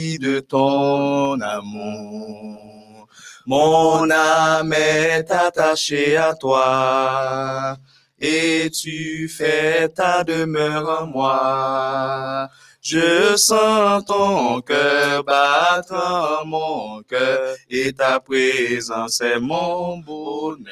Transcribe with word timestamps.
de 0.00 0.38
ton 0.38 1.40
amour. 1.40 3.08
Mon 3.46 4.08
âme 4.08 4.72
est 4.72 5.28
attachée 5.28 6.16
à 6.16 6.36
toi 6.36 7.76
et 8.20 8.70
tu 8.70 9.28
fais 9.28 9.88
ta 9.88 10.22
demeure 10.22 11.00
en 11.00 11.06
moi. 11.06 12.48
Je 12.80 13.34
sens 13.34 14.04
ton 14.04 14.60
cœur 14.60 15.24
battre 15.24 15.94
en 15.94 16.46
mon 16.46 17.02
cœur 17.02 17.56
et 17.68 17.92
ta 17.92 18.20
présence 18.20 19.20
est 19.20 19.40
mon 19.40 19.98
bonheur. 19.98 20.68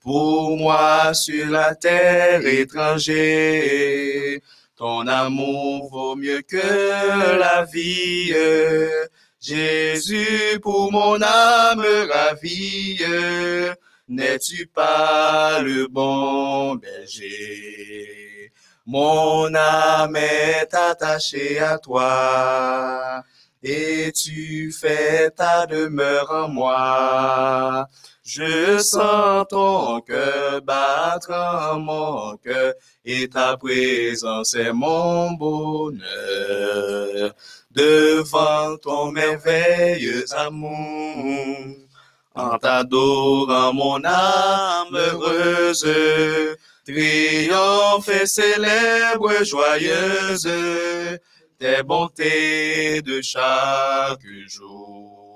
Pour 0.00 0.56
moi 0.56 1.12
sur 1.12 1.50
la 1.50 1.74
terre 1.74 2.40
étranger, 2.46 4.40
ton 4.80 5.06
amour 5.06 5.90
vaut 5.90 6.16
mieux 6.16 6.40
que 6.40 7.38
la 7.38 7.66
vie. 7.66 8.32
Jésus, 9.38 10.58
pour 10.62 10.90
mon 10.90 11.20
âme 11.20 11.84
ravie, 12.10 12.98
n'es-tu 14.08 14.66
pas 14.68 15.60
le 15.60 15.86
bon 15.86 16.76
berger? 16.76 18.52
Mon 18.86 19.54
âme 19.54 20.16
est 20.16 20.72
attachée 20.72 21.58
à 21.58 21.76
toi 21.76 23.22
et 23.62 24.10
tu 24.12 24.72
fais 24.72 25.28
ta 25.30 25.66
demeure 25.66 26.30
en 26.30 26.48
moi. 26.48 27.86
Je 28.32 28.78
sens 28.78 29.44
ton 29.48 30.00
cœur 30.02 30.62
battre 30.62 31.32
en 31.32 31.80
mon 31.80 32.36
cœur 32.36 32.74
et 33.04 33.28
ta 33.28 33.56
présence 33.56 34.54
est 34.54 34.72
mon 34.72 35.32
bonheur. 35.32 35.98
Devant 37.72 38.76
ton 38.76 39.10
merveilleux 39.10 40.24
amour, 40.32 41.74
en 42.36 42.56
t'adorant 42.58 43.72
mon 43.72 44.00
âme 44.04 44.94
heureuse, 44.94 45.88
triomphe 46.86 48.08
et 48.10 48.26
célèbre 48.26 49.42
joyeuse 49.42 50.48
tes 51.58 51.82
bontés 51.82 53.02
de 53.02 53.20
chaque 53.22 54.24
jour. 54.46 55.29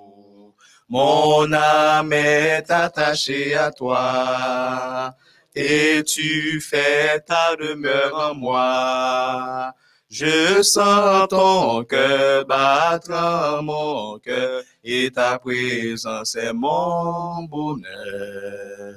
Mon 0.94 1.52
âme 1.52 2.12
est 2.12 2.70
attachée 2.70 3.56
à 3.56 3.72
toi 3.72 5.12
et 5.52 6.04
tu 6.06 6.60
fais 6.60 7.18
ta 7.18 7.56
demeure 7.56 8.30
en 8.30 8.34
moi. 8.36 9.74
Je 10.08 10.62
sens 10.62 11.26
ton 11.30 11.82
cœur 11.82 12.46
battre 12.46 13.10
en 13.10 13.64
mon 13.64 14.20
cœur 14.20 14.62
et 14.84 15.10
ta 15.10 15.36
présence 15.40 16.36
est 16.36 16.52
mon 16.52 17.42
bonheur. 17.42 18.94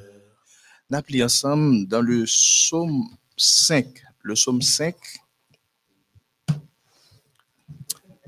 N'appelons 0.92 1.26
ensemble 1.26 1.88
dans 1.88 2.02
le 2.02 2.26
psaume 2.26 3.08
5. 3.36 3.88
Le 4.22 4.36
psaume 4.36 4.62
5. 4.62 4.96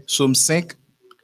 Psaume 0.08 0.34
5. 0.34 0.79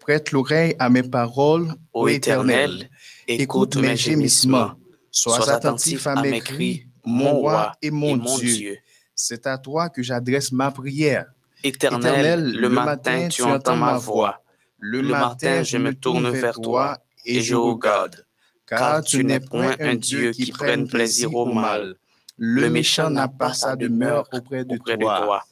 Prête 0.05 0.31
l'oreille 0.31 0.75
à 0.77 0.87
mes 0.87 1.01
paroles, 1.01 1.73
ô 1.91 2.07
Éternel, 2.07 2.91
écoute 3.27 3.75
mes 3.77 3.97
gémissements. 3.97 4.73
Sois 5.09 5.49
attentif 5.49 6.05
à 6.05 6.21
mes 6.21 6.41
cris, 6.41 6.85
mon 7.03 7.39
roi 7.39 7.71
et 7.81 7.89
mon, 7.89 8.15
Dieu. 8.15 8.77
C'est 9.15 9.47
à 9.47 9.57
toi 9.57 9.89
que 9.89 10.03
j'adresse 10.03 10.51
ma 10.51 10.69
prière. 10.69 11.25
Éternel, 11.63 12.51
le, 12.51 12.69
matin, 12.69 13.29
tu 13.29 13.41
entends 13.41 13.77
ma 13.77 13.97
voix. 13.97 14.43
Le, 14.77 15.01
matin, 15.01 15.63
je 15.63 15.77
me 15.79 15.91
tourne 15.95 16.29
vers 16.29 16.53
toi 16.53 16.99
et 17.25 17.41
je 17.41 17.55
regarde. 17.55 18.27
Car 18.67 19.01
tu 19.01 19.23
n'es 19.23 19.39
point 19.39 19.75
un 19.79 19.95
Dieu 19.95 20.29
qui 20.33 20.51
prenne 20.51 20.87
plaisir 20.87 21.33
au 21.33 21.51
mal. 21.51 21.95
Le 22.37 22.69
méchant 22.69 23.09
n'a 23.09 23.27
pas 23.27 23.55
sa 23.55 23.75
demeure 23.75 24.29
auprès 24.31 24.65
de 24.65 24.77
toi. 24.77 25.43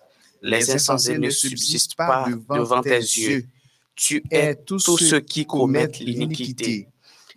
Les 0.43 0.69
insensés 0.69 1.17
ne 1.17 1.31
subsistent 1.31 1.95
pas 1.95 2.27
devant 2.51 2.81
tes 2.81 2.99
yeux. 2.99 3.47
Tu 3.95 4.23
es 4.31 4.55
tous 4.55 4.79
ceux 4.79 5.19
qui 5.19 5.45
commettent 5.45 5.99
l'iniquité. 5.99 6.87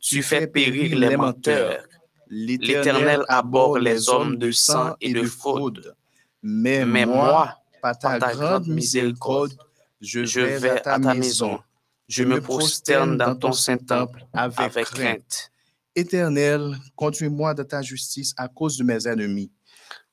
Tu 0.00 0.22
fais 0.22 0.46
périr 0.46 0.98
les 0.98 1.16
menteurs. 1.16 1.82
L'Éternel 2.28 3.22
aborde 3.28 3.82
les 3.82 4.08
hommes 4.08 4.36
de 4.36 4.50
sang 4.50 4.94
et 5.00 5.12
de 5.12 5.22
fraude. 5.22 5.94
Mais, 6.42 6.84
moi, 6.84 7.56
par 7.82 7.98
ta 7.98 8.18
grande 8.18 8.66
miséricorde, 8.66 9.56
je 10.00 10.20
vais 10.40 10.70
à 10.70 10.98
ta 10.98 11.14
maison. 11.14 11.60
Je 12.08 12.22
me 12.22 12.40
prosterne 12.40 13.16
dans 13.16 13.34
ton 13.34 13.52
saint-temple 13.52 14.24
avec 14.32 14.86
crainte. 14.86 15.50
Éternel, 15.94 16.76
conduis-moi 16.94 17.54
de 17.54 17.62
ta 17.62 17.82
justice 17.82 18.34
à 18.36 18.48
cause 18.48 18.76
de 18.76 18.84
mes 18.84 19.08
ennemis. 19.08 19.50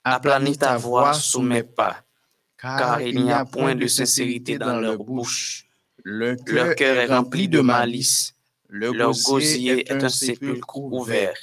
Aplanis 0.04 0.58
ta 0.58 0.78
voix 0.78 1.14
sous 1.14 1.42
mes 1.42 1.64
pas, 1.64 1.98
car 2.58 3.02
il 3.02 3.24
n'y 3.24 3.32
a 3.32 3.46
point 3.46 3.76
de 3.76 3.88
sincérité 3.88 4.58
dans 4.58 4.80
leur 4.80 4.98
bouche. 4.98 5.63
Leur 6.04 6.76
cœur 6.76 6.98
est 6.98 7.06
rempli 7.06 7.48
de 7.48 7.62
malice. 7.62 8.34
Leur 8.70 8.94
gosier 9.12 9.90
est 9.90 10.04
un 10.04 10.10
sépulcre 10.10 10.78
ouvert. 10.78 11.36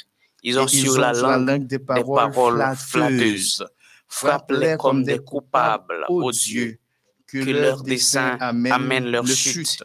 Ils 0.43 0.59
ont 0.59 0.69
sur 0.69 0.98
la 0.98 1.12
langue 1.12 1.66
des 1.66 1.78
paroles 1.78 2.31
flatteuses. 2.76 3.65
Frappe-les 4.09 4.76
comme 4.78 5.04
des 5.04 5.19
coupables, 5.19 6.04
ô 6.09 6.32
Dieu, 6.32 6.78
que 7.26 7.38
leur 7.38 7.82
dessein 7.82 8.37
amène 8.41 9.10
leur 9.10 9.26
chute. 9.26 9.84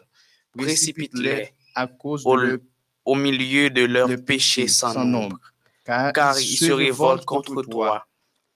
Précipite-les 0.56 1.52
à 1.74 1.86
cause 1.86 2.24
de 2.24 2.60
au 3.04 3.14
milieu 3.14 3.70
de 3.70 3.84
leurs 3.84 4.16
péchés 4.24 4.66
sans 4.66 5.04
nombre, 5.04 5.38
car 5.84 6.38
ils 6.40 6.56
se 6.56 6.72
révoltent 6.72 7.24
contre 7.24 7.62
toi. 7.62 8.06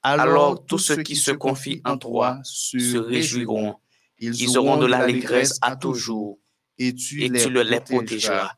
Alors 0.03 0.65
tous 0.67 0.79
ceux 0.79 1.03
qui 1.03 1.15
se 1.15 1.31
confient 1.31 1.81
en 1.85 1.97
toi 1.97 2.41
se 2.43 2.99
réjouiront. 2.99 3.77
Ils 4.21 4.59
auront 4.59 4.77
de 4.77 4.87
l'allégresse 4.87 5.59
à 5.63 5.77
toujours, 5.77 6.39
et 6.79 6.95
tu 6.95 7.29
les 7.29 7.81
protégeras. 7.81 8.53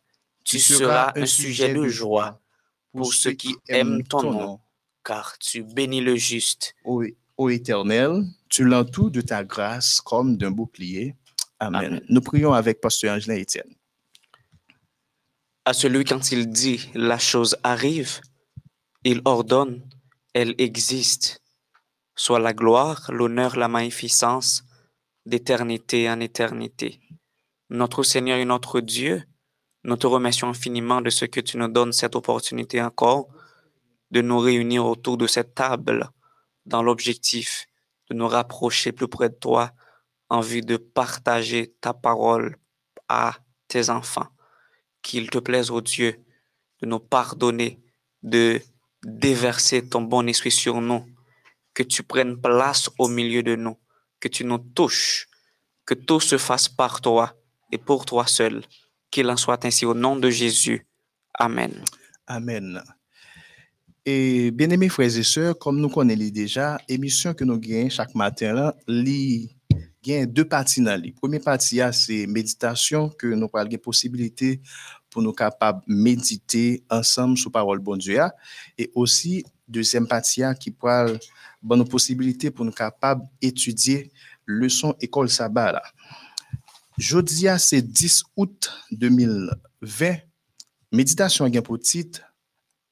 Tu 0.45 0.59
seras 0.59 1.13
un 1.15 1.27
sujet 1.27 1.73
de 1.73 1.87
joie 1.87 2.41
pour 2.93 3.15
ceux 3.15 3.33
qui 3.33 3.55
aiment 3.69 4.03
ton 4.03 4.33
nom, 4.33 4.61
car 5.05 5.39
tu 5.39 5.63
bénis 5.63 6.01
le 6.01 6.17
juste. 6.17 6.75
Ô 6.85 7.49
Éternel, 7.49 8.25
tu 8.51 8.65
l'entoures 8.65 9.11
de 9.11 9.21
ta 9.21 9.43
grâce 9.45 10.01
comme 10.01 10.37
d'un 10.37 10.51
bouclier. 10.51 11.17
Amen. 11.61 12.01
Nous 12.09 12.21
prions 12.21 12.53
avec 12.53 12.81
Pasteur 12.81 13.17
Angelin 13.17 13.37
Étienne 13.37 13.75
à 15.65 15.73
celui 15.73 16.05
quand 16.05 16.33
il 16.33 16.49
dit 16.49 16.91
la 16.95 17.19
chose 17.19 17.57
arrive, 17.63 18.21
il 19.05 19.21
ordonne, 19.25 19.83
elle 20.35 20.55
existe. 20.59 21.41
Soit 22.15 22.41
la 22.41 22.53
gloire, 22.53 23.11
l'honneur, 23.11 23.57
la 23.57 23.69
magnificence 23.69 24.65
d'éternité 25.27 26.11
en 26.11 26.21
éternité. 26.21 27.01
Notre 27.71 28.03
Seigneur 28.03 28.39
et 28.39 28.45
notre 28.45 28.81
Dieu, 28.81 29.23
nous 29.85 29.97
te 29.97 30.07
remercions 30.07 30.49
infiniment 30.49 31.01
de 31.01 31.11
ce 31.11 31.25
que 31.25 31.41
tu 31.41 31.57
nous 31.57 31.69
donnes 31.69 31.93
cette 31.93 32.17
opportunité 32.17 32.81
encore 32.83 33.29
de 34.11 34.21
nous 34.21 34.39
réunir 34.39 34.85
autour 34.87 35.17
de 35.17 35.27
cette 35.27 35.55
table 35.55 36.11
dans 36.67 36.83
l'objectif 36.83 37.67
de 38.11 38.15
nous 38.15 38.29
rapprocher 38.29 38.93
plus 38.93 39.09
près 39.09 39.31
de 39.31 39.35
toi 39.35 39.73
en 40.29 40.41
vue 40.41 40.61
de 40.61 40.77
partager 40.77 41.75
ta 41.81 41.95
parole 41.95 42.57
à 43.09 43.37
tes 43.69 43.91
enfants 43.91 44.29
qu'il 45.03 45.31
te 45.31 45.39
plaise, 45.39 45.71
ô 45.71 45.81
Dieu, 45.81 46.25
de 46.81 46.87
nous 46.87 47.01
pardonner, 47.01 47.81
de 48.23 48.61
déverser 49.05 49.89
ton 49.89 50.03
bon 50.03 50.29
esprit 50.29 50.51
sur 50.51 50.81
nous, 50.81 51.05
que 51.75 51.83
tu 51.83 52.03
prennes 52.03 52.41
place 52.41 52.91
au 52.99 53.09
milieu 53.09 53.43
de 53.43 53.57
nous, 53.57 53.77
que 54.23 54.29
tu 54.29 54.45
nous 54.45 54.59
touches, 54.59 55.29
que 55.85 55.95
tout 55.95 56.21
se 56.21 56.39
fasse 56.39 56.69
par 56.69 57.01
toi 57.01 57.35
et 57.73 57.79
pour 57.79 58.07
toi 58.07 58.25
seul. 58.27 58.63
Qu'il 59.11 59.29
en 59.29 59.37
soit 59.37 59.63
ainsi 59.65 59.85
au 59.85 59.95
nom 59.95 60.15
de 60.17 60.31
Jésus. 60.31 60.87
Amen. 61.35 61.73
Amen. 62.27 62.81
Et 64.07 64.51
bien 64.53 64.71
aimés 64.71 64.89
frères 64.89 65.17
et 65.17 65.23
sœurs, 65.23 65.59
comme 65.59 65.81
nous 65.81 65.89
connaissons 65.89 66.33
déjà, 66.33 66.79
émission 66.89 67.35
que 67.35 67.45
nous 67.45 67.59
gagnons 67.59 67.91
chaque 67.91 68.15
matin, 68.15 68.73
il 68.89 69.49
y 70.07 70.15
a 70.15 70.27
deux 70.27 70.45
parties 70.45 70.81
dans 70.81 71.01
la 71.01 71.13
Première 71.21 71.43
partie, 71.43 71.81
c'est 71.93 72.27
méditation, 72.27 73.09
que 73.11 73.27
nous 73.27 73.49
avons 73.53 73.69
la 73.71 73.79
possibilité 73.79 74.61
pour 75.11 75.23
nous 75.23 75.33
capables 75.33 75.83
de 75.87 75.95
méditer 75.95 76.85
ensemble 76.89 77.37
sur 77.37 77.51
parole 77.51 77.81
bon 77.81 77.97
Dieu. 77.97 78.21
Et 78.79 78.91
aussi, 78.95 79.45
deuxième 79.69 80.07
partie, 80.07 80.43
qui 80.59 80.71
parle 80.71 81.19
bonne 81.63 81.87
possibilité 81.87 82.51
pour 82.51 82.65
nous 82.65 82.73
capables 82.73 83.23
d'étudier 83.41 84.11
leçon 84.47 84.95
école 85.01 85.29
sabbat. 85.29 85.83
Jeudi, 86.99 87.47
c'est 87.59 87.83
10 87.83 88.25
août 88.37 88.71
2020. 88.91 90.17
Méditation 90.91 91.47
a 91.47 91.63
pour 91.63 91.79
titre 91.79 92.21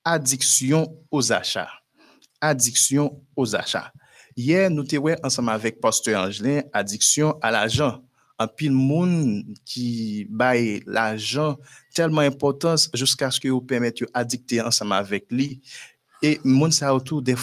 Addiction 0.05 0.97
aux 1.11 1.33
achats. 1.33 1.69
Addiction 2.41 3.23
aux 3.37 3.55
achats. 3.55 3.93
Hier, 4.37 4.71
nous 4.71 4.85
étions 4.85 5.17
ensemble 5.23 5.51
avec 5.51 5.81
Pasteur 5.81 6.27
Angelin, 6.27 6.63
addiction 6.73 7.39
à 7.43 7.51
l'argent. 7.51 8.03
un 8.39 8.47
pile 8.49 8.73
monde 8.73 9.45
qui 9.67 10.27
baille 10.31 10.83
l'argent 10.87 11.59
tellement 11.95 12.23
important 12.23 12.75
jusqu'à 12.95 13.31
ce 13.31 13.39
que 13.39 13.49
vous 13.49 13.61
permettez 13.61 14.07
addicter 14.15 14.63
ensemble 14.63 14.95
avec 14.95 15.31
lui. 15.31 15.61
Et 16.23 16.41
monde 16.43 16.73
ça 16.73 16.95
autour 16.95 17.21
des 17.21 17.37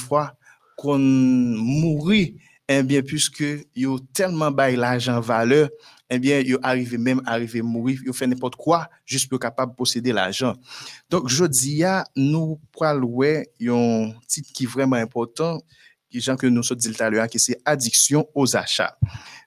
fois 0.78 0.94
qu'on 0.94 1.00
mourit, 1.00 2.38
eh 2.68 2.84
puisque 3.02 3.44
yo 3.76 4.00
tellement 4.14 4.52
baille 4.52 4.76
l'argent 4.76 5.20
valeur, 5.20 5.70
eh 6.10 6.20
bien, 6.20 6.40
yo 6.40 6.58
arrivé 6.64 6.98
même 6.98 7.22
arrivé 7.26 7.62
mourir, 7.62 8.00
yo 8.06 8.14
fait 8.14 8.28
n'importe 8.28 8.56
quoi 8.56 8.90
juste 9.06 9.30
pour 9.30 9.40
capable 9.40 9.76
posséder 9.76 10.14
l'argent. 10.14 10.54
Donc, 11.10 11.28
je 11.28 11.46
dis, 11.46 11.84
nous 12.16 12.60
prenons 12.72 13.22
un 13.22 14.12
titre 14.28 14.52
qui 14.54 14.64
est 14.64 14.68
vraiment 14.68 14.96
important, 14.98 15.60
à 17.00 17.10
l'heure, 17.10 17.28
qui 17.28 17.40
c'est 17.40 17.60
addiction 17.66 18.28
aux 18.34 18.56
achats. 18.56 18.98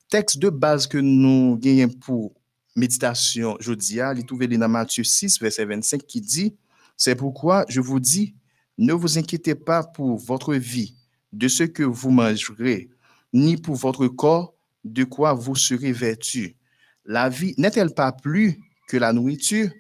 Texte 0.09 0.39
de 0.39 0.51
base 0.51 0.87
que 0.87 0.99
nous 0.99 1.57
gagnons 1.59 1.89
pour 1.89 2.33
méditation 2.77 3.57
jeudi, 3.61 3.95
il 3.95 4.21
est 4.21 4.27
trouvé 4.27 4.47
dans 4.47 4.69
Matthieu 4.69 5.05
6, 5.05 5.41
verset 5.41 5.65
25, 5.65 6.03
qui 6.07 6.21
dit, 6.21 6.55
c'est 6.97 7.15
pourquoi 7.15 7.65
je 7.69 7.81
vous 7.81 8.01
dis, 8.01 8.35
ne 8.77 8.93
vous 8.93 9.19
inquiétez 9.19 9.55
pas 9.55 9.83
pour 9.83 10.19
votre 10.19 10.55
vie, 10.55 10.97
de 11.33 11.49
ce 11.49 11.65
que 11.65 11.83
vous 11.83 12.11
mangerez, 12.11 12.91
ni 13.33 13.57
pour 13.57 13.77
votre 13.77 14.09
corps, 14.09 14.55
de 14.85 15.05
quoi 15.05 15.35
vous 15.35 15.55
serez 15.55 15.93
vêtu. 15.93 16.57
La 17.05 17.29
vie 17.29 17.55
n'est-elle 17.59 17.95
pas 17.95 18.13
plus 18.13 18.59
que 18.89 18.97
la 18.97 19.13
nourriture 19.13 19.71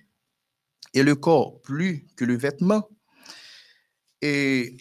et 0.94 1.02
le 1.02 1.14
corps 1.14 1.61
plus 1.62 2.06
que 2.17 2.25
le 2.25 2.37
vêtement? 2.37 2.88
Et 4.23 4.76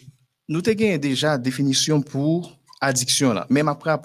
nous 0.48 0.60
avons 0.66 0.98
déjà 0.98 1.38
définition 1.38 2.02
pour 2.02 2.60
addiction. 2.80 3.32
Là. 3.32 3.46
Même 3.50 3.68
après, 3.68 3.96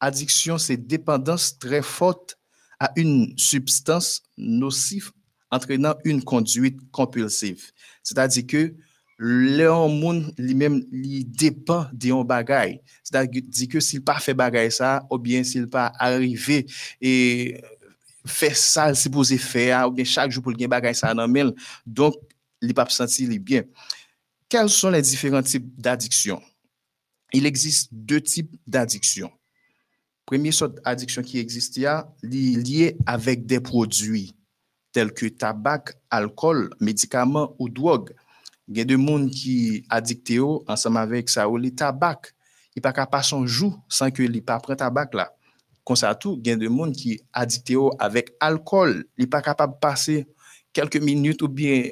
addiction, 0.00 0.58
c'est 0.58 0.76
dépendance 0.76 1.58
très 1.58 1.82
forte 1.82 2.38
à 2.78 2.92
une 2.96 3.32
substance 3.38 4.22
nocive 4.36 5.12
entraînant 5.50 5.94
une 6.04 6.24
conduite 6.24 6.78
compulsive. 6.90 7.70
C'est-à-dire 8.02 8.46
que 8.46 8.74
le 9.22 9.68
an 9.70 9.92
moun 9.94 10.24
li 10.34 10.54
men 10.58 10.80
li 10.90 11.20
depan 11.22 11.86
de 11.94 12.10
yon 12.10 12.26
bagay. 12.26 12.80
Se 13.06 13.14
da 13.14 13.22
di 13.22 13.68
ke 13.70 13.78
sil 13.84 14.02
pa 14.02 14.16
fe 14.18 14.34
bagay 14.34 14.66
sa, 14.74 14.96
ou 15.06 15.20
bien 15.22 15.46
sil 15.46 15.68
pa 15.70 15.92
arrive 16.02 16.64
e 16.98 17.12
fe 18.26 18.50
sa 18.58 18.88
si 18.98 19.12
pose 19.14 19.38
fe 19.38 19.68
a, 19.70 19.84
ou 19.86 19.94
bien 19.94 20.08
chak 20.08 20.34
jou 20.34 20.42
pou 20.42 20.56
gen 20.58 20.70
bagay 20.72 20.96
sa 20.98 21.12
nan 21.14 21.30
men, 21.30 21.52
donk 21.86 22.18
li 22.62 22.74
pa 22.74 22.88
psanti 22.90 23.28
li 23.30 23.38
bien. 23.38 23.68
Kel 24.50 24.68
son 24.68 24.90
le 24.90 25.00
diferent 25.00 25.46
tip 25.46 25.64
d'adiksyon? 25.78 26.42
Il 27.32 27.46
existe 27.46 27.88
deux 27.92 28.20
types 28.20 28.52
d'adiksyon. 28.66 29.30
Premye 30.28 30.52
sot 30.54 30.82
adiksyon 30.86 31.24
ki 31.26 31.38
existe 31.40 31.86
ya, 31.86 32.02
li 32.26 32.56
liye 32.58 32.92
avèk 33.08 33.46
de 33.46 33.62
prodwi 33.62 34.32
tel 34.92 35.08
ke 35.16 35.30
tabak, 35.40 35.94
alkol, 36.12 36.66
medikaman 36.82 37.54
ou 37.56 37.70
drog. 37.72 38.10
Il 38.68 38.78
y 38.78 38.80
a 38.80 38.84
des 38.84 38.94
gens 38.94 39.26
qui 39.28 39.84
addictés 39.88 40.40
ensemble 40.40 40.98
avec 40.98 41.28
ça 41.28 41.48
ou 41.48 41.56
le 41.56 41.70
tabac. 41.70 42.20
Il 42.74 42.82
pas 42.82 42.92
capable 42.92 43.24
son 43.24 43.46
jour 43.46 43.80
sans 43.88 44.10
que 44.10 44.22
il 44.22 44.42
pas 44.42 44.58
prendre 44.60 44.78
tabac 44.78 45.10
là. 45.12 45.34
Comme 45.84 45.96
ça 45.96 46.14
tout, 46.14 46.40
il 46.42 46.48
y 46.48 46.52
a 46.52 46.56
des 46.56 46.66
gens 46.66 46.92
qui 46.92 47.20
addictés 47.32 47.76
avec 47.98 48.34
alcool, 48.38 49.04
il 49.18 49.28
pas 49.28 49.42
capable 49.42 49.74
passer 49.80 50.26
quelques 50.72 50.96
minutes 50.96 51.42
ou 51.42 51.48
bien 51.48 51.90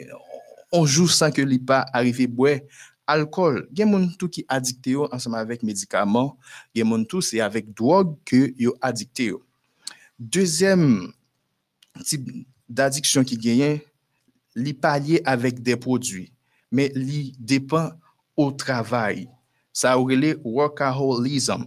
un 0.73 0.87
jour 0.87 1.11
sans 1.11 1.33
que 1.33 1.43
il 1.43 1.65
pas 1.65 1.85
arrivé 1.93 2.27
boire 2.27 2.61
alcool. 3.07 3.69
Il 3.73 3.81
y 3.81 3.83
a 3.83 3.87
des 3.87 3.93
gens 3.93 4.29
qui 4.29 4.45
addictés 4.49 4.97
ensemble 4.97 5.37
avec 5.37 5.63
médicaments, 5.65 6.39
il 6.75 6.79
y 6.79 6.83
a 6.83 6.85
des 6.85 6.91
gens 6.91 7.05
tout 7.05 7.21
c'est 7.21 7.41
avec 7.41 7.75
drogue 7.75 8.17
que 8.25 8.55
yo. 8.57 8.75
Deuxième 10.19 11.13
type 12.05 12.47
d'addiction 12.69 13.25
qui 13.25 13.37
gagne, 13.37 13.81
li 14.55 14.73
pallier 14.73 15.21
avec 15.25 15.63
des 15.63 15.77
produits 15.77 16.33
mais 16.71 16.93
li 16.95 17.35
dépend 17.39 17.91
au 18.37 18.53
travail. 18.53 19.29
Ça 19.73 19.99
aurait 19.99 20.37
workaholism. 20.45 21.67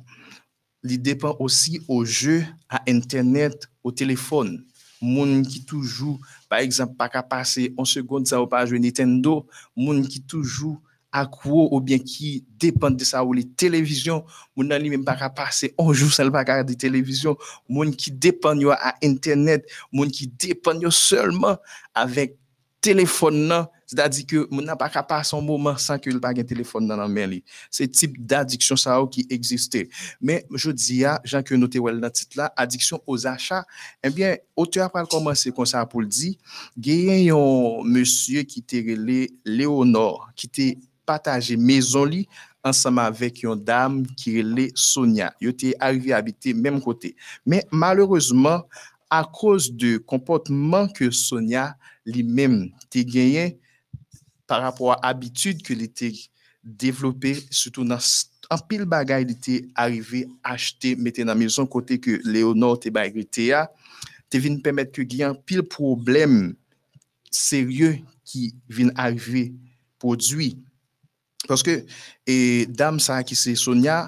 Li 0.83 1.00
dépend 1.00 1.35
aussi 1.39 1.81
au 1.88 2.03
jeu, 2.03 2.44
à 2.69 2.81
Internet, 2.88 3.69
au 3.83 3.91
téléphone. 3.91 4.65
Moun 5.01 5.45
qui 5.45 5.65
toujours, 5.65 6.19
par 6.50 6.59
exemple, 6.59 6.95
pas 6.95 7.09
passer 7.23 7.73
en 7.77 7.85
seconde, 7.85 8.27
ça 8.27 8.39
va 8.39 8.47
pas 8.47 8.65
jouer 8.65 8.79
Nintendo. 8.79 9.47
Moun 9.75 10.07
qui 10.07 10.21
toujours 10.21 10.81
accro 11.11 11.69
ou 11.71 11.79
bien 11.79 12.00
qui 12.00 12.45
dépend 12.57 12.89
de 12.89 13.03
ça 13.03 13.23
ou 13.23 13.33
les 13.33 13.47
télévisions. 13.47 14.25
Moun 14.55 14.67
nan 14.67 14.81
li 14.81 14.89
même 14.89 15.05
passer 15.05 15.73
un 15.77 15.94
jour 15.94 16.11
sans 16.11 16.29
pas 16.31 16.39
regarder 16.39 16.75
télévision. 16.75 17.38
Moun 17.69 17.95
qui 17.95 18.11
dépend 18.11 18.57
à 18.71 18.95
Internet. 19.03 19.65
Moun 19.91 20.09
qui 20.09 20.27
dépend 20.27 20.79
seulement 20.89 21.57
avec 21.94 22.38
téléphone 22.81 23.67
Se 23.93 23.97
da 23.99 24.07
di 24.09 24.23
ke 24.25 24.39
moun 24.49 24.65
nan 24.65 24.77
pa 24.79 24.87
ka 24.89 25.03
pa 25.05 25.19
son 25.21 25.43
mouman 25.45 25.75
san 25.77 25.99
ke 26.01 26.09
l 26.09 26.17
bagen 26.21 26.47
telefon 26.49 26.87
nan 26.89 26.97
nan 26.97 27.11
men 27.13 27.29
li. 27.29 27.39
Se 27.69 27.85
tip 27.85 28.15
d'adiksyon 28.17 28.79
sa 28.81 28.95
ou 28.97 29.05
ki 29.05 29.27
egziste. 29.29 29.83
Men, 30.17 30.41
jodi 30.49 31.03
ya, 31.03 31.19
jan 31.29 31.45
ke 31.45 31.59
note 31.59 31.77
wel 31.77 31.99
nan 32.01 32.09
tit 32.09 32.33
la, 32.39 32.49
adiksyon 32.57 33.03
oz 33.05 33.27
achat, 33.29 33.69
enbyen, 34.01 34.41
ote 34.57 34.81
apal 34.81 35.05
komanse 35.11 35.53
kon 35.53 35.69
sa 35.69 35.85
pou 35.85 36.01
l 36.01 36.09
di, 36.09 36.31
geyen 36.73 37.21
yon 37.27 37.85
monsye 37.93 38.41
ki 38.49 38.65
te 38.65 38.81
rele 38.89 39.19
Leonor, 39.45 40.25
ki 40.33 40.49
te 40.49 40.67
pataje 41.05 41.53
mezon 41.61 42.09
li, 42.09 42.25
ansama 42.65 43.11
vek 43.13 43.43
yon 43.45 43.61
dam 43.61 44.01
ki 44.17 44.39
rele 44.39 44.71
Sonia. 44.73 45.35
Yo 45.37 45.53
te 45.53 45.75
arrive 45.77 46.17
habite 46.17 46.57
menm 46.57 46.81
kote. 46.81 47.13
Men, 47.45 47.61
malereusement, 47.69 48.65
a 49.13 49.21
koz 49.21 49.69
de 49.69 49.99
komportman 50.09 50.89
ke 50.97 51.13
Sonia 51.13 51.75
li 52.09 52.25
menm 52.25 52.71
te 52.89 53.05
genyen, 53.05 53.59
par 54.53 54.61
rapport 54.61 54.91
a 54.94 55.09
abitud 55.09 55.63
ke 55.65 55.73
li 55.73 55.88
te 55.89 56.11
devlope, 56.61 57.31
soutou 57.50 57.81
nan 57.89 57.97
anpil 58.53 58.83
bagay 58.85 59.25
li 59.25 59.33
te 59.33 59.55
arrive 59.81 60.27
achete 60.45 60.91
mette 61.01 61.25
nan 61.25 61.39
mezon 61.39 61.65
kote 61.65 61.97
ke 61.97 62.19
Leonor 62.21 62.77
te 62.83 62.91
bagri 62.94 63.25
te 63.25 63.47
ya, 63.47 63.63
te 64.29 64.38
vin 64.44 64.59
pemet 64.61 64.94
ke 64.94 65.07
gyan 65.09 65.33
pil 65.50 65.65
problem 65.65 66.53
serye 67.33 67.95
ki 68.29 68.51
vin 68.69 68.94
arrive 68.94 69.47
podwi. 69.97 70.51
Paske, 71.50 71.79
e 72.29 72.38
dam 72.69 73.01
sa 73.01 73.23
ki 73.25 73.33
se 73.33 73.57
Sonia, 73.57 74.03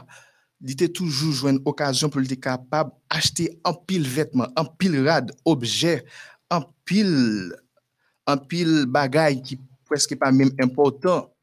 li 0.61 0.77
te 0.77 0.85
toujou 0.93 1.33
jwen 1.33 1.57
okasyon 1.65 2.13
pou 2.13 2.21
li 2.21 2.29
te 2.29 2.37
kapab 2.37 2.93
achete 3.09 3.49
anpil 3.65 4.05
vetman, 4.05 4.53
anpil 4.61 5.01
rad, 5.09 5.33
obje, 5.41 6.03
anpil 6.53 7.09
anpil 8.29 8.85
bagay 8.89 9.41
ki 9.41 9.57
presque 9.95 10.17
pas 10.17 10.29
même 10.29 10.51
important, 10.59 11.33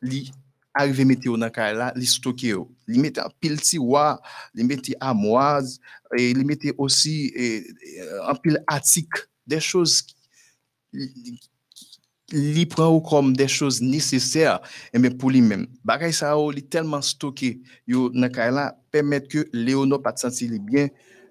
li 0.00 0.32
arrive 0.72 1.04
mettre 1.04 1.36
dans 1.36 1.50
là, 1.76 1.92
li 1.94 2.06
stocker 2.06 2.56
li 2.86 2.98
mettre 2.98 3.20
un 3.20 3.28
pile 3.38 3.60
tiroir, 3.60 4.22
li 4.54 4.64
mettre 4.64 4.94
armoise 4.98 5.78
et 6.16 6.32
li 6.32 6.42
mettre 6.42 6.72
aussi 6.78 7.34
un 8.24 8.34
pile 8.36 8.64
attique, 8.66 9.12
des 9.46 9.60
choses 9.60 10.06
li 12.32 12.64
prend 12.64 12.98
comme 13.00 13.36
des 13.36 13.48
choses 13.48 13.82
nécessaires 13.82 14.60
et 14.94 14.98
mais 14.98 15.10
pour 15.10 15.30
lui-même. 15.30 15.66
Bagay 15.84 16.12
ça 16.12 16.34
li 16.54 16.62
tellement 16.62 17.02
stocké 17.02 17.60
yo 17.86 18.08
dans 18.08 18.54
là 18.54 18.74
permettre 18.90 19.28
que 19.28 19.48
Léonard 19.52 20.00
pas 20.00 20.16
sentir 20.16 20.50
bien 20.60 20.88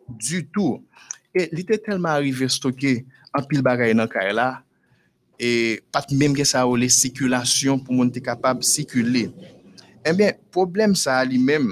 du 0.07 0.47
tout. 0.47 0.85
Et 1.33 1.49
il 1.51 1.59
était 1.59 1.79
tellement 1.79 2.09
arrivé 2.09 2.47
stocker 2.47 3.07
un 3.33 3.41
pile 3.41 3.63
bagay 3.63 3.95
dans 3.95 4.07
là 4.31 4.61
e 5.39 5.79
pat 5.93 6.11
mèm 6.13 6.35
gen 6.37 6.49
sa 6.49 6.65
ou 6.67 6.77
le 6.79 6.89
sikulasyon 6.91 7.81
pou 7.83 7.97
moun 7.97 8.11
te 8.13 8.21
kapab 8.23 8.63
sikule. 8.65 9.27
Enbyen, 10.07 10.37
problem 10.53 10.95
sa 10.97 11.19
li 11.27 11.39
mèm 11.41 11.69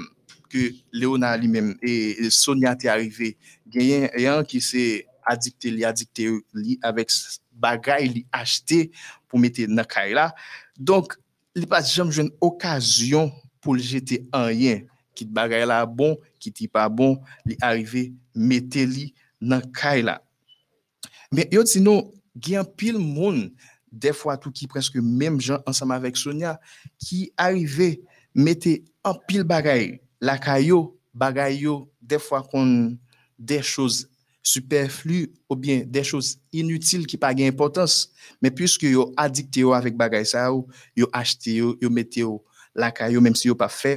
ke 0.52 0.70
Leona 0.94 1.34
li 1.38 1.50
mèm 1.50 1.74
e, 1.82 1.92
e 2.26 2.30
Sonia 2.34 2.76
te 2.78 2.90
arrive, 2.90 3.34
gen 3.70 4.08
yon 4.14 4.42
e 4.42 4.48
ki 4.48 4.62
se 4.62 4.86
adikte 5.26 5.72
li, 5.74 5.84
adikte 5.86 6.30
li 6.54 6.78
avèk 6.86 7.10
bagay 7.56 8.06
li 8.12 8.24
achete 8.34 8.86
pou 9.26 9.40
mette 9.42 9.66
nan 9.68 9.86
kay 9.88 10.14
la. 10.16 10.30
Donk, 10.76 11.16
li 11.56 11.66
pat 11.68 11.88
jom 11.88 12.12
jwen 12.12 12.30
okasyon 12.44 13.32
pou 13.64 13.76
li 13.76 13.84
jete 13.84 14.22
an 14.36 14.52
yen. 14.54 14.84
Kit 15.16 15.30
bagay 15.32 15.64
la 15.68 15.80
bon, 15.88 16.14
kit 16.42 16.60
li 16.60 16.68
pa 16.70 16.86
bon, 16.92 17.16
li 17.48 17.56
arrive 17.64 18.10
mette 18.36 18.84
li 18.86 19.08
nan 19.40 19.64
kay 19.74 20.04
la. 20.04 20.20
Men, 21.32 21.48
yon 21.50 21.66
ti 21.66 21.80
nou, 21.82 22.12
gen 22.36 22.66
pil 22.78 22.98
moun, 23.00 23.48
defwa 23.90 24.36
tou 24.40 24.52
ki 24.54 24.68
preske 24.70 25.00
mem 25.00 25.38
jan 25.40 25.62
ansama 25.68 25.98
vek 26.02 26.18
Sonia, 26.20 26.56
ki 27.00 27.30
arive 27.40 27.96
mette 28.36 28.78
an 29.06 29.16
pil 29.28 29.46
bagay, 29.48 29.96
lakay 30.20 30.68
yo, 30.70 30.96
bagay 31.16 31.62
yo, 31.64 31.86
defwa 32.00 32.42
kon 32.44 32.96
de 33.38 33.60
chouz 33.64 34.04
superflu 34.46 35.26
ou 35.50 35.56
bien 35.58 35.82
de 35.90 36.02
chouz 36.06 36.36
inutil 36.54 37.06
ki 37.08 37.18
pa 37.18 37.32
gen 37.34 37.50
importans, 37.50 38.12
men 38.42 38.54
pwiske 38.54 38.92
yo 38.92 39.08
adikte 39.18 39.64
yo 39.64 39.72
avik 39.74 39.96
bagay 39.98 40.26
sa 40.28 40.46
yo, 40.50 40.62
yo 40.94 41.10
achete 41.16 41.56
yo, 41.58 41.74
yo 41.82 41.90
mette 41.90 42.22
yo 42.22 42.38
lakay 42.76 43.16
yo, 43.16 43.24
menm 43.24 43.34
si 43.34 43.48
yo 43.48 43.56
pa 43.58 43.68
fe 43.72 43.96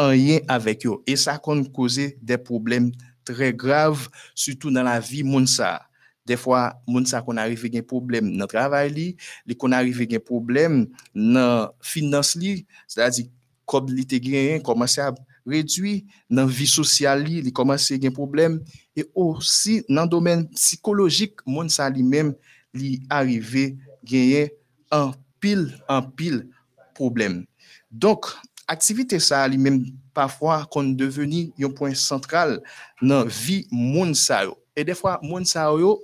anyen 0.00 0.46
avik 0.48 0.86
yo. 0.86 1.00
E 1.04 1.18
sa 1.20 1.36
kon 1.42 1.64
kouze 1.74 2.12
de 2.16 2.38
problem 2.40 2.88
tre 3.28 3.50
grav, 3.52 4.06
sutou 4.32 4.72
nan 4.72 4.88
la 4.88 4.96
vi 5.04 5.24
moun 5.26 5.48
sa 5.50 5.74
a. 5.76 5.89
Defwa, 6.30 6.68
moun 6.86 7.06
sa 7.08 7.22
kon 7.26 7.40
arive 7.42 7.70
gen 7.72 7.84
problem 7.86 8.30
nan 8.38 8.50
travay 8.50 8.90
li, 8.92 9.08
li 9.48 9.56
kon 9.58 9.74
arive 9.74 10.06
gen 10.10 10.22
problem 10.22 10.84
nan 11.14 11.70
finans 11.82 12.36
li, 12.38 12.60
se 12.86 13.00
da 13.02 13.10
di 13.14 13.26
kob 13.70 13.90
li 13.90 14.06
te 14.08 14.20
gen, 14.22 14.62
komanse 14.66 15.02
a 15.02 15.10
redwi 15.50 16.04
nan 16.30 16.50
vi 16.50 16.68
sosyal 16.70 17.22
li, 17.26 17.40
li 17.42 17.52
komanse 17.54 17.98
gen 18.00 18.14
problem, 18.14 18.60
e 18.94 19.06
osi 19.18 19.80
nan 19.90 20.10
domen 20.10 20.46
psikologik, 20.54 21.42
moun 21.48 21.70
sa 21.72 21.88
li 21.90 22.06
men 22.06 22.34
li 22.76 22.98
arive 23.10 23.72
gen 24.06 24.50
an 24.94 25.14
pil, 25.42 25.66
an 25.90 26.06
pil 26.14 26.44
problem. 26.94 27.40
Donk, 27.90 28.28
aktivite 28.70 29.18
sa 29.22 29.42
li 29.50 29.58
men 29.58 29.82
pafwa 30.14 30.60
kon 30.70 30.92
deveni 30.98 31.48
yon 31.58 31.74
pon 31.74 31.94
sentral 31.98 32.58
nan 33.02 33.26
vi 33.26 33.64
moun 33.72 34.14
sa 34.18 34.44
yo. 34.46 34.56
E 34.78 34.84
defwa, 34.86 35.16
moun 35.22 35.46
sa 35.48 35.66
yo, 35.74 35.96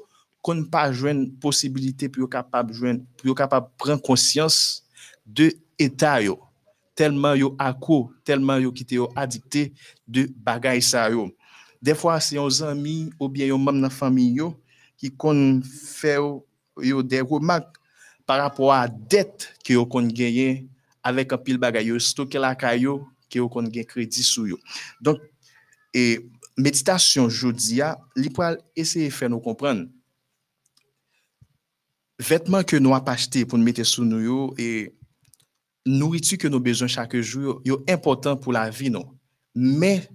qu'on 0.46 0.62
pas 0.62 0.92
joindre 0.92 1.28
possibilité 1.40 2.08
pour 2.08 2.30
capable 2.30 2.72
pour 3.16 3.34
capable 3.34 3.66
prendre 3.76 4.00
conscience 4.00 4.84
de 5.26 5.52
état 5.76 6.22
yo 6.22 6.38
tellement 6.94 7.34
yo 7.34 7.56
accro 7.58 8.12
tellement 8.24 8.56
yo 8.56 8.70
qui 8.70 8.86
yo 8.94 9.08
addicté 9.16 9.72
de 10.06 10.30
bagay 10.36 10.80
sa 10.80 11.10
yo. 11.10 11.32
Des 11.82 11.96
fois 11.96 12.20
c'est 12.20 12.38
un 12.38 12.48
ami 12.68 13.10
ou 13.18 13.28
bien 13.28 13.52
un 13.52 13.58
membre 13.58 13.72
de 13.72 13.82
la 13.82 13.90
famille 13.90 14.34
yo 14.34 14.54
qui 14.96 15.10
kon 15.10 15.60
fait 15.64 16.18
yo 16.80 17.02
des 17.02 17.22
remarques 17.22 17.76
par 18.24 18.40
rapport 18.40 18.72
à 18.72 18.86
dette 18.86 19.52
que 19.64 19.72
yo 19.72 19.84
kon 19.84 20.06
gagné 20.06 20.68
avec 21.02 21.32
un 21.32 21.38
pile 21.38 21.58
bagay 21.58 21.86
yo 21.86 21.98
stocké 21.98 22.38
la 22.38 22.54
caillou 22.54 23.08
que 23.28 23.40
yo 23.40 23.48
kon 23.48 23.66
gen 23.66 23.84
crédit 23.84 24.22
sur 24.22 24.46
yo. 24.46 24.58
Donc 25.00 25.18
et 25.92 26.24
méditation 26.56 27.28
jodia, 27.28 27.98
li 28.14 28.30
pral 28.30 28.60
essayer 28.76 29.10
faire 29.10 29.28
nous 29.28 29.40
comprendre 29.40 29.88
vêtements 32.18 32.62
que 32.62 32.76
nous 32.76 32.94
avons 32.94 33.06
acheté 33.06 33.44
pour 33.44 33.58
nous 33.58 33.64
mettre 33.64 33.85
sous 33.85 34.04
nous 34.04 34.54
et 34.58 34.94
nourriture 35.85 36.38
que 36.38 36.49
nous 36.49 36.61
besoin 36.61 36.88
chaque 36.88 37.16
jour 37.16 37.61
yo 37.64 37.85
important 37.88 38.37
pour 38.37 38.52
la 38.52 38.70
vie 38.70 38.90
non. 38.90 39.06
Mais 39.54 40.08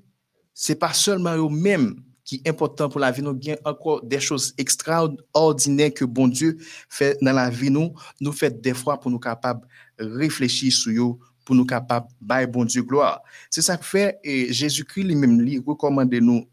c'est 0.54 0.76
pas 0.76 0.94
seulement 0.94 1.36
eux 1.36 1.50
même 1.50 1.96
qui 2.24 2.42
est 2.44 2.50
important 2.50 2.90
pour 2.90 3.00
la 3.00 3.12
vie 3.12 3.22
nous, 3.22 3.34
bien 3.34 3.56
encore 3.66 4.04
des 4.04 4.20
choses 4.20 4.54
extraordinaires 4.58 5.94
que 5.94 6.06
bon 6.06 6.28
Dieu 6.28 6.58
fait 6.90 7.18
dans 7.22 7.34
la 7.34 7.50
vie 7.50 7.72
nous, 7.72 7.94
nous 8.20 8.32
fait 8.32 8.62
des 8.62 8.74
fois 8.74 9.00
pour 9.00 9.12
nous 9.12 9.20
capables 9.20 9.68
réfléchir 9.98 10.72
sur 10.72 10.92
eux, 10.92 11.18
pour 11.46 11.56
nous 11.56 11.66
capables 11.66 12.08
de 12.22 12.46
bon 12.46 12.66
Dieu 12.66 12.84
gloire. 12.84 13.22
C'est 13.50 13.62
ça 13.62 13.78
que 13.78 13.86
fait 13.86 14.20
et 14.24 14.52
Jésus-Christ 14.52 15.04
lui-même 15.04 15.40
lui 15.42 15.60
recommande 15.66 16.14
nous 16.16 16.48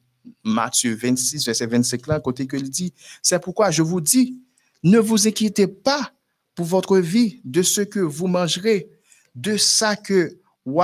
Matthieu 0.44 0.94
26 0.94 1.46
verset 1.46 1.66
25 1.66 2.06
là 2.06 2.20
côté 2.20 2.46
que 2.46 2.56
il 2.56 2.68
dit 2.68 2.92
c'est 3.22 3.40
pourquoi 3.42 3.70
je 3.70 3.82
vous 3.82 4.00
dis 4.00 4.42
ne 4.82 4.98
vous 4.98 5.26
inquiétez 5.26 5.66
pas 5.66 6.12
pour 6.54 6.66
votre 6.66 6.98
vie 6.98 7.40
de 7.44 7.62
ce 7.62 7.80
que 7.80 8.00
vous 8.00 8.26
mangerez 8.26 8.90
de 9.34 9.56
ça 9.56 9.96
que 9.96 10.40
vous 10.64 10.80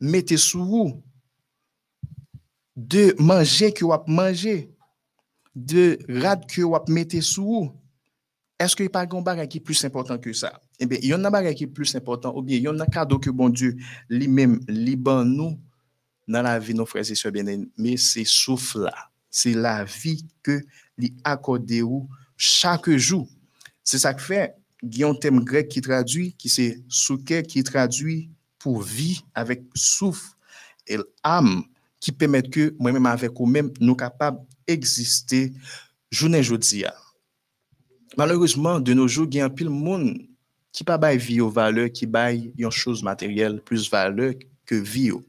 mettez 0.00 0.36
sous 0.36 0.64
vous 0.64 1.02
de 2.76 3.14
manger 3.18 3.72
que 3.72 3.84
vous 3.84 3.92
manger 4.08 4.70
de 5.54 5.98
rad 6.08 6.46
que 6.46 6.62
vous 6.62 6.76
mettez 6.88 7.20
sous 7.20 7.44
vous 7.44 7.84
est-ce 8.58 8.76
qu'il 8.76 8.84
n'y 8.84 8.88
a 8.88 8.90
pas 8.90 9.16
un 9.16 9.22
bagage 9.22 9.48
qui 9.48 9.58
est 9.58 9.60
plus 9.60 9.84
important 9.84 10.16
que 10.18 10.32
ça? 10.32 10.60
Eh 10.78 10.86
bien, 10.86 10.98
il 11.02 11.08
y 11.08 11.14
en 11.14 11.24
a 11.24 11.28
un 11.28 11.30
bagage 11.30 11.56
qui 11.56 11.64
est 11.64 11.68
plus 11.68 11.94
important, 11.96 12.34
ou 12.36 12.42
bien 12.42 12.56
il 12.56 12.62
y 12.62 12.68
en 12.68 12.78
a 12.78 12.84
un 12.84 12.86
cadeau 12.86 13.18
que 13.18 13.30
bon 13.30 13.48
Dieu 13.48 13.76
lui-même 14.08 14.60
liban 14.68 15.24
nous 15.24 15.58
dans 16.28 16.42
la 16.42 16.58
vie, 16.58 16.74
nos 16.74 16.86
frères 16.86 17.10
et 17.10 17.14
sœurs 17.14 17.32
bien 17.32 17.44
mais 17.76 17.96
c'est 17.96 18.24
souffle 18.24 18.84
là. 18.84 18.94
C'est 19.28 19.52
la 19.52 19.84
vie 19.84 20.26
que 20.42 20.62
lui 20.96 21.14
accorde 21.24 21.66
chake 22.36 22.96
jou. 22.98 23.24
Se 23.84 24.00
sa 24.00 24.14
k 24.16 24.22
fe, 24.24 24.40
gyon 24.84 25.16
tem 25.20 25.40
grek 25.44 25.70
ki 25.72 25.82
tradwi, 25.84 26.30
ki 26.40 26.50
se 26.52 26.66
souke 26.88 27.42
ki 27.48 27.64
tradwi 27.66 28.24
pou 28.62 28.80
vi 28.80 29.18
avèk 29.36 29.64
souf 29.76 30.32
el 30.88 31.04
am 31.24 31.62
ki 32.04 32.12
pèmèt 32.16 32.50
ke 32.52 32.68
mwen 32.80 32.98
mèm 32.98 33.08
avèk 33.12 33.40
ou 33.40 33.48
mèm 33.48 33.70
nou 33.80 33.96
kapab 33.98 34.42
egziste 34.68 35.46
jounen 36.12 36.44
jodi 36.44 36.84
ya. 36.84 36.92
Malheureusement, 38.16 38.78
de 38.78 38.94
nou 38.94 39.10
jou 39.10 39.26
gen 39.30 39.50
pil 39.52 39.70
moun 39.72 40.12
ki 40.74 40.84
pa 40.86 40.98
bay 41.00 41.18
vi 41.18 41.40
yo 41.40 41.48
vale, 41.52 41.88
ki 41.90 42.06
bay 42.06 42.50
yon 42.58 42.72
chouz 42.74 43.02
materyel 43.02 43.60
plus 43.66 43.88
vale 43.90 44.34
ke 44.68 44.78
vi 44.78 45.10
yo. 45.12 45.22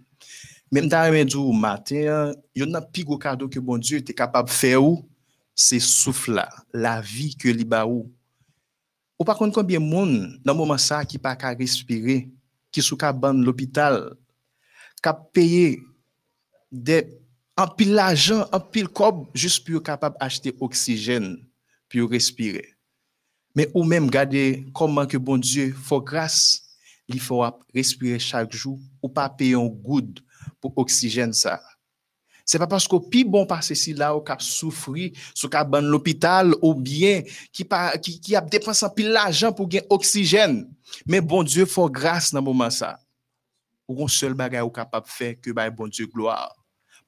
Mèm 0.74 0.90
ta 0.92 1.06
remèdou 1.08 1.54
mater, 1.56 2.34
yon 2.58 2.72
nan 2.74 2.86
pig 2.94 3.10
ou 3.10 3.22
kado 3.22 3.50
ke 3.52 3.62
bon 3.64 3.82
Diyo 3.82 4.02
te 4.04 4.16
kapab 4.16 4.50
fe 4.52 4.76
ou 4.80 5.04
c'est 5.56 5.80
souffle 5.80 6.46
la 6.74 7.02
vie 7.02 7.36
que 7.36 7.48
li 7.48 7.66
ou. 7.88 8.12
Par 9.26 9.38
contre, 9.38 9.56
combien 9.56 9.80
de 9.80 9.86
monde 9.86 10.40
dans 10.44 10.54
le 10.54 10.58
moment 10.58 10.78
ça 10.78 11.06
qui 11.06 11.18
pas 11.18 11.36
qu'à 11.36 11.50
respirer, 11.50 12.30
qui 12.72 12.82
sous 12.82 12.98
l'hôpital, 13.34 14.14
qui 15.02 15.10
payé 15.34 15.82
des 16.72 17.18
un 17.58 17.68
pile 17.68 17.94
l'argent, 17.94 18.46
pile 18.72 18.90
cob 18.90 19.28
juste 19.34 19.66
pour 19.66 19.82
capable 19.82 20.18
acheter 20.20 20.54
oxygène 20.60 21.38
pour 21.90 22.10
respirer. 22.10 22.74
Mais 23.56 23.70
ou 23.74 23.86
même 23.86 24.10
garder 24.10 24.66
comment 24.74 25.06
que 25.06 25.16
bon 25.16 25.38
Dieu 25.38 25.72
faut 25.72 26.02
grâce, 26.02 26.62
il 27.08 27.22
faut 27.22 27.46
respirer 27.74 28.20
chaque 28.20 28.52
jour 28.52 28.80
ou 29.02 29.08
pas 29.08 29.30
payer 29.30 29.54
un 29.54 29.68
good 29.68 30.20
pour 30.60 30.78
oxygène 30.78 31.32
ça. 31.32 31.62
C'est 32.46 32.60
pas 32.60 32.68
parce 32.68 32.88
qu'au 32.88 33.00
plus 33.00 33.26
bon 33.26 33.48
par 33.48 33.64
ceci 33.64 33.94
là, 33.94 34.16
au 34.16 34.22
cap 34.22 34.40
souffrir, 34.40 35.12
sous 35.34 35.50
cap 35.50 35.68
ban 35.68 35.82
l'hôpital 35.82 36.54
ou 36.62 36.76
bien 36.76 37.24
qui 37.52 37.66
pas 37.66 37.98
qui, 37.98 38.20
qui 38.20 38.36
a 38.36 38.42
dépensé 38.42 38.86
un 38.86 38.92
l'argent 38.98 39.52
pour 39.52 39.68
gagner 39.68 39.88
oxygène. 39.90 40.70
Mais 41.08 41.22
bon 41.22 41.42
Dieu 41.42 41.66
faut 41.66 41.90
grâce 41.90 42.32
dans 42.32 42.44
moment 42.44 42.70
ça. 42.70 43.00
Ou 43.88 44.06
un 44.06 44.08
seul 44.08 44.36
ou 44.64 44.70
capable 44.70 45.08
faire 45.08 45.36
que 45.42 45.52
bon 45.72 45.88
Dieu 45.88 46.06
gloire. 46.06 46.56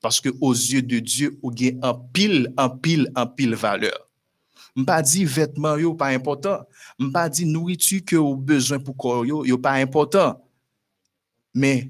Parce 0.02 0.20
que 0.20 0.30
aux 0.42 0.54
yeux 0.54 0.82
de 0.82 1.00
Dieu, 1.00 1.40
ou 1.44 1.52
gagne 1.52 1.80
un 1.84 1.94
pile, 1.94 2.54
un 2.58 2.70
pile, 2.70 3.12
un 3.16 3.28
pile 3.28 3.56
valeur. 3.56 4.08
Mpa 4.78 5.02
di 5.02 5.26
vêtements 5.26 5.80
yo 5.82 5.96
pas 5.96 6.14
important, 6.14 6.62
mpa 7.00 7.30
di 7.30 7.46
nourriture 7.46 8.06
que 8.06 8.16
vous 8.16 8.36
besoin 8.38 8.78
pour 8.78 8.96
corps 8.96 9.26
yo, 9.26 9.44
yo 9.44 9.58
pas 9.58 9.74
important. 9.74 10.40
Mais 11.52 11.90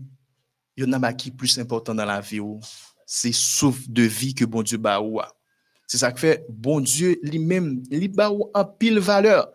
y 0.78 0.86
en 0.86 0.94
a 0.94 1.12
qui 1.12 1.32
plus 1.32 1.60
important 1.60 1.94
dans 1.94 2.06
la 2.06 2.22
vie 2.22 2.40
c'est 3.10 3.32
souffle 3.32 3.86
de 3.88 4.04
vie 4.04 4.36
que 4.36 4.44
bon 4.44 4.62
Dieu 4.62 4.78
ba 4.78 5.02
ou. 5.02 5.22
C'est 5.88 5.98
ça 5.98 6.12
que 6.12 6.20
fait 6.20 6.46
bon 6.50 6.82
Dieu 6.82 7.18
lui-même, 7.24 7.82
lui 7.90 8.10
ba 8.10 8.30
ou 8.30 8.52
en 8.54 8.66
pile 8.66 9.00
valeur. 9.00 9.50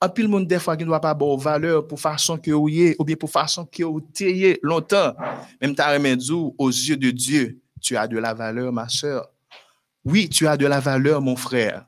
En 0.00 0.10
pile 0.10 0.28
monde 0.28 0.48
des 0.48 0.58
fois 0.58 0.76
qui 0.76 0.82
ne 0.82 0.88
doit 0.88 1.00
pas 1.00 1.10
avoir 1.10 1.38
valeur 1.38 1.86
pour 1.86 2.00
façon 2.00 2.36
que 2.36 2.50
vous 2.50 2.68
ou 2.98 3.04
bien 3.04 3.16
pour 3.16 3.30
façon 3.30 3.64
que 3.64 3.84
vous 3.84 4.00
tayez 4.00 4.58
longtemps. 4.60 5.14
Même 5.62 5.74
ta 5.76 5.96
aux 5.96 6.68
yeux 6.68 6.96
de 6.96 7.10
Dieu, 7.12 7.60
tu 7.80 7.96
as 7.96 8.08
de 8.08 8.18
la 8.18 8.34
valeur 8.34 8.72
ma 8.72 8.88
soeur. 8.88 9.30
Oui, 10.04 10.28
tu 10.28 10.46
as 10.48 10.56
de 10.56 10.66
la 10.66 10.80
valeur 10.80 11.22
mon 11.22 11.36
frère. 11.36 11.86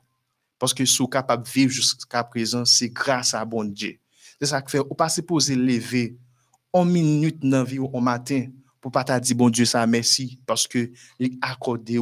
Parce 0.57 0.73
que 0.73 0.85
si 0.85 0.97
vous 0.97 1.07
capable 1.07 1.43
de 1.43 1.49
vivre 1.49 1.71
jusqu'à 1.71 2.23
présent, 2.23 2.63
c'est 2.63 2.89
grâce 2.89 3.33
à 3.33 3.43
bon 3.43 3.65
Dieu. 3.65 3.99
C'est 4.39 4.47
ça 4.47 4.61
que 4.61 4.71
fait, 4.71 4.79
ou 4.79 4.95
pas 4.95 5.09
poser 5.27 5.55
lever 5.55 6.17
une 6.73 6.89
minute 6.89 7.39
dans 7.41 7.57
la 7.57 7.63
vie 7.65 7.79
au 7.79 7.99
matin 7.99 8.47
pour 8.81 8.91
pas 8.91 9.03
dire 9.19 9.35
bon 9.35 9.49
Dieu 9.49 9.65
ça 9.65 9.85
merci 9.85 10.39
parce 10.45 10.67
que 10.67 10.91
il 11.19 11.37
accordé 11.41 11.99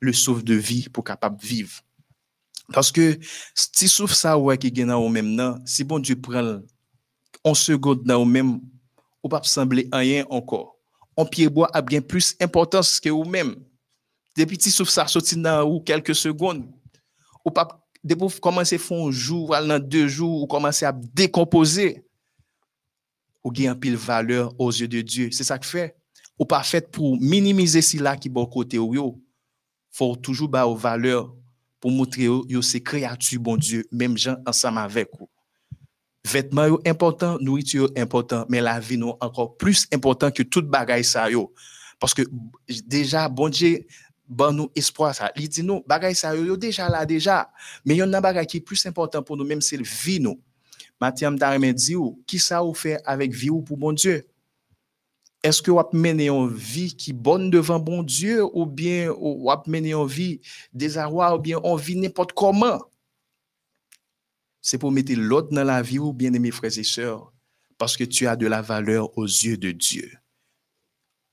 le 0.00 0.12
sauve 0.12 0.44
de 0.44 0.54
vie 0.54 0.88
pour 0.88 1.04
capable 1.04 1.40
vivre. 1.40 1.80
Parce 2.72 2.90
que 2.92 3.18
si 3.54 3.88
souffle 3.88 4.14
ça 4.14 4.38
ouais 4.38 4.56
qui 4.56 4.70
gagne 4.72 4.92
au 4.92 5.08
même 5.08 5.34
non, 5.34 5.60
si 5.64 5.84
bon 5.84 5.98
Dieu 5.98 6.20
prend 6.20 6.60
on 7.44 7.54
seconde 7.54 8.04
dans 8.04 8.22
au 8.22 8.24
même 8.24 8.60
ou 9.22 9.28
pas 9.28 9.42
sembler 9.42 9.88
rien 9.92 10.24
encore. 10.30 10.76
On 11.16 11.26
pied 11.26 11.48
bois 11.48 11.70
a 11.72 11.82
bien 11.82 12.00
plus 12.00 12.34
importance 12.40 12.98
que 12.98 13.08
vous 13.08 13.24
même. 13.24 13.56
Depuis 14.36 14.58
si 14.60 14.70
souffle 14.70 14.90
ça 14.90 15.06
sorti 15.06 15.36
dans 15.36 15.62
ou 15.62 15.80
quelques 15.80 16.14
secondes 16.14 16.66
ou 17.44 17.50
pas 17.50 17.80
de 18.02 18.14
pour 18.14 18.40
commencer 18.40 18.78
faire 18.78 18.98
un 18.98 19.10
jour, 19.10 19.48
dans 19.48 19.82
deux 19.82 20.08
jours, 20.08 20.42
ou 20.42 20.46
commencer 20.46 20.84
à 20.84 20.92
décomposer, 20.92 22.04
ou 23.42 23.50
gagne 23.50 23.74
pile 23.74 23.96
valeur 23.96 24.52
aux 24.58 24.70
yeux 24.70 24.88
de 24.88 25.00
Dieu. 25.00 25.30
C'est 25.32 25.44
ça 25.44 25.58
que 25.58 25.66
fait. 25.66 25.96
Ou 26.38 26.44
pas 26.44 26.62
fait 26.62 26.90
pour 26.90 27.16
minimiser 27.20 27.82
ce 27.82 28.02
là 28.02 28.16
qui 28.16 28.28
bon 28.28 28.46
côté 28.46 28.78
ou. 28.78 29.22
Faut 29.92 30.16
toujours 30.16 30.48
ba 30.48 30.66
aux 30.66 30.74
valeurs 30.74 31.32
pour 31.78 31.90
montrer 31.92 32.24
yo 32.24 32.62
c'est 32.62 32.80
créature 32.80 33.40
bon 33.40 33.56
Dieu, 33.56 33.86
même 33.92 34.18
gens 34.18 34.36
ensemble 34.46 34.78
avec 34.78 35.08
vous. 35.18 35.28
Vêtements 36.26 36.66
yo 36.66 36.80
important, 36.86 37.38
nourriture 37.40 37.90
important, 37.96 38.46
mais 38.48 38.60
la 38.60 38.80
vie 38.80 38.96
non 38.96 39.16
encore 39.20 39.56
plus 39.56 39.86
important 39.92 40.30
que 40.30 40.42
toute 40.42 40.66
bagaille 40.66 41.04
ça 41.04 41.30
yo. 41.30 41.52
Parce 42.00 42.14
que 42.14 42.22
déjà 42.86 43.28
bon 43.28 43.48
Dieu 43.48 43.86
bon 44.26 44.52
nous 44.52 44.70
espoir 44.74 45.14
ça. 45.14 45.30
Il 45.36 45.48
dit 45.48 45.62
nous, 45.62 45.84
bagay 45.86 46.14
ça 46.14 46.34
yo 46.34 46.56
déjà 46.56 46.88
là 46.88 47.06
déjà, 47.06 47.52
mais 47.84 47.94
il 47.94 47.98
y 47.98 48.02
a 48.02 48.04
un 48.04 48.20
bagay 48.20 48.46
qui 48.46 48.56
est 48.56 48.60
plus 48.60 48.84
important 48.86 49.22
pour 49.22 49.36
nous 49.36 49.44
même 49.44 49.60
c'est 49.60 49.76
le 49.76 49.84
vie 49.84 50.18
nous. 50.18 50.40
Mathieu 51.00 51.30
Darme 51.36 51.72
dit 51.72 51.94
qui 52.26 52.38
ça 52.38 52.64
ou 52.64 52.74
fait 52.74 53.00
avec 53.04 53.32
vie 53.32 53.50
ou 53.50 53.62
pour 53.62 53.76
bon 53.76 53.92
Dieu? 53.92 54.26
Est-ce 55.44 55.60
que 55.60 55.70
vous 55.70 55.78
avez 55.78 56.26
une 56.26 56.48
vie 56.54 56.96
qui 56.96 57.10
est 57.10 57.12
bonne 57.12 57.50
devant 57.50 57.78
bon 57.78 58.02
Dieu 58.02 58.42
ou 58.54 58.64
bien 58.64 59.12
vous 59.12 59.50
avez 59.50 59.70
mené 59.70 59.92
une 59.92 60.06
vie 60.06 60.40
désarroi 60.72 61.36
ou 61.36 61.38
bien 61.38 61.60
on 61.62 61.76
vit 61.76 61.96
n'importe 61.96 62.32
comment? 62.32 62.80
C'est 64.62 64.78
pour 64.78 64.90
mettre 64.90 65.12
l'autre 65.14 65.50
dans 65.50 65.62
la 65.62 65.82
vie 65.82 65.98
ou 65.98 66.14
bien 66.14 66.30
mes 66.30 66.50
frères 66.50 66.76
et 66.78 66.82
sœurs 66.82 67.30
parce 67.76 67.94
que 67.94 68.04
tu 68.04 68.26
as 68.26 68.36
de 68.36 68.46
la 68.46 68.62
valeur 68.62 69.16
aux 69.18 69.26
yeux 69.26 69.58
de 69.58 69.70
Dieu. 69.70 70.10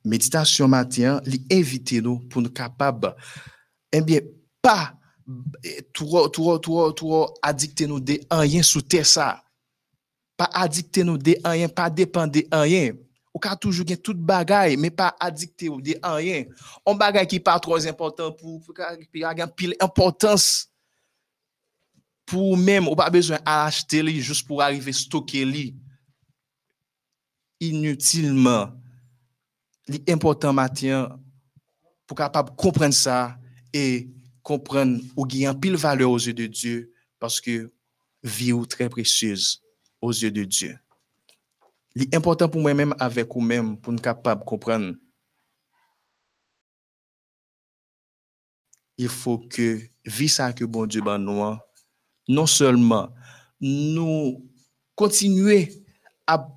Méditation 0.03 0.67
matin, 0.67 1.21
lui 1.25 1.45
inviter 1.49 2.01
nous 2.01 2.19
pour 2.19 2.41
nous 2.41 2.49
capables, 2.49 3.15
eh 3.93 4.01
bien, 4.01 4.19
pas 4.61 4.93
trop, 5.93 6.27
trop, 6.27 6.59
trop, 6.59 6.91
trop 6.91 7.33
addicter 7.41 7.87
nous 7.87 8.01
de 8.01 8.19
rien 8.29 8.61
sous 8.61 8.81
terre 8.81 9.05
ça. 9.05 9.41
Pas 10.35 10.49
addicter 10.51 11.05
nous 11.05 11.17
de 11.17 11.37
rien, 11.45 11.69
pas 11.69 11.89
dépendre 11.89 12.33
de 12.33 12.43
rien. 12.51 12.91
Ou 13.33 13.39
ka 13.39 13.55
toujours 13.55 13.87
gen 13.87 13.97
tout 13.97 14.17
bagay, 14.17 14.75
mais 14.75 14.91
pas 14.91 15.15
addicté 15.19 15.69
ou 15.69 15.79
de 15.81 15.95
rien. 16.03 16.45
On 16.85 16.95
bagay 16.95 17.25
qui 17.27 17.39
pas 17.39 17.59
trop 17.59 17.85
important 17.87 18.31
pour, 18.33 18.61
pour 18.61 18.75
qui 18.75 19.23
a 19.23 19.47
pile 19.47 19.75
importance 19.79 20.67
pour 22.25 22.57
même, 22.57 22.87
ou 22.87 22.95
pas 22.95 23.09
besoin 23.09 23.39
d'acheter 23.45 24.03
li 24.03 24.21
juste 24.21 24.47
pour 24.47 24.61
arriver 24.61 24.93
stocker 24.93 25.45
li 25.45 25.75
inutilement. 27.59 28.71
L'important 30.07 30.53
matin 30.53 31.19
pour 32.07 32.17
capable 32.17 32.55
comprendre 32.55 32.93
ça 32.93 33.37
et 33.73 34.09
comprendre 34.43 34.99
ou 35.15 35.25
gagner 35.25 35.53
pile 35.59 35.75
valeur 35.75 36.11
aux 36.11 36.19
yeux 36.19 36.33
de 36.33 36.47
Dieu 36.47 36.93
parce 37.19 37.39
que 37.39 37.71
vie 38.23 38.51
ou 38.53 38.65
très 38.65 38.89
précieuse 38.89 39.61
aux 40.01 40.11
li 41.97 42.07
important 42.15 42.51
pou 42.51 42.63
mwen 42.63 42.77
mèm 42.77 42.93
avèk 43.01 43.35
ou 43.35 43.43
mèm 43.43 43.73
pou 43.81 43.93
nou 43.93 44.03
kapab 44.03 44.45
kompran. 44.47 44.91
Il 48.99 49.09
fò 49.11 49.37
ke 49.51 49.73
vi 50.05 50.29
sa 50.31 50.51
ke 50.55 50.67
bon 50.67 50.89
Diyo 50.89 51.05
ban 51.07 51.21
nou 51.21 51.43
an, 51.45 51.59
non 52.29 52.49
sèlman 52.49 53.11
nou 53.61 54.37
kontinue 54.97 55.63
ap 56.29 56.47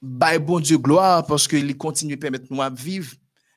bay 0.00 0.38
bon 0.38 0.62
Diyo 0.62 0.78
gloa, 0.82 1.24
paske 1.26 1.58
li 1.58 1.76
kontinue 1.76 2.18
pèmèt 2.20 2.50
nou 2.50 2.64
ap 2.64 2.76
viv, 2.78 3.14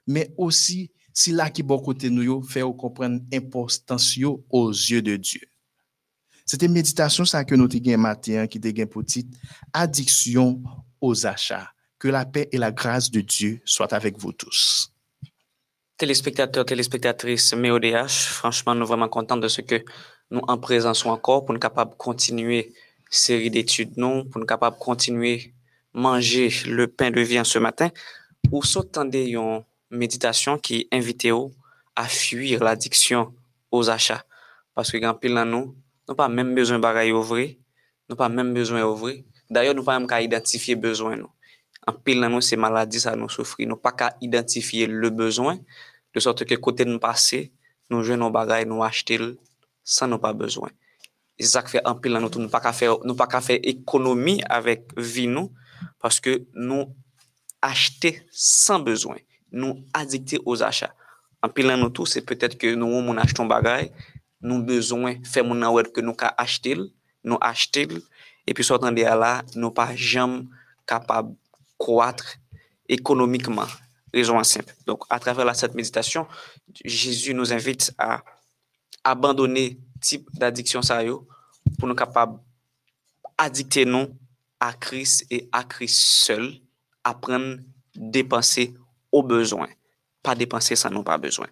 men 0.07 0.31
osi 0.39 0.87
si 1.17 1.33
la 1.35 1.49
ki 1.51 1.65
bon 1.65 1.81
kote 1.83 2.09
nou 2.13 2.25
yo, 2.25 2.39
fè 2.45 2.63
ou 2.65 2.77
kompran 2.77 3.19
impostans 3.33 4.13
yo 4.17 4.37
ozyè 4.53 5.03
de 5.05 5.17
Diyo. 5.19 5.45
Sete 6.47 6.69
meditasyon 6.71 7.27
sa 7.27 7.43
ke 7.43 7.57
nou 7.59 7.67
te 7.67 7.81
gen 7.83 7.99
mater 7.99 8.45
ki 8.47 8.61
te 8.63 8.71
gen 8.71 8.87
potit, 8.87 9.27
adiksyon 9.75 10.61
aux 11.01 11.25
achats. 11.25 11.71
Que 11.99 12.07
la 12.07 12.25
paix 12.25 12.47
et 12.51 12.57
la 12.57 12.71
grâce 12.71 13.09
de 13.09 13.21
Dieu 13.21 13.59
soient 13.65 13.93
avec 13.93 14.17
vous 14.17 14.31
tous. 14.31 14.93
Téléspectateurs, 15.97 16.65
téléspectatrices, 16.65 17.53
MEODH, 17.53 18.09
franchement, 18.09 18.75
nous 18.75 18.81
sommes 18.81 18.87
vraiment 18.89 19.09
contents 19.09 19.37
de 19.37 19.47
ce 19.47 19.61
que 19.61 19.83
nous 20.29 20.41
en 20.47 20.57
présence 20.57 21.05
encore 21.05 21.45
pour 21.45 21.53
nous 21.53 21.59
capables 21.59 21.91
de 21.91 21.95
continuer 21.97 22.73
série 23.09 23.49
d'études, 23.49 23.97
non, 23.97 24.25
pour 24.25 24.39
nous 24.39 24.45
capables 24.45 24.77
de 24.77 24.83
continuer 24.83 25.53
manger 25.93 26.51
le 26.67 26.87
pain 26.87 27.09
de 27.09 27.39
en 27.39 27.43
ce 27.43 27.57
matin, 27.57 27.89
ou 28.51 28.63
s'attendez 28.63 29.25
une 29.29 29.63
méditation 29.89 30.57
qui 30.59 30.87
invite 30.91 31.27
à 31.95 32.07
fuir 32.07 32.63
l'addiction 32.63 33.33
aux 33.71 33.89
achats. 33.89 34.23
Parce 34.75 34.91
que 34.91 34.97
quand 34.97 35.15
pile 35.15 35.33
nous, 35.47 35.75
nous 36.07 36.15
pas 36.15 36.29
même 36.29 36.53
besoin 36.53 36.77
de 36.77 36.83
bagaille 36.83 37.11
ouvrir, 37.11 37.55
nous 38.09 38.15
pas 38.15 38.29
même 38.29 38.53
besoin 38.53 38.81
d'ouvrir. 38.81 39.23
D'ailleurs, 39.49 39.73
nous 39.73 39.81
ne 39.81 39.85
pouvons 39.85 40.07
pas 40.07 40.21
identifier 40.21 40.75
besoin. 40.75 41.15
Nous. 41.15 41.29
En 41.85 41.93
pile, 41.93 42.19
nous, 42.19 42.41
c'est 42.41 42.57
maladie, 42.57 42.99
ça 42.99 43.15
nous 43.15 43.29
souffre. 43.29 43.55
Nous 43.59 43.65
ne 43.67 43.73
pouvons 43.75 43.95
pas 43.95 44.15
identifier 44.21 44.87
le 44.87 45.09
besoin, 45.09 45.57
de 46.13 46.19
sorte 46.19 46.45
que 46.45 46.55
côté 46.55 46.83
de 46.85 46.91
nous 46.91 46.99
passer, 46.99 47.51
nous 47.89 48.03
jouons 48.03 48.17
nos 48.17 48.29
bagailles, 48.29 48.65
nous 48.65 48.83
achetons 48.83 49.37
sans 49.83 50.07
nous 50.07 50.17
pas 50.17 50.33
besoin. 50.33 50.69
Et 51.37 51.43
c'est 51.43 51.49
ça 51.49 51.61
qui 51.61 51.71
fait 51.71 51.85
en 51.85 51.95
pile, 51.95 52.13
nous 52.13 52.21
ne 52.21 52.27
pouvons 52.27 52.49
pas 52.49 52.73
faire 52.73 53.59
économie 53.63 54.41
avec 54.49 54.87
vie, 54.97 55.27
nous, 55.27 55.53
parce 55.99 56.19
que 56.19 56.43
nous 56.53 56.93
achetons 57.61 58.13
sans 58.31 58.79
besoin. 58.79 59.17
Nous 59.51 59.85
addictés 59.93 60.39
aux 60.45 60.61
achats. 60.61 60.93
En 61.41 61.49
pile, 61.49 61.67
nous 61.67 61.89
tous, 61.89 62.07
c'est 62.07 62.25
peut-être 62.25 62.57
que 62.57 62.75
nous, 62.75 62.87
on 62.87 63.17
achète 63.17 63.39
nos 63.39 63.45
bagailles, 63.45 63.91
nous 64.41 64.61
besoin, 64.61 65.15
faire 65.23 65.45
mon 65.45 65.83
que 65.83 66.01
nous 66.01 66.15
achetons, 66.37 66.89
nous 67.23 67.37
achetons, 67.39 68.01
et 68.47 68.53
puis 68.53 68.63
sortant 68.63 68.91
de 68.91 69.01
là, 69.01 69.43
nous 69.55 69.71
pas 69.71 69.95
jamais 69.95 70.45
capables 70.85 71.31
de 71.31 71.37
croître 71.77 72.37
économiquement. 72.87 73.67
Raison 74.13 74.41
simple. 74.43 74.73
Donc, 74.85 75.03
à 75.09 75.19
travers 75.19 75.53
cette 75.55 75.75
méditation, 75.75 76.25
Jésus 76.85 77.33
nous 77.33 77.51
invite 77.51 77.93
à 77.97 78.23
abandonner 79.03 79.77
type 80.01 80.27
d'addiction 80.33 80.81
ça 80.81 81.01
pour 81.77 81.87
nous 81.87 81.95
capables 81.95 82.39
addicter 83.37 83.85
nous 83.85 84.07
à 84.59 84.73
Christ 84.73 85.25
et 85.29 85.47
à 85.51 85.63
Christ 85.63 85.99
seul, 85.99 86.53
apprendre 87.03 87.57
à 87.57 87.63
dépenser 87.95 88.73
au 89.11 89.21
besoin, 89.21 89.67
pas 90.23 90.35
dépenser 90.35 90.75
sans 90.75 90.89
nous 90.89 91.03
pas 91.03 91.17
besoin. 91.17 91.47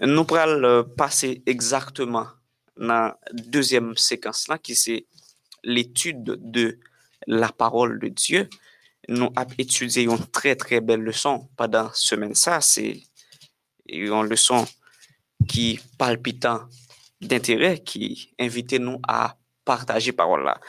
Nous 0.00 0.24
pourrons 0.24 0.84
passer 0.96 1.42
exactement 1.46 2.26
dans 2.76 2.86
la 2.86 3.18
deuxième 3.32 3.96
séquence 3.96 4.48
qui 4.62 4.74
c'est 4.74 5.06
l'étude 5.64 6.38
de 6.40 6.78
la 7.26 7.48
parole 7.50 7.98
de 7.98 8.08
Dieu. 8.08 8.48
Nous 9.08 9.30
avons 9.36 9.54
étudié 9.58 10.04
une 10.04 10.18
très 10.18 10.56
très 10.56 10.80
belle 10.80 11.00
leçon 11.00 11.48
pendant 11.56 11.90
semaine 11.92 12.34
ça, 12.34 12.60
c'est 12.60 13.02
une 13.86 14.22
leçon 14.22 14.66
qui 15.48 15.78
palpitant 15.98 16.62
d'intérêt 17.20 17.80
qui 17.80 18.34
invitait 18.38 18.78
nous 18.78 18.98
à 19.06 19.36
partager 19.64 20.12
parole 20.12 20.44
là. 20.44 20.60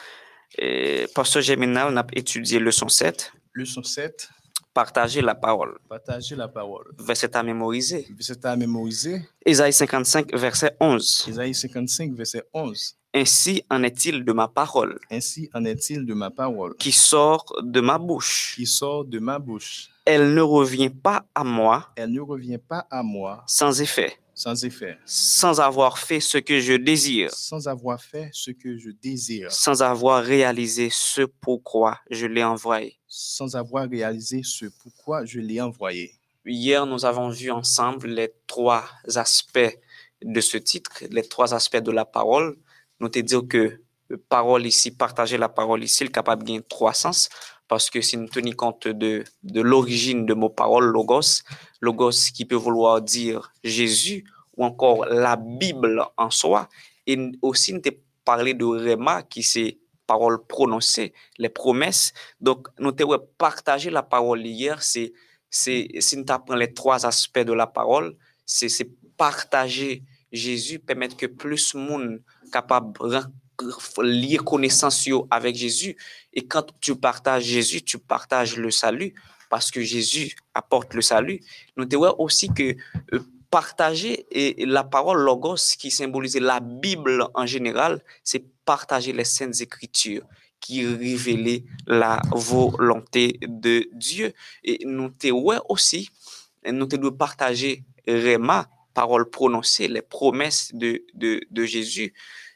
Pasteur 1.14 1.42
Geminal, 1.42 1.94
on 1.94 1.98
a 1.98 2.06
étudié 2.14 2.60
leçon 2.60 2.88
7. 2.88 3.32
Leçon 3.54 3.84
7. 3.84 4.30
Partager 4.74 5.22
la 5.22 5.36
parole. 5.36 5.78
Partager 5.88 6.36
la 6.36 6.50
parole. 6.50 6.86
Verset 7.00 7.36
à 7.36 7.44
mémoriser. 7.44 8.08
Verset 8.10 8.46
à 8.46 8.56
mémoriser. 8.58 9.22
Ésaïe 9.46 9.72
55, 9.72 10.34
verset 10.36 10.76
11. 10.82 11.26
Ésaïe 11.30 11.54
55, 11.54 12.14
verset 12.14 12.44
11. 12.54 12.98
Ainsi 13.18 13.64
en 13.70 13.82
est-il 13.84 14.26
de 14.26 14.34
ma 14.34 14.50
parole. 14.50 15.00
Ainsi 15.10 15.50
en 15.54 15.64
est-il 15.64 16.06
de 16.06 16.14
ma 16.14 16.32
parole. 16.32 16.76
Qui 16.76 16.92
sort 16.92 17.46
de 17.64 17.80
ma 17.80 17.98
bouche. 17.98 18.56
Qui 18.58 18.66
sort 18.66 19.06
de 19.06 19.20
ma 19.20 19.40
bouche. 19.40 19.90
Elle 20.04 20.34
ne 20.34 20.42
revient 20.42 20.90
pas 20.90 21.26
à 21.34 21.46
moi. 21.46 21.94
Elle 21.96 22.12
ne 22.12 22.20
revient 22.20 22.58
pas 22.58 22.86
à 22.92 23.04
moi. 23.04 23.46
Sans 23.48 23.80
effet. 23.80 24.18
Sans 24.34 24.66
effet. 24.66 24.98
Sans 25.06 25.62
avoir 25.62 25.98
fait 25.98 26.20
ce 26.20 26.38
que 26.38 26.60
je 26.60 26.74
désire. 26.74 27.32
Sans 27.32 27.70
avoir 27.70 28.02
fait 28.04 28.30
ce 28.34 28.52
que 28.52 28.78
je 28.78 28.90
désire. 28.90 29.50
Sans 29.50 29.82
avoir 29.82 30.22
réalisé 30.22 30.90
ce 30.92 31.22
pourquoi 31.22 31.98
je 32.12 32.26
l'ai 32.26 32.44
envoyé. 32.44 32.98
Sans 33.08 33.56
avoir 33.56 33.90
réalisé 33.90 34.42
ce 34.44 34.66
pourquoi 34.84 35.24
je 35.24 35.40
l'ai 35.40 35.62
envoyé. 35.62 36.12
Hier, 36.46 36.86
nous 36.86 37.06
avons 37.06 37.30
vu 37.30 37.50
ensemble 37.50 38.08
les 38.08 38.34
trois 38.46 38.84
aspects 39.16 39.80
de 40.22 40.42
ce 40.42 40.58
titre, 40.58 40.92
les 41.10 41.26
trois 41.26 41.54
aspects 41.54 41.78
de 41.78 41.92
la 41.92 42.04
parole. 42.04 42.58
Nous 43.00 43.10
te 43.10 43.20
dire 43.20 43.42
que 43.48 43.82
parole 44.30 44.66
ici, 44.66 44.92
partager 44.92 45.38
la 45.38 45.50
parole 45.50 45.84
ici, 45.84 46.04
est 46.04 46.08
capable 46.08 46.44
de 46.44 46.48
gagner 46.48 46.62
trois 46.62 46.94
sens 46.94 47.30
parce 47.68 47.90
que 47.90 48.02
si 48.02 48.18
nous 48.18 48.28
tenons 48.28 48.52
compte 48.52 48.88
de, 48.88 49.24
de 49.44 49.62
l'origine 49.62 50.26
de 50.26 50.34
mot 50.34 50.50
parole, 50.50 50.86
logos, 50.86 51.42
logos 51.82 52.32
qui 52.34 52.46
peut 52.46 52.56
vouloir 52.56 53.02
dire 53.02 53.52
Jésus 53.64 54.24
ou 54.56 54.66
encore 54.66 55.06
la 55.06 55.36
Bible 55.36 56.04
en 56.18 56.30
soi, 56.30 56.70
et 57.08 57.18
aussi 57.42 57.74
nous 57.74 57.82
parlé 58.24 58.54
de 58.54 58.66
Rema 58.66 59.24
qui 59.24 59.44
c'est 59.44 59.80
parole 60.08 60.46
prononcée, 60.46 61.14
les 61.38 61.50
promesses. 61.50 62.14
Donc, 62.40 62.68
nous 62.80 62.94
avons 63.00 63.20
partagé 63.38 63.90
la 63.90 64.04
parole 64.04 64.46
hier, 64.46 64.84
c'est, 64.84 65.14
c'est, 65.50 65.88
si 66.00 66.18
nous 66.18 66.26
apprenons 66.28 66.60
les 66.60 66.74
trois 66.74 67.06
aspects 67.06 67.40
de 67.40 67.54
la 67.54 67.68
parole, 67.68 68.16
c'est, 68.46 68.70
c'est 68.70 68.90
partager 69.18 70.04
Jésus, 70.32 70.80
permettre 70.80 71.18
que 71.18 71.26
plus 71.26 71.74
de 71.74 71.80
monde 71.80 72.22
capable 72.52 72.94
lier 74.02 74.38
connaissance 74.38 75.08
avec 75.32 75.56
Jésus. 75.56 75.96
Et 76.34 76.46
quand 76.46 76.68
tu 76.82 76.96
partages 76.96 77.44
Jésus, 77.44 77.82
tu 77.82 77.98
partages 77.98 78.58
le 78.58 78.72
salut 78.72 79.14
parce 79.50 79.72
que 79.72 79.82
Jésus 79.82 80.36
apporte 80.54 80.94
le 80.94 81.02
salut. 81.02 81.40
Nous 81.78 81.86
devons 81.86 82.16
aussi 82.18 82.50
que 82.50 82.76
euh, 83.14 83.20
partager 83.50 84.26
et 84.32 84.66
la 84.66 84.84
parole 84.84 85.20
logos 85.20 85.76
qui 85.78 85.92
symbolise 85.92 86.38
la 86.38 86.60
Bible 86.60 87.28
en 87.34 87.46
général, 87.46 88.04
c'est 88.24 88.44
partager 88.66 89.14
les 89.14 89.24
saintes 89.24 89.62
écritures 89.62 90.24
qui 90.60 90.86
révèlent 90.86 91.64
la 91.86 92.22
volonté 92.32 93.40
de 93.48 93.88
Dieu. 93.94 94.34
Et 94.64 94.80
nous 94.86 95.10
devons 95.22 95.62
aussi, 95.70 96.10
nous 96.70 96.86
devons 96.86 97.12
partager 97.12 97.84
Réma, 98.08 98.68
parole 98.96 99.30
prononcée, 99.30 99.88
les 99.88 100.02
promesses 100.02 100.74
de, 100.74 101.04
de, 101.14 101.42
de 101.52 101.64
Jésus. 101.66 102.14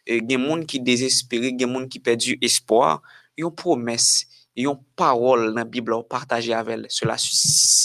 Il 0.07 0.15
y 0.15 0.17
a 0.17 0.21
des 0.21 0.37
gens 0.43 0.63
qui 0.63 0.79
désespérés, 0.79 1.51
des 1.51 1.65
gens 1.71 1.87
qui 1.87 1.99
perdu 1.99 2.39
espoir. 2.41 3.03
Ils 3.37 3.45
ont 3.45 3.51
promesse 3.51 4.25
yon 4.55 4.83
parole 4.95 5.49
dans 5.49 5.61
la 5.61 5.63
Bible 5.65 5.93
partagée 6.09 6.53
avec 6.53 6.79
cela 6.89 7.15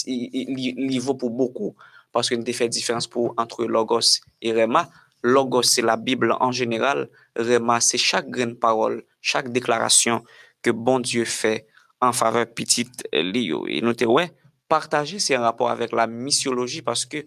il 0.07 0.99
vaut 0.99 1.13
pour 1.13 1.29
beaucoup 1.29 1.75
parce 2.11 2.27
qu'il 2.27 2.37
y 2.37 2.39
a 2.39 2.63
une 2.63 2.69
différence 2.69 3.09
entre 3.37 3.65
Logos 3.65 4.21
et 4.41 4.53
Rema. 4.53 4.89
Logos, 5.21 5.63
c'est 5.63 5.81
la 5.81 5.97
Bible 5.97 6.33
en 6.39 6.51
général. 6.51 7.09
Rema, 7.35 7.81
c'est 7.81 7.97
chaque 7.97 8.29
graine 8.29 8.55
parole, 8.55 9.03
chaque 9.21 9.51
déclaration 9.51 10.23
que 10.61 10.71
bon 10.71 10.99
Dieu 10.99 11.25
fait 11.25 11.67
en 11.99 12.13
faveur 12.13 12.45
petite 12.47 13.07
Lio. 13.11 13.67
Et 13.67 13.81
notez, 13.81 14.05
ouais, 14.05 14.31
partager, 14.69 15.19
c'est 15.19 15.35
un 15.35 15.41
rapport 15.41 15.69
avec 15.69 15.91
la 15.91 16.07
missiologie 16.07 16.81
parce 16.81 17.05
que 17.05 17.25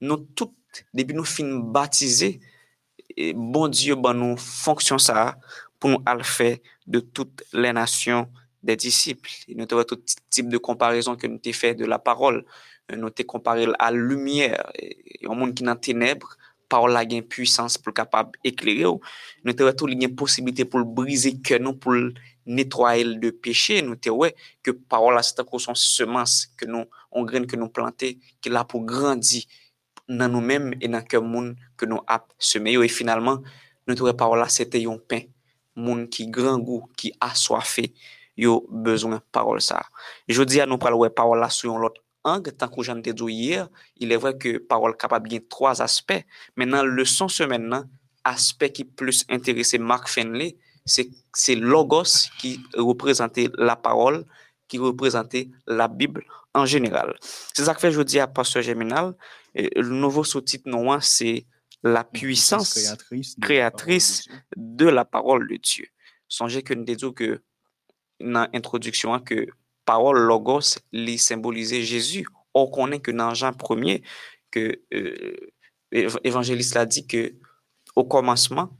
nous 0.00 0.16
toutes, 0.16 0.54
depuis 0.94 1.14
nous 1.14 1.24
finissons 1.24 1.58
baptisés, 1.58 2.40
et 3.16 3.32
bon 3.34 3.68
Dieu, 3.68 3.96
ben 3.96 4.14
nous 4.14 4.36
fonction 4.36 4.98
ça 4.98 5.36
pour 5.78 5.90
nous 5.90 6.04
de 6.86 7.00
toutes 7.00 7.42
les 7.52 7.72
nations 7.72 8.28
des 8.62 8.76
disciples. 8.76 9.30
Et 9.48 9.54
nous 9.54 9.66
tout 9.66 10.02
type 10.28 10.48
de 10.48 10.58
comparaison 10.58 11.16
que 11.16 11.26
nous 11.26 11.40
avons 11.44 11.52
fait 11.52 11.74
de 11.74 11.84
la 11.86 11.98
parole. 11.98 12.44
Nous 12.90 13.06
avons 13.06 13.26
comparé 13.26 13.66
à 13.78 13.90
lumière. 13.90 14.70
Et 14.74 15.26
un 15.28 15.34
monde 15.34 15.54
qui 15.54 15.62
dans 15.62 15.76
ténèbres, 15.76 16.36
parole 16.68 16.96
a 16.96 17.02
une 17.02 17.22
puissance 17.22 17.78
pour 17.78 17.92
capable 17.92 18.38
éclairer. 18.44 18.84
Nous 19.44 19.52
avons 19.58 19.72
tout 19.72 19.88
une 19.88 20.14
possibilité 20.14 20.64
pour 20.64 20.84
briser 20.84 21.38
que 21.40 21.58
nous, 21.58 21.74
pour 21.74 21.94
nettoyer 22.46 23.04
le 23.04 23.32
péché. 23.32 23.82
Nous 23.82 23.96
avons 24.06 24.30
que 24.62 24.70
parole 24.70 25.18
c'est 25.22 25.36
son 25.58 25.74
semence 25.74 26.46
que 26.56 26.66
nous, 26.66 26.84
graine 27.24 27.46
que 27.46 27.56
nous 27.56 27.68
planter, 27.68 28.18
qui 28.40 28.48
là 28.50 28.66
dans 30.10 30.28
nous-mêmes 30.28 30.74
et 30.80 30.88
dans 30.88 31.02
le 31.12 31.20
monde 31.20 31.56
que 31.76 31.86
nous 31.86 32.00
avons 32.06 32.24
semé. 32.38 32.72
Et 32.74 32.88
finalement, 32.88 33.40
notre 33.86 34.12
parole 34.12 34.44
c'était 34.48 34.84
un 34.86 34.98
pain. 34.98 35.22
Monde 35.76 36.10
qui 36.10 36.26
grand 36.26 36.58
goût, 36.58 36.84
qui 36.96 37.12
a 37.20 37.34
soifé, 37.34 37.94
yo 38.36 38.66
besoin 38.68 39.22
parole 39.32 39.62
ça. 39.62 39.82
Je 40.28 40.42
dis 40.42 40.60
à 40.60 40.66
nous 40.66 40.78
parler 40.78 41.08
parole 41.10 41.38
là 41.38 41.48
sur 41.48 41.78
l'autre 41.78 42.02
angle, 42.24 42.52
tant 42.52 42.68
que 42.68 42.82
j'en 42.82 43.00
ai 43.00 43.14
hier, 43.28 43.68
il 43.96 44.12
est 44.12 44.16
vrai 44.16 44.36
que 44.36 44.58
parole 44.58 44.96
capable 44.96 45.28
bien 45.28 45.38
trois 45.48 45.80
aspects. 45.80 46.24
Maintenant, 46.56 46.82
le 46.82 47.04
sens 47.04 47.40
maintenant, 47.40 47.84
aspect 48.24 48.72
qui 48.72 48.84
plus 48.84 49.24
intéressé 49.30 49.78
Mark 49.78 50.08
Fenley, 50.08 50.56
c'est 50.84 51.54
logos 51.54 52.28
qui 52.40 52.60
représentait 52.74 53.48
la 53.56 53.76
parole, 53.76 54.24
qui 54.68 54.78
représentait 54.78 55.50
la 55.66 55.88
Bible 55.88 56.24
en 56.54 56.66
général. 56.66 57.16
C'est 57.54 57.64
ça 57.64 57.74
que 57.74 57.80
fait 57.80 57.92
je 57.92 58.00
dis 58.02 58.18
à 58.18 58.26
Pasteur 58.26 58.62
Germinal, 58.62 59.14
le 59.54 59.88
nouveau 59.88 60.24
sous-titre 60.24 60.68
non 60.68 61.00
c'est 61.00 61.46
la 61.82 62.04
puissance 62.04 62.94
créatrice, 63.40 64.26
de, 64.56 64.86
la 64.86 65.04
parole 65.04 65.48
de 65.48 65.56
Dieu. 65.56 65.86
Songez 66.28 66.62
que 66.62 66.74
nous 66.74 66.84
disons 66.84 67.12
que 67.12 67.42
dans 68.20 68.46
l'introduction 68.52 69.18
que 69.20 69.46
parole 69.84 70.18
logos 70.18 70.78
les 70.92 71.18
symboliser 71.18 71.82
Jésus. 71.82 72.26
On 72.54 72.66
connaît 72.66 73.00
que 73.00 73.10
dans 73.10 73.34
Jean 73.34 73.52
1er 73.52 74.02
que 74.50 74.80
l'évangéliste 75.90 76.76
euh, 76.76 76.80
a 76.80 76.86
dit 76.86 77.06
que 77.06 77.34
au 77.96 78.04
commencement 78.04 78.70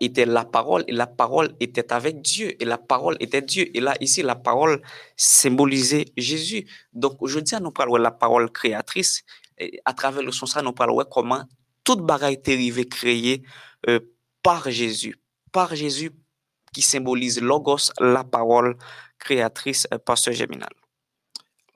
était 0.00 0.26
la 0.26 0.44
parole 0.44 0.84
et 0.86 0.92
la 0.92 1.06
parole 1.06 1.54
était 1.60 1.92
avec 1.92 2.22
Dieu 2.22 2.60
et 2.60 2.64
la 2.64 2.78
parole 2.78 3.16
était 3.20 3.42
Dieu. 3.42 3.68
Et 3.76 3.80
là, 3.80 3.94
ici, 4.00 4.22
la 4.22 4.36
parole 4.36 4.80
symbolisait 5.16 6.06
Jésus. 6.16 6.66
Donc, 6.92 7.16
aujourd'hui, 7.20 7.56
nous 7.60 7.70
parlons 7.70 7.96
de 7.96 8.02
la 8.02 8.10
parole 8.10 8.50
créatrice. 8.50 9.24
Et 9.58 9.80
à 9.84 9.92
travers 9.92 10.22
le 10.22 10.32
sens, 10.32 10.56
nous 10.62 10.72
parlons 10.72 11.04
comment 11.10 11.44
toute 11.82 12.02
bagaille 12.02 12.34
est 12.34 12.48
arrivée 12.48 12.86
créée 12.86 13.42
euh, 13.88 14.00
par 14.42 14.70
Jésus. 14.70 15.16
Par 15.52 15.74
Jésus 15.74 16.12
qui 16.72 16.82
symbolise 16.82 17.40
Logos, 17.40 17.90
la 17.98 18.24
parole 18.24 18.76
créatrice, 19.18 19.88
euh, 19.92 19.98
Pasteur 19.98 20.34
Géminal. 20.34 20.70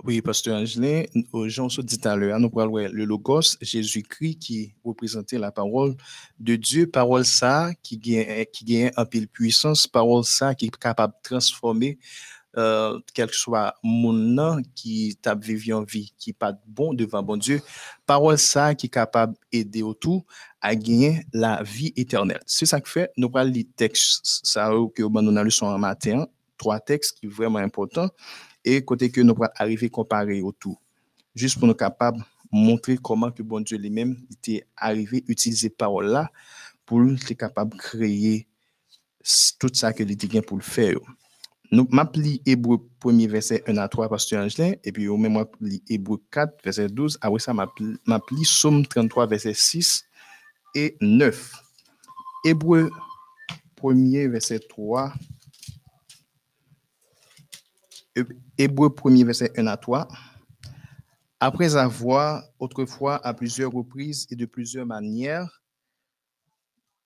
Oui, 0.04 0.20
Pasteur 0.20 0.56
Angelin, 0.56 1.04
Jean 1.46 1.68
se 1.68 1.80
dit 1.80 2.00
à 2.02 2.16
l'heure, 2.16 2.40
nous 2.40 2.50
parlons 2.50 2.78
le 2.78 3.04
Logos, 3.04 3.56
Jésus-Christ 3.60 4.36
qui 4.36 4.74
représentait 4.84 5.38
la 5.38 5.52
parole 5.52 5.94
de 6.40 6.56
Dieu, 6.56 6.88
parole 6.88 7.24
ça 7.24 7.70
qui 7.84 7.98
gagne, 7.98 8.44
qui 8.52 8.90
peu 9.08 9.20
de 9.20 9.26
puissance, 9.26 9.86
parole 9.86 10.24
ça 10.24 10.56
qui 10.56 10.66
est 10.66 10.76
capable 10.76 11.14
de 11.14 11.28
transformer 11.28 12.00
euh, 12.56 12.98
quel 13.14 13.28
que 13.28 13.36
soit 13.36 13.76
mon 13.84 14.60
qui 14.74 15.16
t'a 15.22 15.36
vécu 15.36 15.72
en 15.72 15.84
vie, 15.84 16.12
qui 16.18 16.32
pas 16.32 16.52
bon 16.66 16.94
devant 16.94 17.22
bon 17.22 17.36
Dieu, 17.36 17.60
parole 18.04 18.38
ça 18.38 18.74
qui 18.74 18.86
est 18.86 18.90
capable 18.90 19.34
d'aider 19.52 19.84
autour 19.84 20.24
à 20.60 20.74
gagner 20.74 21.22
la 21.32 21.62
vie 21.62 21.92
éternelle. 21.94 22.40
C'est 22.44 22.66
ça 22.66 22.80
que 22.80 22.88
fait, 22.88 23.12
nous 23.16 23.30
parlons 23.30 23.52
les 23.52 23.64
textes, 23.64 24.40
ça 24.42 24.68
que 24.96 25.02
nous 25.02 25.16
avons 25.16 25.44
lu 25.44 25.52
en 25.60 25.78
matin, 25.78 26.26
trois 26.58 26.80
textes 26.80 27.20
qui 27.20 27.28
sont 27.28 27.36
vraiment 27.36 27.60
importants, 27.60 28.08
et 28.64 28.85
côté 28.85 29.11
que 29.11 29.20
nous 29.20 29.35
allons 29.35 29.51
arriver 29.57 29.87
à 29.87 29.90
comparer 29.90 30.42
autour, 30.42 30.81
juste 31.35 31.59
pour 31.59 31.68
nous 31.68 31.75
capables 31.75 32.25
montrer 32.53 32.98
comment 32.98 33.31
que 33.31 33.42
bon 33.42 33.61
Dieu 33.61 33.79
lui-même 33.79 34.16
était 34.31 34.66
arrivé 34.77 35.25
utiliser 35.27 35.70
parole 35.70 36.07
là 36.09 36.31
pour 36.85 37.03
être 37.03 37.33
capable 37.35 37.72
de 37.72 37.79
créer 37.79 38.46
tout 39.59 39.70
ça 39.72 39.92
que 39.92 40.03
était 40.03 40.42
pour 40.42 40.59
le 40.59 40.62
faire. 40.62 40.96
Nous 41.70 41.88
m'appli 41.90 42.42
Hébreu 42.44 42.87
1 43.03 43.27
verset 43.29 43.62
1 43.66 43.79
à 43.79 43.88
3, 43.88 44.11
Pasteur 44.11 44.44
Angelin, 44.44 44.75
et 44.85 44.92
puis 44.92 45.09
au 45.09 45.16
même 45.16 45.33
m'appli 45.33 45.83
Hébreu 45.88 46.22
4 46.31 46.62
verset 46.62 46.88
12, 46.88 47.18
après 47.22 47.38
ça 47.38 47.55
m'appli 47.55 48.44
Somme 48.44 48.85
33 48.87 49.27
verset 49.27 49.55
6 49.55 50.05
et 50.75 50.96
9. 51.01 51.53
Hébreu 52.44 52.90
1 53.83 54.29
verset 54.29 54.59
3. 54.59 55.14
Hébreu 58.62 58.94
1 59.05 59.25
verset 59.25 59.51
1 59.59 59.66
à 59.66 59.77
3. 59.77 60.07
Après 61.40 61.75
avoir 61.75 62.44
autrefois 62.61 63.16
à 63.27 63.35
plusieurs 63.35 63.72
reprises 63.72 64.25
et 64.31 64.37
de 64.37 64.46
plusieurs 64.46 64.87
manières 64.87 65.64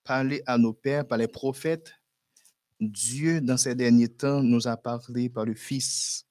parlé 0.05 0.43
à 0.45 0.59
nos 0.59 0.75
pères 0.75 1.09
par 1.09 1.17
les 1.17 1.29
prophètes, 1.29 1.95
Dieu, 2.79 3.41
dans 3.41 3.57
ces 3.57 3.75
derniers 3.75 4.11
temps, 4.11 4.43
nous 4.43 4.69
a 4.69 4.77
parlé 4.77 5.31
par 5.31 5.47
le 5.47 5.55
Fils. 5.55 6.27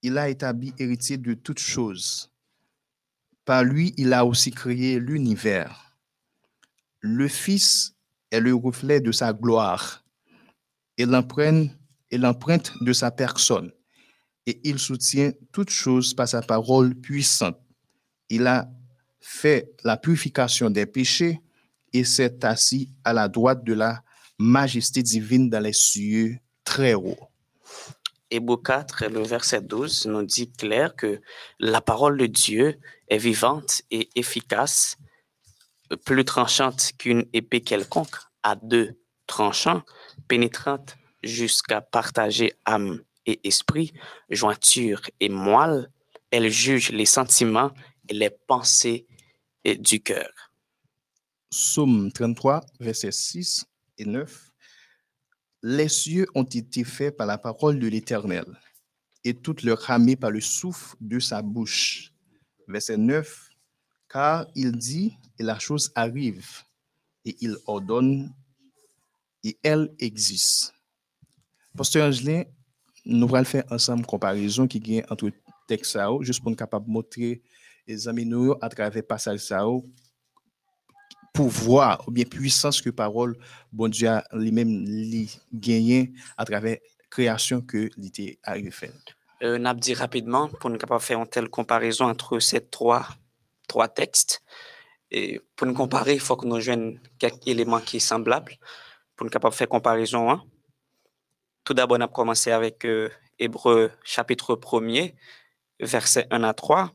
Il 0.00 0.16
a 0.16 0.28
établi 0.28 0.72
héritier 0.78 1.18
de 1.18 1.34
toutes 1.34 1.58
choses. 1.58 2.30
Par 3.44 3.64
lui, 3.64 3.92
il 3.96 4.12
a 4.12 4.24
aussi 4.24 4.52
créé 4.52 5.00
l'univers. 5.00 5.96
Le 7.00 7.26
Fils 7.26 7.96
est 8.30 8.38
le 8.38 8.54
reflet 8.54 9.00
de 9.00 9.10
sa 9.10 9.32
gloire 9.32 10.04
et 10.96 11.04
l'empreinte 11.04 12.72
de 12.80 12.92
sa 12.92 13.10
personne. 13.10 13.72
Et 14.46 14.60
il 14.64 14.78
soutient 14.78 15.32
toutes 15.52 15.70
choses 15.70 16.14
par 16.14 16.28
sa 16.28 16.42
parole 16.42 16.94
puissante. 16.94 17.58
Il 18.28 18.46
a 18.46 18.68
fait 19.20 19.70
la 19.84 19.96
purification 19.96 20.68
des 20.68 20.86
péchés 20.86 21.40
et 21.92 22.04
s'est 22.04 22.44
assis 22.44 22.90
à 23.04 23.12
la 23.12 23.28
droite 23.28 23.64
de 23.64 23.74
la 23.74 24.02
majesté 24.38 25.02
divine 25.02 25.48
dans 25.48 25.62
les 25.62 25.72
cieux 25.72 26.38
très 26.64 26.94
hauts. 26.94 27.28
Hébreu 28.30 28.56
4, 28.56 29.06
le 29.08 29.22
verset 29.22 29.60
12 29.60 30.06
nous 30.06 30.22
dit 30.22 30.50
clair 30.50 30.96
que 30.96 31.20
la 31.60 31.80
parole 31.80 32.16
de 32.16 32.26
Dieu 32.26 32.78
est 33.08 33.18
vivante 33.18 33.82
et 33.90 34.08
efficace, 34.16 34.96
plus 36.04 36.24
tranchante 36.24 36.92
qu'une 36.98 37.26
épée 37.34 37.60
quelconque, 37.60 38.16
à 38.42 38.56
deux 38.56 38.98
tranchants, 39.26 39.82
pénétrante 40.28 40.96
jusqu'à 41.22 41.82
partager 41.82 42.54
âme 42.64 43.02
et 43.26 43.46
esprit, 43.46 43.92
jointure 44.30 45.00
et 45.20 45.28
moelle. 45.28 45.90
Elle 46.30 46.50
juge 46.50 46.90
les 46.90 47.06
sentiments 47.06 47.72
et 48.08 48.14
les 48.14 48.30
pensées 48.30 49.06
du 49.64 50.02
cœur. 50.02 50.30
Somme 51.50 52.10
33, 52.10 52.64
verset 52.80 53.12
6 53.12 53.66
et 53.98 54.06
9, 54.06 54.50
les 55.62 55.88
cieux 55.88 56.26
ont 56.34 56.42
été 56.42 56.82
faits 56.82 57.16
par 57.16 57.26
la 57.26 57.38
parole 57.38 57.78
de 57.78 57.86
l'Éternel, 57.86 58.46
et 59.22 59.34
toute 59.34 59.62
leur 59.62 59.78
ramée 59.78 60.16
par 60.16 60.30
le 60.30 60.40
souffle 60.40 60.96
de 61.00 61.20
sa 61.20 61.42
bouche. 61.42 62.12
Verset 62.66 62.96
9, 62.96 63.50
car 64.08 64.46
il 64.56 64.72
dit, 64.72 65.16
et 65.38 65.42
la 65.42 65.58
chose 65.58 65.92
arrive, 65.94 66.62
et 67.24 67.36
il 67.40 67.56
ordonne, 67.66 68.34
et 69.44 69.58
elle 69.62 69.94
existe. 69.98 70.74
Pasteur 71.76 72.08
Angelin, 72.08 72.44
nous 73.04 73.34
allons 73.34 73.44
faire 73.44 73.64
ensemble 73.70 74.06
comparaison 74.06 74.66
qui 74.66 74.78
vient 74.78 75.02
entre 75.10 75.30
texte 75.66 75.98
juste 76.20 76.40
pour 76.40 76.50
nous 76.50 76.56
capable 76.56 76.90
montrer 76.90 77.42
les 77.86 78.08
amis 78.08 78.30
à 78.60 78.68
travers 78.68 79.06
passage 79.06 79.40
sao 79.40 79.84
pouvoir 81.32 82.06
ou 82.06 82.10
bien 82.10 82.24
puissance 82.24 82.80
que 82.82 82.90
parole 82.90 83.36
bon 83.72 83.88
Dieu 83.88 84.10
lui-même 84.32 84.84
gagné 85.52 86.12
à 86.36 86.44
travers 86.44 86.76
création 87.12 87.60
que 87.60 87.90
l'était 87.96 88.38
arrivé 88.42 88.70
faire. 88.70 88.92
Euh, 89.42 89.58
n'a 89.58 89.74
dit 89.74 89.94
rapidement 89.94 90.48
pour 90.48 90.70
ne 90.70 90.78
pas 90.78 90.98
faire 90.98 91.20
une 91.20 91.26
telle 91.26 91.48
comparaison 91.48 92.06
entre 92.06 92.38
ces 92.38 92.64
trois, 92.66 93.06
textes. 93.94 94.42
Et 95.10 95.40
pour 95.56 95.66
nous 95.66 95.74
comparer, 95.74 96.14
il 96.14 96.20
faut 96.20 96.36
que 96.36 96.46
nous 96.46 96.60
joignions 96.60 96.98
quelques 97.18 97.46
éléments 97.46 97.80
qui 97.80 98.00
sont 98.00 98.16
semblables 98.16 98.56
pour 99.16 99.26
ne 99.26 99.30
pas 99.30 99.50
faire 99.50 99.68
comparaison. 99.68 100.40
Tout 101.64 101.74
d'abord, 101.74 101.98
on 101.98 102.02
a 102.02 102.08
commencé 102.08 102.50
avec 102.50 102.84
euh, 102.84 103.08
Hébreu 103.38 103.90
chapitre 104.02 104.56
1er, 104.56 105.14
verset 105.80 106.26
1 106.30 106.42
à 106.42 106.54
3, 106.54 106.92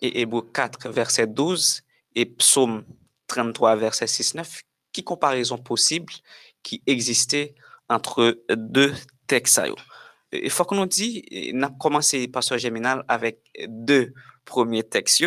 et 0.00 0.20
Hébreu 0.20 0.42
4, 0.52 0.90
verset 0.90 1.26
12, 1.26 1.82
et 2.14 2.26
Psaume 2.26 2.84
33, 3.28 3.76
verset 3.76 4.04
6-9, 4.04 4.62
qui 4.92 5.02
comparaison 5.02 5.56
possible 5.56 6.12
qui 6.62 6.82
existait 6.86 7.54
entre 7.88 8.42
deux 8.50 8.94
textes. 9.26 9.60
Il 10.32 10.50
faut 10.50 10.64
que 10.64 10.74
nous 10.74 10.86
dit, 10.86 11.50
on 11.54 11.62
a 11.62 11.70
commencé, 11.70 12.26
Pasteur 12.28 12.58
Géminal, 12.58 13.04
avec 13.08 13.40
deux 13.68 14.12
premiers 14.44 14.82
textes. 14.82 15.24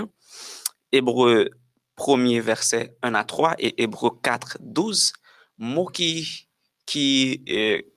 Hébreu 0.91 1.49
1er 1.97 2.41
verset 2.41 2.95
1 3.01 3.13
à 3.13 3.23
3 3.23 3.55
et 3.59 3.81
Hébreu 3.83 4.11
4, 4.21 4.57
12. 4.61 5.13
Mot 5.57 5.85
qui, 5.85 6.47
qui 6.85 7.43
est 7.47 7.93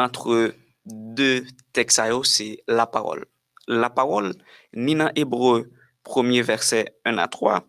entre 0.00 0.54
deux 0.86 1.46
textes, 1.72 2.00
c'est 2.24 2.62
la 2.66 2.86
parole. 2.86 3.26
La 3.68 3.90
parole, 3.90 4.34
ni 4.74 4.94
dans 4.94 5.12
Hébreu 5.14 5.70
1er 6.04 6.42
verset 6.42 6.96
1 7.04 7.18
à 7.18 7.28
3, 7.28 7.64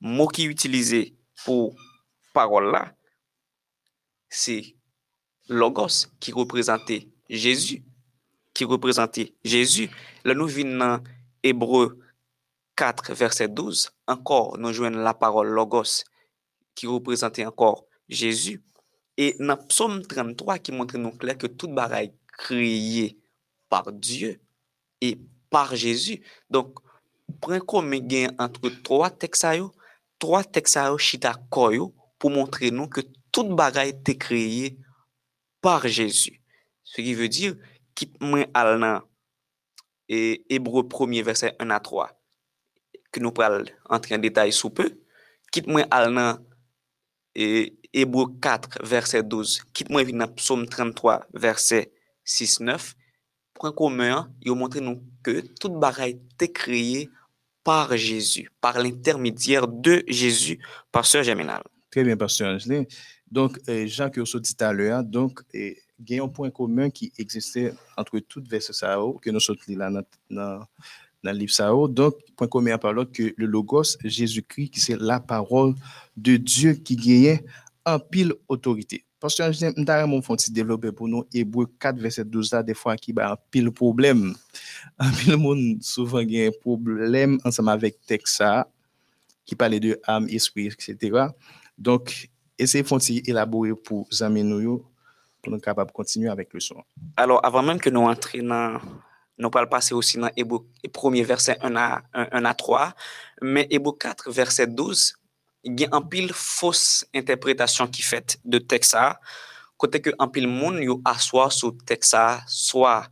mot 0.00 0.28
qui 0.28 0.42
est 0.42 0.46
utilisé 0.46 1.16
pour 1.44 1.74
parole 2.34 2.70
là, 2.70 2.94
c'est 4.28 4.76
logos 5.48 6.08
qui 6.20 6.32
représentait 6.32 7.08
Jésus, 7.28 7.82
qui 8.54 8.64
représentait 8.64 9.34
Jésus. 9.44 9.90
Là, 10.24 10.34
nous 10.34 10.46
venons 10.46 11.02
Hébreu 11.42 11.98
4, 12.76 13.12
verset 13.14 13.48
12, 13.48 13.90
encore 14.06 14.58
nous 14.58 14.72
joignons 14.72 14.98
la 14.98 15.14
parole 15.14 15.48
logos 15.48 16.04
qui 16.74 16.86
représentait 16.86 17.46
encore 17.46 17.84
Jésus. 18.08 18.62
E 19.18 19.32
nan 19.42 19.60
psom 19.68 20.00
33 20.08 20.58
ki 20.64 20.74
montre 20.76 21.00
nou 21.00 21.12
kler 21.20 21.36
ke 21.40 21.50
tout 21.50 21.72
baray 21.76 22.10
kriye 22.42 23.12
par 23.72 23.90
Diyo 23.92 24.32
e 25.04 25.14
par 25.52 25.74
Jezu. 25.76 26.18
Donk, 26.52 26.80
pren 27.44 27.60
kon 27.68 27.88
men 27.88 28.06
gen 28.08 28.32
antre 28.40 28.72
3 28.86 29.12
teksayo, 29.20 29.70
3 30.22 30.46
teksayo 30.56 30.96
chita 31.00 31.34
koyo 31.52 31.90
pou 32.20 32.32
montre 32.32 32.72
nou 32.72 32.88
ke 32.88 33.04
tout 33.34 33.52
baray 33.58 33.92
te 34.04 34.16
kriye 34.16 34.76
par 35.64 35.84
Jezu. 35.88 36.32
Se 36.84 37.04
ki 37.04 37.14
ve 37.18 37.28
dir, 37.32 37.58
kit 37.96 38.16
men 38.20 38.48
al 38.56 38.78
nan 38.80 39.08
Ebreu 40.12 40.84
1 40.84 41.22
verset 41.24 41.56
1 41.62 41.72
a 41.72 41.78
3 41.80 42.08
ke 43.12 43.20
nou 43.20 43.32
pral 43.36 43.66
antre 43.92 44.16
en 44.16 44.22
detay 44.24 44.52
soupe, 44.56 44.84
kit 45.52 45.68
men 45.68 45.84
al 45.92 46.08
nan 46.16 46.40
e 47.36 47.76
Hébreu 47.94 48.26
4 48.40 48.84
verset 48.84 49.22
12, 49.22 49.62
quitte 49.72 49.90
moi 49.90 50.04
dans 50.04 50.28
Psaume 50.28 50.66
33 50.66 51.26
verset 51.34 51.92
6 52.24 52.60
9, 52.60 52.94
point 53.54 53.72
commun, 53.72 54.30
il 54.42 54.52
montre 54.52 54.80
nous 54.80 55.02
que 55.22 55.40
toute 55.60 55.78
bagaille 55.78 56.20
était 56.34 56.50
créée 56.50 57.08
par 57.62 57.96
Jésus, 57.96 58.50
par 58.60 58.78
l'intermédiaire 58.78 59.68
de 59.68 60.02
Jésus, 60.08 60.58
pasteur 60.90 61.22
Géminal. 61.22 61.62
Très 61.90 62.04
bien, 62.04 62.16
pasteur 62.16 62.54
Angelin. 62.54 62.84
Donc, 63.30 63.58
euh, 63.68 63.86
Jean, 63.86 64.10
que 64.10 64.20
vous 64.20 64.40
dit 64.40 64.56
à 64.60 64.72
l'heure, 64.72 65.04
donc, 65.04 65.40
il 65.54 65.76
y 66.08 66.18
a 66.18 66.24
un 66.24 66.28
point 66.28 66.50
commun 66.50 66.90
qui 66.90 67.12
existait 67.18 67.72
entre 67.96 68.18
toutes 68.18 68.48
versets 68.48 68.72
Sao, 68.72 69.14
que 69.14 69.30
nous 69.30 69.40
sommes 69.40 69.56
là 69.68 69.90
dans, 70.30 70.66
le 71.22 71.32
livre 71.32 71.52
Sao. 71.52 71.88
Donc, 71.88 72.14
point 72.36 72.48
commun 72.48 72.78
par 72.78 72.92
l'autre, 72.92 73.12
que 73.12 73.34
le 73.36 73.46
Logos, 73.46 73.96
Jésus-Christ, 74.02 74.70
qui 74.70 74.80
c'est 74.80 74.98
la 74.98 75.20
parole 75.20 75.74
de 76.16 76.36
Dieu 76.36 76.72
qui 76.72 76.96
gagnait 76.96 77.44
en 77.84 77.98
pile 77.98 78.34
autorité. 78.48 79.04
Parce 79.20 79.36
que 79.36 79.52
je 79.52 80.04
mon 80.06 80.20
font 80.20 80.36
développer 80.50 80.90
pour 80.90 81.06
nous 81.06 81.24
Hébreu 81.32 81.66
4 81.78 81.96
verset 81.96 82.24
12 82.24 82.52
là 82.52 82.62
des 82.62 82.74
fois 82.74 82.96
qui 82.96 83.14
a 83.16 83.32
un 83.32 83.36
pile 83.50 83.70
problème. 83.70 84.34
Un 84.98 85.10
pile 85.12 85.36
monde 85.36 85.78
souvent 85.80 86.18
a 86.18 86.22
un 86.22 86.50
problème 86.60 87.38
ensemble 87.44 87.70
avec 87.70 88.04
texte 88.04 88.42
qui 89.44 89.54
parlait 89.54 89.78
de 89.78 90.00
âme, 90.06 90.26
esprit, 90.28 90.66
etc. 90.66 91.26
Donc 91.78 92.30
essayez 92.58 92.82
de 92.82 93.30
élaborer 93.30 93.74
pour 93.74 94.08
amis 94.20 94.42
nous 94.42 94.84
pour 95.40 95.52
nous 95.52 95.60
capables 95.60 95.90
de 95.90 95.94
continuer 95.94 96.28
avec 96.28 96.52
le 96.52 96.58
son. 96.60 96.82
Alors 97.16 97.44
avant 97.44 97.62
même 97.62 97.78
que 97.78 97.90
nous 97.90 98.00
entrions 98.00 98.44
dans 98.44 98.80
nous 99.38 99.50
allons 99.54 99.66
passer 99.66 99.94
aussi 99.94 100.18
dans 100.18 100.30
Hébreu 100.36 100.66
premier 100.92 101.22
verset 101.22 101.58
1 101.62 101.74
à 101.76 102.02
1 102.12 102.44
à 102.44 102.54
3, 102.54 102.92
mais 103.40 103.66
Hébreu 103.70 103.92
4 103.98 104.30
verset 104.30 104.66
12 104.66 105.14
il 105.64 105.80
y 105.80 105.84
a 105.84 105.88
un 105.92 106.02
pile 106.02 106.32
fausse 106.32 107.06
interprétation 107.14 107.86
qui 107.86 108.02
fait 108.02 108.38
de 108.44 108.58
texte 108.58 108.96
côté 109.76 110.00
que 110.00 110.10
un 110.18 110.28
pile 110.28 110.48
monde 110.48 110.82
yo 110.82 111.00
assoit 111.04 111.50
sur 111.50 111.76
texte 111.84 112.16
soit 112.46 113.08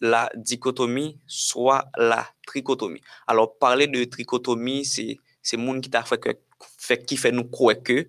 la 0.00 0.30
dichotomie 0.34 1.18
soit 1.26 1.86
la 1.96 2.26
trichotomie 2.46 3.00
alors 3.26 3.58
parler 3.58 3.86
de 3.86 4.04
trichotomie 4.04 4.84
c'est 4.84 5.18
c'est 5.42 5.56
monde 5.56 5.80
qui 5.80 5.90
t'a 5.90 6.02
fait 6.02 6.18
que 6.18 6.30
fait 6.78 7.04
qui 7.04 7.16
fait 7.16 7.32
nous 7.32 7.48
croire 7.48 7.82
que 7.82 8.08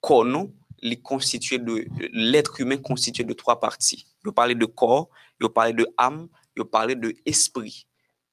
qu'on 0.00 0.50
les 0.82 1.00
constitué 1.00 1.58
de 1.58 1.86
l'être 2.12 2.60
humain 2.60 2.78
constitué 2.78 3.24
de 3.24 3.32
trois 3.32 3.60
parties. 3.60 4.06
Je 4.24 4.30
parlais 4.30 4.54
de 4.54 4.64
corps, 4.66 5.10
je 5.40 5.46
parlais 5.46 5.72
de 5.72 5.86
âme, 5.98 6.28
je 6.56 6.62
parlais 6.62 6.94
de 6.94 7.14
esprit. 7.26 7.86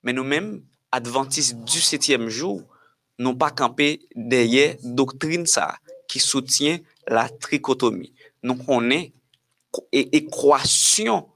Mais 0.03 0.13
nous-mêmes, 0.13 0.63
adventistes 0.91 1.57
du 1.63 1.81
septième 1.81 2.29
jour, 2.29 2.63
n'ont 3.19 3.35
pas 3.35 3.51
campé 3.51 4.07
derrière 4.15 4.75
doctrine 4.83 5.45
ça 5.45 5.75
qui 6.07 6.19
soutient 6.19 6.79
la 7.07 7.29
trichotomie. 7.29 8.13
Donc 8.43 8.59
on 8.67 8.89
est 8.89 9.13
équation 9.91 11.27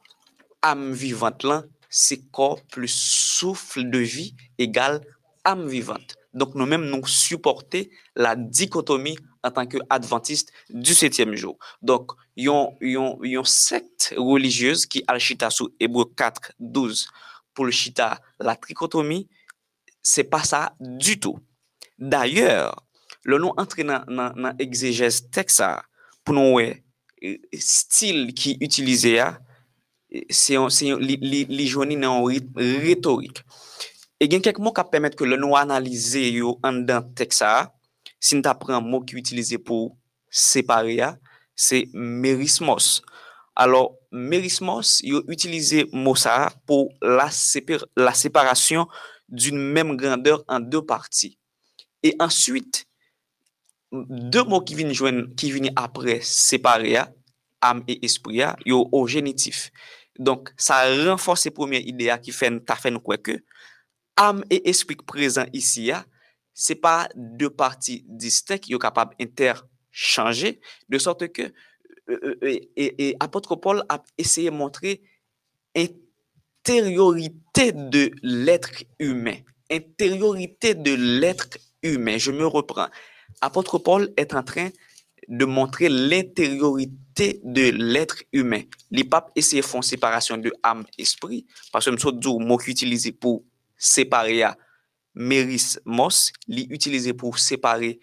âme 0.62 0.94
vivante 0.94 1.46
c'est 1.90 2.22
corps 2.32 2.62
plus 2.72 2.88
souffle 2.88 3.90
de 3.90 4.00
vie 4.00 4.34
égale 4.58 5.02
âme 5.44 5.68
vivante. 5.68 6.16
Donc 6.34 6.56
nous-mêmes 6.56 6.86
nous 6.86 7.06
supporter 7.06 7.92
la 8.16 8.36
dichotomie 8.36 9.18
en 9.44 9.52
tant 9.52 9.66
qu'adventiste 9.66 10.52
du 10.70 10.94
septième 10.94 11.36
jour. 11.36 11.58
Donc, 11.82 12.12
il 12.36 12.46
y 12.46 12.50
a 12.50 13.16
une 13.22 13.44
secte 13.44 14.14
religieuse 14.16 14.86
qui 14.86 15.04
a 15.08 15.14
le 15.14 15.20
chita 15.20 15.50
sous 15.50 15.74
Hébreu 15.80 16.06
4, 16.16 16.54
12 16.60 17.08
pour 17.54 17.66
le 17.66 17.72
chita 17.72 18.22
la 18.40 18.56
trichotomie. 18.56 19.28
C'est 20.02 20.24
pas 20.24 20.44
ça 20.44 20.74
du 20.80 21.20
tout. 21.20 21.40
D'ayor, 22.02 22.74
lò 23.30 23.38
nou 23.38 23.54
antre 23.62 23.86
nan, 23.86 24.08
nan, 24.10 24.34
nan 24.34 24.62
exegez 24.64 25.20
tek 25.30 25.52
sa, 25.54 25.76
pou 26.26 26.34
nou 26.34 26.56
we, 26.58 26.72
stil 27.62 28.32
ki 28.34 28.56
utilize 28.66 29.12
ya, 29.14 29.28
se 30.34 30.56
yon, 30.56 30.72
se 30.74 30.90
yon, 30.90 31.04
li, 31.06 31.20
li, 31.22 31.44
li 31.46 31.68
joni 31.70 32.00
nan 32.02 32.26
retorik. 32.82 33.44
E 34.22 34.26
gen 34.30 34.42
kek 34.42 34.58
mou 34.58 34.74
ka 34.74 34.88
pemet 34.90 35.14
ke 35.18 35.28
lò 35.30 35.38
nou 35.38 35.58
analize 35.60 36.24
yo 36.34 36.56
an 36.66 36.82
dan 36.90 37.12
tek 37.18 37.36
sa, 37.38 37.70
sin 38.18 38.42
ta 38.42 38.56
pren 38.58 38.82
mou 38.82 39.06
ki 39.06 39.20
utilize 39.22 39.62
pou 39.62 39.94
separe 40.30 40.98
ya, 40.98 41.12
se 41.54 41.84
merismos. 41.94 43.00
Alors, 43.54 44.00
merismos, 44.10 45.00
yo 45.06 45.22
utilize 45.30 45.86
mou 45.94 46.18
sa 46.18 46.50
pou 46.66 46.90
la, 47.02 47.30
sepir, 47.30 47.86
la 47.94 48.16
separasyon 48.18 48.90
d'une 49.30 49.62
mèm 49.62 49.94
grandeur 50.02 50.42
an 50.50 50.66
dè 50.66 50.82
parti. 50.88 51.36
E 52.04 52.16
answit, 52.20 52.86
de 53.92 54.42
mou 54.48 54.64
ki 54.66 54.78
vini, 54.80 54.96
jwen, 54.98 55.26
ki 55.38 55.52
vini 55.54 55.72
apre 55.78 56.20
separe 56.26 56.94
ya, 56.96 57.08
am 57.62 57.84
e 57.90 58.00
espri 58.06 58.40
ya, 58.40 58.56
yo 58.66 58.84
o 58.92 59.04
genitif. 59.08 59.70
Donk, 60.18 60.50
sa 60.58 60.84
renfors 60.90 61.44
se 61.46 61.52
premier 61.54 61.84
ide 61.88 62.10
ya 62.10 62.18
ki 62.22 62.34
fen 62.36 62.60
ta 62.66 62.76
fen 62.80 62.98
kweke. 63.04 63.40
Am 64.20 64.42
e 64.50 64.62
espri 64.70 64.98
prezant 64.98 65.52
isi 65.56 65.90
ya, 65.92 66.02
se 66.54 66.76
pa 66.76 67.08
de 67.16 67.50
parti 67.54 68.02
distek 68.06 68.70
yo 68.72 68.80
kapab 68.82 69.14
interchange, 69.22 70.58
de 70.90 71.00
sorte 71.00 71.30
ke 71.32 71.52
e 72.12 73.14
apotropol 73.24 73.86
ap 73.94 74.08
eseye 74.20 74.52
montre 74.52 74.98
interiorite 75.78 77.72
de 77.94 78.10
l'etre 78.22 78.84
humen, 79.00 79.46
interiorite 79.70 80.76
de 80.76 80.96
l'etre 80.98 81.62
humain. 81.84 82.18
Je 82.18 82.32
me 82.32 82.46
reprends. 82.46 82.88
Apôtre 83.42 83.80
Paul 83.80 84.12
est 84.18 84.34
en 84.34 84.44
train 84.44 84.70
de 85.28 85.46
montrer 85.46 85.88
l'intériorité 85.90 87.40
de 87.44 87.70
l'être 87.70 88.24
humain. 88.34 88.62
Les 88.90 89.04
papes 89.04 89.32
essaient 89.36 89.58
de 89.58 89.62
faire 89.62 89.78
une 89.78 89.84
séparation 89.84 90.38
de 90.38 90.52
âme-esprit, 90.64 91.46
parce 91.72 91.86
que 91.86 91.98
c'est 91.98 92.08
un 92.08 92.40
mot 92.40 92.60
utilisé 92.66 93.12
pour 93.12 93.44
séparer 93.78 94.44
à 94.44 94.58
mérismos, 95.14 96.32
utilisé 96.48 97.14
pour 97.14 97.38
séparer 97.38 98.00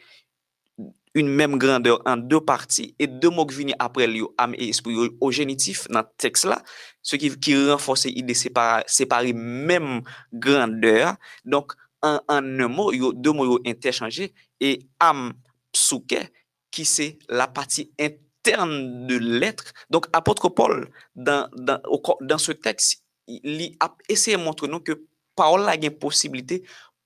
une 1.14 1.28
même 1.28 1.56
grandeur 1.56 2.00
en 2.06 2.16
deux 2.16 2.40
parties, 2.40 2.94
et 2.98 3.06
deux 3.06 3.30
mots 3.30 3.46
qui 3.46 3.56
viennent 3.56 3.76
après 3.78 4.06
lui, 4.06 4.22
âme 4.36 4.54
et 4.56 4.68
esprit, 4.68 4.94
au 5.20 5.30
génitif 5.32 5.88
dans 5.88 6.00
le 6.00 6.06
texte-là, 6.16 6.62
ce 7.02 7.16
qui, 7.16 7.36
qui 7.38 7.56
renforce 7.68 8.06
l'idée 8.06 8.22
de 8.22 8.34
séparer, 8.34 8.84
séparer 8.86 9.32
même 9.32 10.02
grandeur. 10.32 11.16
Donc, 11.44 11.72
an, 12.06 12.20
an 12.30 12.50
un 12.64 12.72
mot, 12.72 12.92
yo, 12.96 13.12
de 13.12 13.32
mot 13.34 13.48
yo 13.48 13.58
interchanje, 13.68 14.30
e 14.60 14.74
am 15.02 15.32
psouke, 15.74 16.26
ki 16.74 16.84
se 16.84 17.08
la 17.32 17.48
pati 17.48 17.88
interne 17.98 19.06
de 19.08 19.18
letre. 19.18 19.72
Donk 19.90 20.08
apotre 20.16 20.50
Paul, 20.54 20.86
dan, 21.14 21.48
dan, 21.56 21.82
au, 21.88 22.00
dan 22.20 22.40
se 22.42 22.56
teks, 22.58 22.96
li 23.28 23.72
ap 23.84 24.00
eseye 24.08 24.38
montre 24.40 24.68
nou 24.70 24.84
ke 24.84 24.96
parol 25.38 25.66
la 25.68 25.76
gen 25.80 25.96
posibilite 26.00 26.62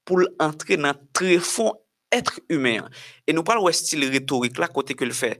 pou 0.07 0.23
l'entre 0.23 0.79
nan 0.81 0.99
trefon 1.17 1.75
etre 2.13 2.43
humen. 2.53 2.87
E 3.27 3.35
nou 3.35 3.47
pal 3.47 3.63
wè 3.63 3.73
stil 3.77 4.07
retorik 4.13 4.61
la 4.61 4.71
kote 4.73 4.97
ke 4.99 5.09
l'fè. 5.09 5.35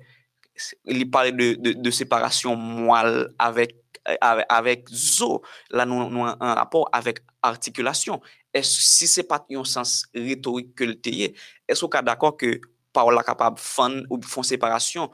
Li 0.91 1.07
pale 1.09 1.33
de, 1.37 1.53
de, 1.61 1.75
de 1.81 1.93
separasyon 1.95 2.59
moal 2.59 3.27
avèk 3.41 3.77
avèk 4.05 4.91
zo, 4.91 5.41
la 5.71 5.87
nou 5.89 6.27
an 6.27 6.55
rapor 6.59 6.89
avèk 6.95 7.23
artikulasyon. 7.45 8.21
Si 8.63 9.09
se 9.09 9.25
pat 9.29 9.47
yon 9.53 9.67
sens 9.69 10.03
retorik 10.17 10.75
ke 10.79 10.89
lteye, 10.91 11.33
es 11.71 11.83
ou 11.83 11.91
ka 11.93 12.03
d'akor 12.05 12.37
ke 12.41 12.57
pa 12.93 13.07
ou 13.07 13.15
la 13.15 13.25
kapab 13.25 13.61
fan 13.61 14.03
ou 14.11 14.21
fon 14.29 14.47
separasyon 14.47 15.09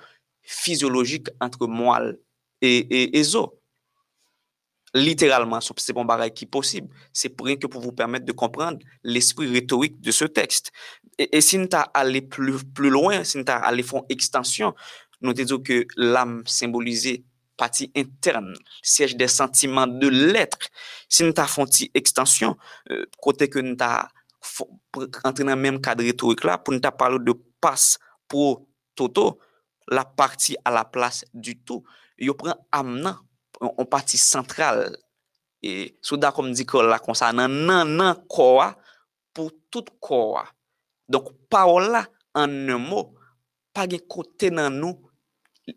fizyologik 0.48 1.30
antre 1.44 1.68
mwal 1.70 2.14
e 2.62 3.22
zo. 3.28 3.48
Literalman, 4.94 5.60
se 5.60 5.92
pon 5.92 6.08
baray 6.08 6.30
ki 6.32 6.48
posib. 6.48 6.88
Se 7.12 7.28
pren 7.28 7.58
ke 7.60 7.68
pou 7.68 7.82
vous 7.82 7.92
permette 7.92 8.24
de 8.24 8.32
komprende 8.32 8.84
l'esprit 9.04 9.50
retorik 9.52 10.00
de 10.00 10.14
se 10.14 10.24
tekst. 10.32 10.72
E 11.18 11.42
si 11.44 11.60
nou 11.60 11.68
ta 11.68 11.84
ale 11.94 12.22
plus 12.24 12.64
loin, 12.88 13.24
si 13.24 13.38
nou 13.38 13.48
ta 13.48 13.58
ale 13.68 13.84
fon 13.84 14.06
ekstansyon, 14.08 14.72
nou 15.20 15.36
te 15.36 15.44
dzo 15.44 15.60
ke 15.64 15.82
l'am 15.98 16.40
symbolize 16.48 17.18
pati 17.58 17.88
interne, 17.98 18.56
siyej 18.82 19.16
de 19.18 19.26
sentiman 19.30 19.90
euh, 19.90 19.98
de 20.02 20.08
letre, 20.32 20.70
si 21.10 21.26
nou 21.26 21.36
ta 21.36 21.48
fonti 21.50 21.88
ekstansyon, 21.98 22.54
euh, 22.92 23.04
kote 23.24 23.50
ke 23.50 23.64
nou 23.64 23.78
ta 23.80 24.08
entre 25.26 25.44
nan 25.46 25.60
menm 25.60 25.80
kadre 25.82 26.14
torik 26.16 26.46
la, 26.46 26.58
pou 26.62 26.74
nou 26.74 26.82
ta 26.82 26.94
palo 26.94 27.18
de 27.22 27.34
pas 27.62 27.96
pro 28.30 28.68
toto, 28.98 29.38
la 29.90 30.04
parti 30.04 30.56
a 30.64 30.72
la 30.74 30.84
plas 30.84 31.24
du 31.32 31.56
tou, 31.66 31.82
yo 32.20 32.36
pren 32.38 32.56
amnan, 32.74 33.18
an 33.58 33.88
pati 33.90 34.20
sentral, 34.20 34.86
e 35.64 35.98
sou 36.04 36.20
da 36.20 36.30
kom 36.34 36.52
di 36.54 36.66
kor 36.68 36.86
la 36.86 37.00
konsa, 37.02 37.32
nan 37.34 37.64
nan 37.66 37.96
nan 37.98 38.22
korwa, 38.30 38.70
pou 39.34 39.50
tout 39.72 39.90
korwa. 40.02 40.44
Donk 41.08 41.32
parola, 41.50 42.04
an 42.36 42.54
nan 42.68 42.82
mou, 42.84 43.16
pa 43.74 43.86
gen 43.90 44.04
kote 44.10 44.52
nan 44.54 44.76
nou, 44.78 45.08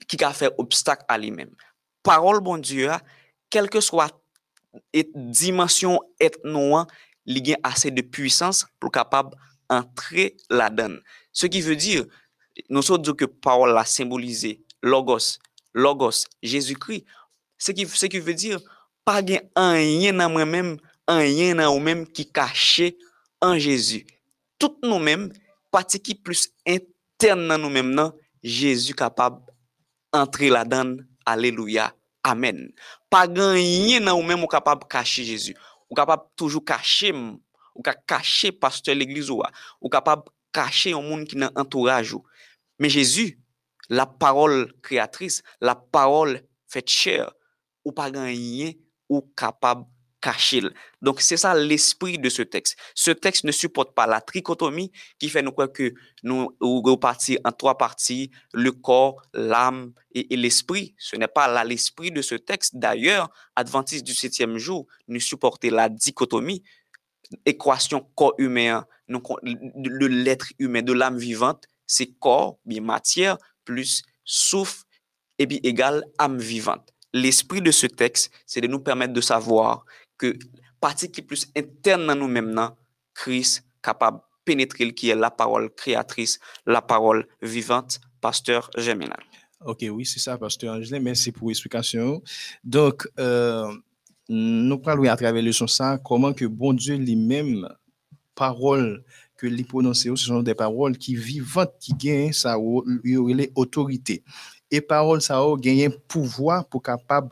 ki 0.07 0.19
ka 0.19 0.31
fè 0.35 0.51
obstak 0.61 1.05
a 1.09 1.17
li 1.19 1.31
menm. 1.33 1.51
Parole 2.03 2.41
bon 2.41 2.57
Dieu 2.57 2.89
quelle 3.49 3.69
que 3.69 3.81
soit 3.81 4.21
et 4.93 5.09
dimension 5.15 5.99
et 6.19 6.31
noir 6.43 6.87
il 7.25 7.53
a 7.53 7.57
assez 7.63 7.91
de 7.91 8.01
puissance 8.01 8.65
pour 8.79 8.91
capable 8.91 9.35
entrer 9.69 10.37
là-dedans 10.49 10.97
ce 11.31 11.45
qui 11.47 11.61
veut 11.61 11.75
dire 11.75 12.05
nous 12.69 12.81
sommes 12.81 13.15
que 13.15 13.25
parole 13.25 13.77
a 13.77 13.85
logos 14.81 15.39
logos 15.73 16.25
Jésus-Christ 16.41 17.05
ce 17.61 17.71
qui, 17.71 17.87
ce 17.87 18.07
qui 18.07 18.17
veut 18.19 18.33
dire, 18.33 18.59
pas 19.05 19.21
un 19.55 19.73
rien 19.73 20.13
dans 20.13 20.31
moi-même, 20.31 20.77
un 21.07 21.19
rien 21.19 21.53
dans 21.53 21.75
nous-mêmes 21.75 22.07
qui 22.07 22.27
caché 22.27 22.97
en 23.39 23.59
Jésus. 23.59 24.07
Tout 24.57 24.77
nous-mêmes, 24.81 25.31
partie 25.69 25.99
qui 25.99 26.15
plus 26.15 26.49
interne 26.67 27.47
dans 27.47 27.59
nous-mêmes, 27.59 28.11
Jésus 28.41 28.95
capable 28.95 29.41
d'entrer 30.11 30.49
là-dedans. 30.49 31.03
Alléluia. 31.25 31.93
Amen. 32.23 32.71
Pas 33.09 33.27
rien 33.27 34.01
dans 34.01 34.19
nous-mêmes 34.21 34.47
capable 34.47 34.83
de 34.83 34.87
cacher 34.87 35.23
Jésus. 35.23 35.55
Ou 35.89 35.95
capable 35.95 36.23
toujours 36.35 36.63
cacher, 36.63 37.13
ou 37.13 37.81
cacher 38.07 38.51
pasteur 38.51 38.95
l'église 38.95 39.29
ou, 39.29 39.41
ou 39.81 39.89
capable 39.89 40.23
cacher 40.51 40.93
un 40.93 41.01
monde 41.01 41.25
qui 41.25 41.35
n'a 41.37 41.51
entourage. 41.55 42.15
Mais 42.79 42.89
Jésus, 42.89 43.39
la 43.89 44.05
parole 44.05 44.73
créatrice, 44.81 45.43
la 45.59 45.75
parole 45.75 46.41
faite 46.67 46.89
chair, 46.89 47.31
ou 47.83 47.91
pas 47.91 48.11
gagner 48.11 48.79
ou 49.09 49.21
capable 49.35 49.85
Donc, 51.01 51.21
c'est 51.21 51.37
ça 51.37 51.55
l'esprit 51.55 52.19
de 52.19 52.29
ce 52.29 52.41
texte. 52.41 52.77
Ce 52.93 53.11
texte 53.11 53.43
ne 53.43 53.51
supporte 53.51 53.93
pas 53.95 54.05
la 54.05 54.21
trichotomie 54.21 54.91
qui 55.19 55.29
fait 55.29 55.41
nous 55.41 55.51
croire 55.51 55.71
que 55.71 55.93
nous 56.23 56.49
repartir 56.59 57.39
en 57.43 57.51
trois 57.51 57.77
parties, 57.77 58.29
le 58.53 58.71
corps, 58.71 59.21
l'âme 59.33 59.93
et, 60.13 60.35
l'esprit. 60.35 60.93
Ce 60.97 61.15
n'est 61.15 61.27
pas 61.27 61.47
là 61.47 61.63
l'esprit 61.63 62.11
de 62.11 62.21
ce 62.21 62.35
texte. 62.35 62.75
D'ailleurs, 62.75 63.29
Adventiste 63.55 64.05
du 64.05 64.13
septième 64.13 64.57
jour 64.57 64.87
nous 65.07 65.19
supportait 65.19 65.71
la 65.71 65.89
dichotomie, 65.89 66.63
équation 67.45 68.07
corps 68.15 68.35
humain, 68.37 68.85
de 69.09 70.05
l'être 70.05 70.53
humain, 70.59 70.81
de 70.81 70.93
l'âme 70.93 71.17
vivante, 71.17 71.65
c'est 71.87 72.13
corps, 72.19 72.57
bien 72.65 72.81
matière, 72.81 73.37
plus 73.65 74.03
souffle, 74.23 74.83
et 75.39 75.47
puis 75.47 75.59
égal 75.63 76.05
âme 76.19 76.37
vivante 76.37 76.93
l'esprit 77.13 77.61
de 77.61 77.71
ce 77.71 77.87
texte, 77.87 78.31
c'est 78.45 78.61
de 78.61 78.67
nous 78.67 78.79
permettre 78.79 79.13
de 79.13 79.21
savoir 79.21 79.85
que 80.21 80.37
partie 80.79 81.11
qui 81.11 81.21
est 81.21 81.23
plus 81.23 81.47
interne 81.57 82.05
dans 82.05 82.15
nous-mêmes, 82.15 82.69
Christ 83.15 83.63
capable 83.81 84.19
de 84.19 84.23
pénétrer 84.45 84.93
qui 84.93 85.09
est 85.09 85.15
la 85.15 85.31
parole 85.31 85.73
créatrice, 85.73 86.39
la 86.67 86.81
parole 86.83 87.27
vivante, 87.41 87.99
pasteur 88.21 88.69
Geminal. 88.77 89.19
Ok, 89.65 89.83
oui, 89.89 90.05
c'est 90.05 90.19
ça, 90.19 90.37
pasteur 90.37 90.75
Angelin, 90.75 90.99
merci 90.99 91.31
pour 91.31 91.47
l'explication. 91.49 92.21
Donc, 92.63 93.07
euh, 93.19 93.71
nous 94.29 94.77
parlons 94.77 95.09
à 95.09 95.17
travers 95.17 95.41
le 95.41 95.51
son 95.51 95.67
ça, 95.67 95.99
comment 96.03 96.33
que 96.33 96.45
bon 96.45 96.73
Dieu 96.73 96.95
lui-même, 96.97 97.67
parole 98.35 99.03
que 99.37 99.47
les 99.47 99.63
prononcer, 99.63 100.09
ce 100.09 100.25
sont 100.25 100.43
des 100.43 100.55
paroles 100.55 100.97
qui 100.97 101.15
vivantes, 101.15 101.73
qui 101.79 101.93
gagnent 101.93 102.31
sa 102.31 102.57
autorité 103.55 104.23
et 104.69 104.81
parole 104.81 105.21
ça 105.21 105.39
a 105.39 105.55
gagné 105.57 105.89
pouvoir 105.89 106.67
pour 106.67 106.81
capable 106.81 107.29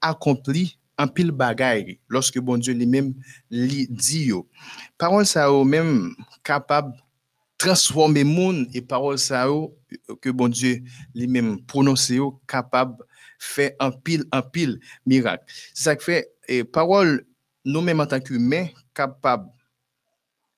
accomplir 0.00 0.68
un 0.98 1.08
pile 1.08 1.30
bagaille 1.30 1.98
lorsque 2.08 2.38
bon 2.38 2.58
Dieu 2.58 2.74
lui-même 2.74 3.14
lui 3.50 3.86
dit 3.88 4.26
yo. 4.26 4.48
Parole 4.98 5.26
ça 5.26 5.46
a 5.46 5.64
même 5.64 6.14
capable 6.42 6.94
transformer 7.58 8.24
monde 8.24 8.66
et 8.74 8.82
parole 8.82 9.18
ça 9.18 9.46
que 10.20 10.30
bon 10.30 10.48
Dieu 10.48 10.82
lui-même 11.14 11.62
prononcer 11.64 12.18
capable 12.46 13.04
faire 13.38 13.72
un 13.80 13.90
pile 13.90 14.24
un 14.32 14.42
pile 14.42 14.80
miracle. 15.06 15.44
C'est 15.74 15.84
ça 15.84 15.96
que 15.96 16.04
fait 16.04 16.32
et 16.48 16.64
parole 16.64 17.26
nous-mêmes 17.64 18.00
en 18.00 18.06
tant 18.06 18.20
qu'humains 18.20 18.68
capable 18.94 19.48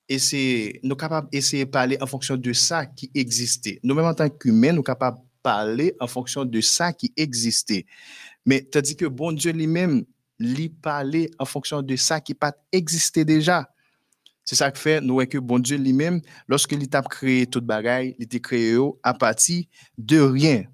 et 0.07 0.19
c'est 0.19 0.79
nous 0.83 0.95
capables 0.95 1.27
essayer 1.31 1.65
de 1.65 1.69
parler 1.69 1.97
en 1.99 2.05
fonction 2.05 2.37
de 2.37 2.53
ça 2.53 2.85
qui 2.85 3.09
existait. 3.15 3.79
Nous-mêmes 3.83 4.05
en 4.05 4.13
tant 4.13 4.29
qu'humains, 4.29 4.73
nous 4.73 4.83
capables 4.83 5.17
parler 5.41 5.95
en 5.99 6.07
fonction 6.07 6.45
de 6.45 6.61
ça 6.61 6.93
qui 6.93 7.13
existait. 7.17 7.85
Mais 8.45 8.61
tandis 8.61 8.95
que 8.95 9.05
bon 9.05 9.31
Dieu 9.31 9.51
lui-même, 9.51 10.05
lui 10.39 10.69
parlait 10.69 11.29
en 11.39 11.45
fonction 11.45 11.81
de 11.81 11.95
ça 11.95 12.19
qui 12.19 12.33
pas 12.33 12.53
existé 12.71 13.25
déjà. 13.25 13.69
C'est 14.43 14.55
ça 14.55 14.71
que 14.71 14.77
fait, 14.77 15.01
nous, 15.01 15.25
que 15.25 15.39
bon 15.39 15.57
Dieu 15.59 15.77
lui-même, 15.77 16.21
lorsqu'il 16.47 16.87
a 16.93 17.01
créé 17.01 17.47
toute 17.47 17.65
bagaille, 17.65 18.15
il 18.19 18.27
a 18.35 18.39
créé 18.39 18.77
à 19.01 19.13
partir 19.13 19.63
de 19.97 20.19
rien. 20.19 20.65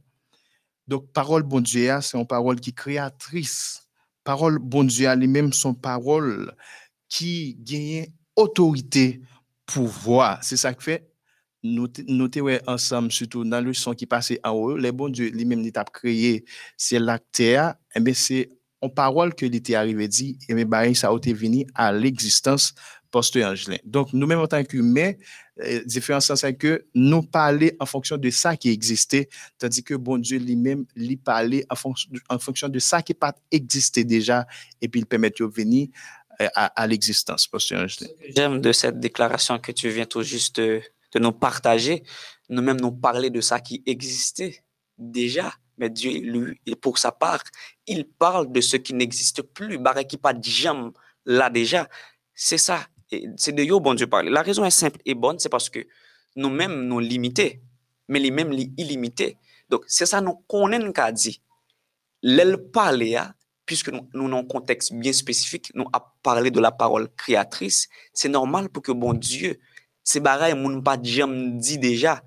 Donc, 0.87 1.11
parole 1.13 1.43
bon 1.43 1.61
Dieu, 1.61 1.89
c'est 2.01 2.17
une 2.17 2.27
parole 2.27 2.59
qui 2.59 2.71
est 2.71 2.73
créatrice. 2.73 3.87
Parole 4.23 4.59
bon 4.59 4.83
Dieu 4.83 5.13
lui-même, 5.15 5.53
son 5.53 5.73
parole 5.73 6.53
qui 7.07 7.55
gagne 7.61 8.07
autorité, 8.35 9.21
pouvoir. 9.65 10.43
C'est 10.43 10.57
ça 10.57 10.73
que 10.73 10.83
fait, 10.83 11.09
notez 11.63 12.41
ouais, 12.41 12.61
ensemble, 12.67 13.11
surtout 13.11 13.43
dans 13.43 13.63
le 13.63 13.73
son 13.73 13.93
qui 13.93 14.05
passait 14.05 14.39
en 14.43 14.51
haut, 14.51 14.77
les 14.77 14.91
bons 14.91 15.09
dieux, 15.09 15.29
lui-même, 15.29 15.61
il 15.61 15.77
a 15.77 15.83
créé, 15.83 16.43
c'est 16.75 16.99
l'acteur, 16.99 17.75
bien 17.95 18.13
c'est 18.13 18.49
en 18.81 18.89
parole 18.89 19.33
que 19.35 19.45
était 19.45 19.75
arrivé 19.75 20.07
dit, 20.07 20.37
et 20.49 20.55
bien 20.55 20.65
bah, 20.65 20.93
ça 20.95 21.09
a 21.09 21.15
été 21.15 21.33
venu 21.33 21.65
à 21.75 21.91
l'existence 21.91 22.73
post-angelin. 23.11 23.77
Donc, 23.83 24.13
nous-mêmes, 24.13 24.39
en 24.39 24.47
tant 24.47 24.63
qu'humains, 24.63 25.13
euh, 25.61 25.83
différence 25.85 26.33
c'est 26.33 26.55
que 26.55 26.85
nous 26.95 27.21
parler 27.21 27.75
en 27.79 27.85
fonction 27.85 28.17
de 28.17 28.29
ça 28.29 28.57
qui 28.57 28.69
existait, 28.69 29.29
tandis 29.59 29.83
que 29.83 29.93
bon 29.93 30.17
Dieu 30.17 30.39
lui-même, 30.39 30.85
lui 30.95 31.17
parlait 31.17 31.65
en, 31.69 31.75
fonction, 31.75 32.69
de 32.69 32.79
ça 32.79 33.01
qui 33.01 33.13
pas 33.13 33.35
déjà, 33.51 34.47
et 34.81 34.87
puis 34.87 35.01
il 35.01 35.05
permet 35.05 35.29
de 35.29 35.45
venir 35.45 35.89
euh, 36.41 36.47
à, 36.55 36.67
à 36.81 36.87
l'existence 36.87 37.47
post-angelin. 37.47 38.07
J'aime 38.35 38.61
de 38.61 38.71
cette 38.71 38.99
déclaration 38.99 39.59
que 39.59 39.71
tu 39.71 39.89
viens 39.89 40.05
tout 40.05 40.23
juste 40.23 40.59
de 40.59 40.81
nous 41.19 41.33
partager, 41.33 42.03
nous-mêmes 42.49 42.79
nous 42.79 42.91
parler 42.91 43.29
de 43.29 43.41
ça 43.41 43.59
qui 43.59 43.83
existait 43.85 44.63
déjà. 44.97 45.53
Mais 45.81 45.89
Dieu, 45.89 46.11
lui, 46.11 46.59
pour 46.75 46.97
sa 46.97 47.11
part, 47.11 47.43
il 47.87 48.05
parle 48.05 48.51
de 48.51 48.61
ce 48.61 48.77
qui 48.77 48.93
n'existe 48.93 49.41
plus, 49.41 49.77
barré 49.77 50.05
qui 50.05 50.17
pas 50.17 50.33
de 50.33 50.43
jambes 50.43 50.93
là 51.25 51.49
déjà. 51.49 51.89
C'est 52.33 52.57
ça. 52.57 52.87
C'est 53.35 53.51
de 53.51 53.63
yo 53.63 53.79
bon 53.79 53.95
Dieu 53.95 54.07
parler. 54.07 54.29
La 54.29 54.43
raison 54.43 54.63
est 54.63 54.69
simple 54.71 54.99
et 55.05 55.15
bonne, 55.15 55.39
c'est 55.39 55.49
parce 55.49 55.69
que 55.69 55.79
nous-mêmes 56.37 56.87
nous 56.87 56.99
limités, 56.99 57.61
mais 58.07 58.19
les 58.19 58.31
mêmes 58.31 58.53
illimités. 58.53 59.37
Donc, 59.67 59.83
c'est 59.87 60.05
ça 60.05 60.21
nous 60.21 60.35
connaissons 60.47 60.93
qu'a 60.93 61.11
dit. 61.11 61.41
L'elle 62.21 62.57
parle, 62.57 63.03
puisque 63.65 63.89
nous, 63.89 64.07
nous 64.13 64.27
avons 64.27 64.37
un 64.37 64.45
contexte 64.45 64.93
bien 64.93 65.11
spécifique, 65.11 65.71
nous 65.73 65.87
a 65.91 66.13
parlé 66.23 66.51
de 66.51 66.59
la 66.59 66.71
parole 66.71 67.09
créatrice, 67.17 67.89
c'est 68.13 68.29
normal 68.29 68.69
pour 68.69 68.83
que 68.83 68.91
bon 68.91 69.13
Dieu 69.13 69.59
Se 70.03 70.19
bagay 70.19 70.55
moun 70.57 70.81
pat 70.83 71.03
jam 71.05 71.33
di 71.61 71.77
deja, 71.81 72.17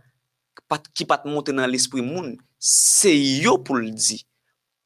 ki 0.94 1.06
pat 1.10 1.26
monte 1.26 1.52
nan 1.54 1.66
l'esprit 1.70 2.04
moun, 2.06 2.36
c'est 2.66 3.18
yo 3.18 3.58
pour 3.58 3.76
le 3.76 3.90
dire. 3.90 4.20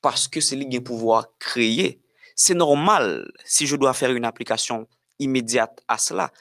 Parce 0.02 0.26
que 0.26 0.40
c'est 0.40 0.56
lui 0.56 0.68
qui 0.68 0.78
a 0.78 0.80
pouvoir 0.80 1.28
créer. 1.38 2.02
C'est 2.34 2.54
normal 2.54 3.30
si 3.44 3.68
je 3.68 3.76
dois 3.76 3.94
faire 3.94 4.10
une 4.10 4.24
application 4.24 4.88
immédiate 5.20 5.80
à 5.86 5.96
cela. 5.96 6.32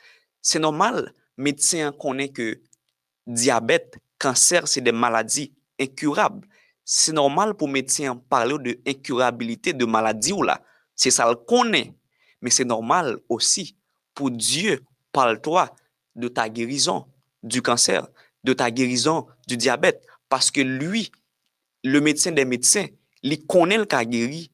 C'est 0.42 0.58
normal, 0.58 1.14
médecin 1.38 1.92
connaît 1.92 2.30
que 2.30 2.60
diabète, 3.28 4.00
cancer, 4.18 4.68
c'est 4.68 4.82
des 4.82 4.92
maladies 4.92 5.54
incurables. 5.80 6.48
C'est 6.84 7.12
normal 7.12 7.54
pour 7.54 7.68
médecin 7.68 8.16
parler 8.16 8.56
de 8.58 8.80
incurabilité 8.88 9.74
de 9.74 9.86
maladie 9.86 10.34
ou 10.34 10.42
là. 10.42 10.60
C'est 10.96 11.12
ça 11.12 11.30
le 11.30 11.36
connaît. 11.36 11.94
Mais 12.42 12.50
c'est 12.50 12.66
normal 12.66 13.20
aussi 13.30 13.78
pour 14.16 14.32
Dieu, 14.32 14.84
parle-toi 15.12 15.70
de 16.16 16.30
ta 16.30 16.50
guérison 16.50 17.06
du 17.44 17.62
cancer, 17.62 18.08
de 18.44 18.54
ta 18.54 18.72
guérison 18.72 19.28
du 19.48 19.56
diabète. 19.56 20.04
Parce 20.30 20.50
que 20.50 20.62
lui, 20.62 21.12
le 21.84 22.02
médecin 22.02 22.32
des 22.32 22.46
médecins, 22.46 22.88
li 23.26 23.40
konen 23.50 23.84
l 23.84 23.88
ka 23.90 24.04
geri 24.08 24.48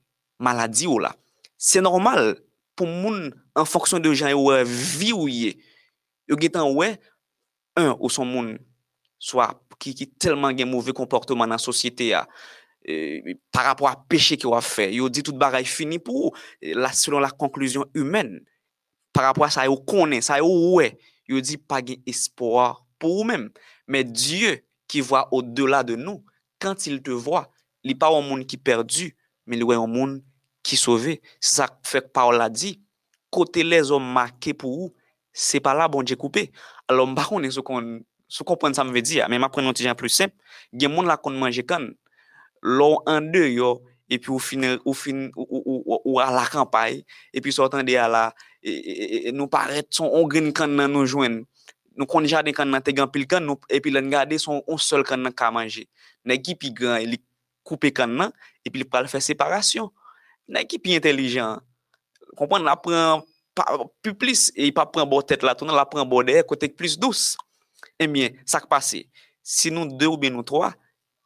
maladi 0.43 0.87
ou 0.89 1.01
la. 1.01 1.13
Se 1.57 1.81
normal 1.83 2.35
pou 2.77 2.89
moun 2.89 3.29
an 3.57 3.67
foksyon 3.69 4.03
de 4.03 4.13
jan 4.15 4.33
yo 4.33 4.47
wè 4.49 4.63
vi 4.65 5.13
ou 5.15 5.29
ye, 5.31 5.53
yo 6.29 6.37
getan 6.39 6.71
wè, 6.77 6.93
an 7.79 7.93
ou 7.99 8.11
son 8.13 8.27
moun, 8.29 8.55
swa 9.21 9.51
ki, 9.79 9.93
ki 9.95 10.09
telman 10.21 10.55
gen 10.57 10.71
mouvè 10.71 10.95
komportman 10.95 11.51
nan 11.53 11.61
sosyete 11.61 12.09
ya, 12.11 12.25
e, 12.83 13.37
par 13.53 13.69
rapport 13.69 13.91
a 13.91 13.97
peche 14.09 14.37
ki 14.39 14.49
wè 14.49 14.59
fè, 14.65 14.89
yo 14.97 15.09
di 15.11 15.23
tout 15.23 15.37
bagay 15.39 15.67
fini 15.69 16.01
pou, 16.01 16.33
e, 16.59 16.73
la 16.75 16.91
selon 16.95 17.23
la 17.23 17.31
konkluzyon 17.31 17.87
humen, 17.95 18.39
par 19.13 19.29
rapport 19.29 19.47
a 19.47 19.53
sa 19.53 19.67
yo 19.69 19.77
konen, 19.87 20.23
sa 20.25 20.41
yo 20.41 20.49
wè, 20.75 20.93
yo 21.29 21.39
di 21.43 21.59
pa 21.61 21.79
gen 21.85 22.01
espoir 22.09 22.81
pou 22.99 23.21
ou 23.21 23.27
men, 23.27 23.47
men 23.87 24.07
Diyo 24.11 24.57
ki 24.91 25.03
wè 25.07 25.23
o 25.31 25.43
delà 25.45 25.83
de 25.87 25.95
nou, 25.99 26.23
quand 26.63 26.87
il 26.87 27.01
te 27.01 27.11
voit, 27.11 27.51
il 27.83 27.89
n'est 27.89 27.95
pas 27.95 28.07
un 28.07 28.21
monde 28.21 28.45
qui 28.45 28.55
est 28.55 28.63
perdu, 28.63 29.17
mais 29.45 29.57
il 29.57 29.61
est 29.61 29.75
un 29.75 29.85
monde 29.85 30.23
qui 30.63 30.75
est 30.75 30.77
sauvé. 30.77 31.21
C'est 31.41 31.57
ça 31.57 31.67
que 31.67 31.73
fait 31.83 32.13
Paul 32.13 32.39
a 32.39 32.49
dit. 32.49 32.81
Côté 33.29 33.63
les 33.63 33.91
hommes 33.91 34.13
marqués 34.13 34.53
pour 34.53 34.71
vous, 34.79 34.93
c'est 35.33 35.59
pas 35.59 35.73
là 35.73 35.87
bon 35.87 36.03
Dieu 36.03 36.15
coupé. 36.15 36.51
Alors, 36.87 37.07
je 37.07 37.11
ne 37.11 37.49
sais 37.49 37.61
pas 37.61 38.03
ce 38.27 38.43
qu'on 38.43 38.73
ça 38.73 38.83
veut 38.83 39.01
dire, 39.01 39.27
mais 39.29 39.37
je 39.37 39.43
un 39.43 39.73
petit 39.73 39.93
plus 39.95 40.09
simple. 40.09 40.35
Il 40.71 40.81
y 40.81 40.85
a 40.85 40.89
des 40.89 40.95
gens 40.95 41.17
qui 41.17 41.29
mange 41.31 41.61
quand 41.67 41.87
l'on 42.61 42.99
en 43.05 43.21
deux, 43.21 43.49
yo, 43.49 43.83
et 44.09 44.19
puis 44.19 44.31
ou 44.31 44.39
fin, 44.39 44.77
ou, 44.85 44.93
fin, 44.93 45.29
ou, 45.35 46.19
à 46.19 46.31
la 46.31 46.45
campagne, 46.45 47.01
et 47.33 47.41
puis 47.41 47.51
sortant 47.51 47.83
de 47.83 47.91
là, 47.91 48.33
nous 49.33 49.47
paraît 49.47 49.85
son 49.89 50.05
on 50.05 50.27
gagne 50.27 50.53
quand 50.53 50.67
nous 50.67 51.05
nou 51.97 52.09
kon 52.09 52.25
jaden 52.27 52.55
kan 52.55 52.69
nan 52.69 52.83
te 52.83 52.93
gan 52.95 53.09
pil 53.11 53.25
kan, 53.29 53.43
nou, 53.43 53.59
epi 53.71 53.93
lan 53.93 54.09
gade 54.11 54.39
son 54.41 54.61
on 54.69 54.79
sol 54.81 55.05
kan 55.07 55.21
nan 55.21 55.33
ka 55.35 55.51
manje. 55.53 55.85
Nè 56.25 56.39
ki 56.41 56.55
pi 56.59 56.73
gan, 56.77 57.01
li 57.07 57.19
koupe 57.67 57.91
kan 57.95 58.09
nan, 58.09 58.33
epi 58.65 58.81
li 58.81 58.87
pral 58.87 59.09
fè 59.11 59.21
separasyon. 59.23 59.91
Nè 60.53 60.65
ki 60.69 60.81
pi 60.83 60.97
intelijan. 60.97 61.61
Kompon, 62.39 62.65
la 62.65 62.75
pran 62.79 63.23
pi 64.01 64.15
plis, 64.17 64.47
e 64.57 64.71
pa 64.75 64.87
pran 64.89 65.07
bo 65.09 65.21
tèt 65.21 65.45
la 65.45 65.55
tonan, 65.57 65.77
la 65.77 65.85
pran 65.89 66.07
bo 66.09 66.23
deyè, 66.25 66.45
kotek 66.49 66.77
plis 66.79 66.97
dous. 66.99 67.33
Emyen, 68.01 68.33
eh 68.33 68.49
sak 68.49 68.65
pase. 68.71 69.05
Si 69.43 69.69
nou 69.69 69.85
de 69.85 70.07
ou 70.09 70.17
ben 70.17 70.33
nou 70.33 70.45
troa, 70.47 70.71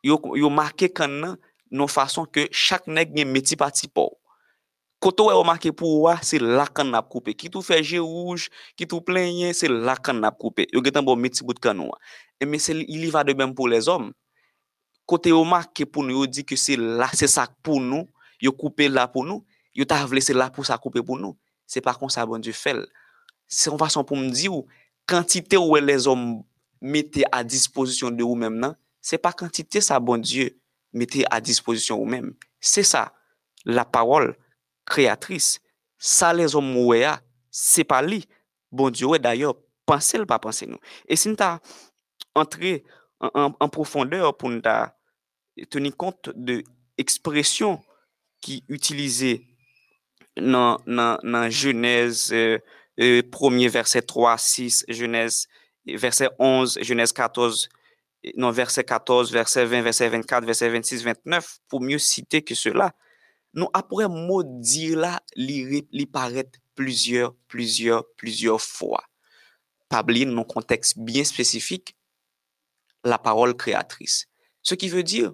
yo, 0.04 0.18
yo 0.36 0.50
make 0.52 0.90
kan 0.96 1.12
nan, 1.22 1.38
nou 1.72 1.92
fason 1.92 2.28
ke 2.28 2.48
chak 2.52 2.88
neg 2.88 3.14
gen 3.16 3.30
meti 3.32 3.58
pati 3.60 3.88
pou. 3.92 4.18
Koto 5.04 5.28
wè 5.28 5.36
ou 5.38 5.46
make 5.46 5.70
pou 5.78 6.08
wè, 6.08 6.16
se 6.26 6.40
lakan 6.42 6.90
nap 6.96 7.10
koupe. 7.14 7.36
Ki 7.38 7.52
tou 7.54 7.66
feje 7.66 8.00
ouj, 8.02 8.48
ki 8.80 8.88
tou 8.90 9.04
plenye, 9.06 9.52
se 9.54 9.70
lakan 9.70 10.24
nap 10.24 10.40
koupe. 10.42 10.66
Yo 10.74 10.82
getan 10.86 11.06
bo 11.06 11.14
meti 11.20 11.46
bout 11.46 11.60
kan 11.62 11.78
wè. 11.86 12.00
E 12.42 12.48
men 12.50 12.62
se 12.62 12.74
li 12.78 13.12
va 13.14 13.24
de 13.28 13.36
men 13.38 13.54
pou 13.58 13.70
les 13.70 13.90
om. 13.92 14.10
Kote 15.08 15.32
ou 15.32 15.46
make 15.48 15.86
pou 15.86 16.04
nou, 16.06 16.24
yo 16.24 16.30
di 16.30 16.44
ke 16.44 16.58
se 16.60 16.76
la, 16.80 17.12
se 17.16 17.30
sak 17.32 17.54
pou 17.66 17.80
nou, 17.84 18.10
yo 18.42 18.52
koupe 18.58 18.90
la 18.90 19.06
pou 19.12 19.26
nou, 19.26 19.46
yo 19.78 19.86
ta 19.88 20.02
vle 20.10 20.22
se 20.26 20.34
la 20.36 20.50
pou 20.54 20.66
sa 20.68 20.80
koupe 20.82 21.04
pou 21.06 21.20
nou. 21.22 21.38
Se 21.68 21.84
pa 21.84 21.94
kon 21.98 22.10
sa 22.12 22.26
bon 22.26 22.42
di 22.42 22.54
fel. 22.56 22.82
Se 23.48 23.70
an 23.72 23.80
fason 23.80 24.06
pou 24.08 24.18
m 24.18 24.32
di 24.34 24.50
ou, 24.50 24.66
kantite 25.08 25.60
ou 25.60 25.76
wè 25.76 25.84
les 25.84 26.08
om 26.10 26.42
mette 26.82 27.24
a 27.32 27.44
disposisyon 27.46 28.18
de 28.18 28.26
ou 28.26 28.38
mèm 28.40 28.58
nan, 28.60 28.76
se 29.04 29.20
pa 29.22 29.34
kantite 29.36 29.82
sa 29.84 30.00
bon 30.04 30.22
di 30.24 30.50
mette 30.96 31.24
a 31.30 31.40
disposisyon 31.44 32.02
ou 32.02 32.10
mèm. 32.10 32.34
Se 32.60 32.84
sa, 32.88 33.08
la 33.68 33.86
parol, 33.86 34.34
créatrice. 34.88 35.60
Ça, 36.00 36.34
les 36.34 36.56
hommes 36.56 36.72
mouéa, 36.72 37.22
c'est 37.52 37.84
pas 37.84 38.02
lui. 38.02 38.26
Bon 38.72 38.90
Dieu, 38.90 39.08
d'ailleurs, 39.20 39.56
pensez 39.86 40.18
le 40.18 40.26
pas 40.26 40.40
penser 40.40 40.66
nous. 40.66 40.80
Et 41.08 41.16
si 41.16 41.30
nous 41.30 41.36
entré 42.36 42.84
en, 43.20 43.70
profondeur 43.70 44.38
pour 44.38 44.50
nous 44.50 44.62
tenir 45.70 45.98
compte 45.98 46.30
de 46.36 46.64
expressions 46.98 47.82
qui 48.42 48.64
utilisaient 48.70 49.42
dans, 50.36 50.78
dans, 50.86 51.50
Genèse 51.50 52.32
1er, 52.32 52.62
euh, 53.00 53.66
euh, 53.66 53.70
verset 53.70 54.04
3, 54.04 54.38
6, 54.38 54.86
Genèse, 54.88 55.48
verset 55.86 56.30
11, 56.38 56.80
Genèse 56.82 57.12
14, 57.12 57.70
non, 58.36 58.52
verset 58.52 58.84
14, 58.84 59.32
verset 59.32 59.66
20, 59.66 59.82
verset 59.82 60.10
24, 60.10 60.46
verset 60.46 60.70
26, 60.70 61.04
29, 61.04 61.60
pour 61.70 61.82
mieux 61.82 61.98
citer 62.00 62.44
que 62.44 62.56
cela. 62.56 62.94
nou 63.56 63.70
apre 63.78 64.08
modi 64.12 64.96
la 64.96 65.18
li, 65.36 65.84
li 65.92 66.06
paret 66.06 66.60
plusieurs, 66.78 67.34
plusieurs, 67.48 68.06
plusieurs 68.18 68.62
fwa. 68.62 69.02
Pabli 69.92 70.26
nou 70.28 70.48
konteks 70.48 70.96
bien 71.00 71.26
spesifik, 71.28 71.94
la 73.08 73.18
parol 73.18 73.56
kreatris. 73.58 74.26
Se 74.62 74.76
ki 74.80 74.90
ve 74.92 75.04
dir, 75.06 75.32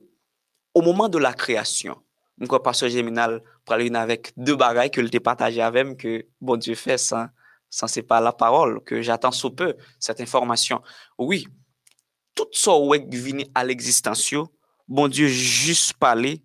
ou 0.74 0.86
mouman 0.86 1.10
de 1.12 1.22
la 1.22 1.34
kreasyon, 1.38 1.98
mwen 2.38 2.50
kwa 2.50 2.62
paswa 2.66 2.90
jeminal 2.92 3.40
pral 3.68 3.84
yon 3.86 3.98
avèk 4.00 4.32
de 4.38 4.56
bagay 4.58 4.92
ke 4.94 5.04
lte 5.04 5.22
pataje 5.24 5.62
avèm 5.64 5.94
ke 5.98 6.24
bon 6.42 6.62
dieu 6.62 6.78
fè 6.78 6.98
san, 7.02 7.32
san 7.74 7.90
se 7.90 8.04
pa 8.06 8.20
la 8.22 8.34
parol, 8.38 8.80
ke 8.86 9.02
j'atan 9.02 9.34
sou 9.34 9.54
pe 9.58 9.72
set 10.02 10.22
informasyon. 10.22 10.82
Oui, 11.18 11.46
tout 12.38 12.50
sa 12.58 12.76
wèk 12.78 13.10
vini 13.14 13.48
al 13.58 13.74
eksistansyo, 13.74 14.48
bon 14.88 15.10
dieu 15.10 15.30
jis 15.30 15.92
pale, 15.98 16.38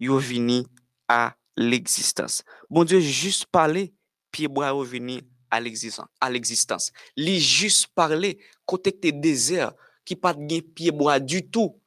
yo 0.00 0.20
vini 0.20 0.64
à 1.08 1.36
l'existence. 1.56 2.42
Bon 2.70 2.84
Dieu, 2.84 3.00
juste 3.00 3.46
parler, 3.46 3.94
pied 4.30 4.48
bois 4.48 4.70
revenir 4.70 5.22
à 5.50 5.60
l'existence. 5.60 6.92
Lui 7.16 7.40
juste 7.40 7.88
parler, 7.94 8.38
côté 8.64 8.92
tes 8.92 9.12
déserts, 9.12 9.72
qui 10.04 10.16
pas 10.16 10.34
de 10.34 10.60
pied 10.60 10.90
bois 10.90 11.18
du 11.18 11.48
tout. 11.48 11.80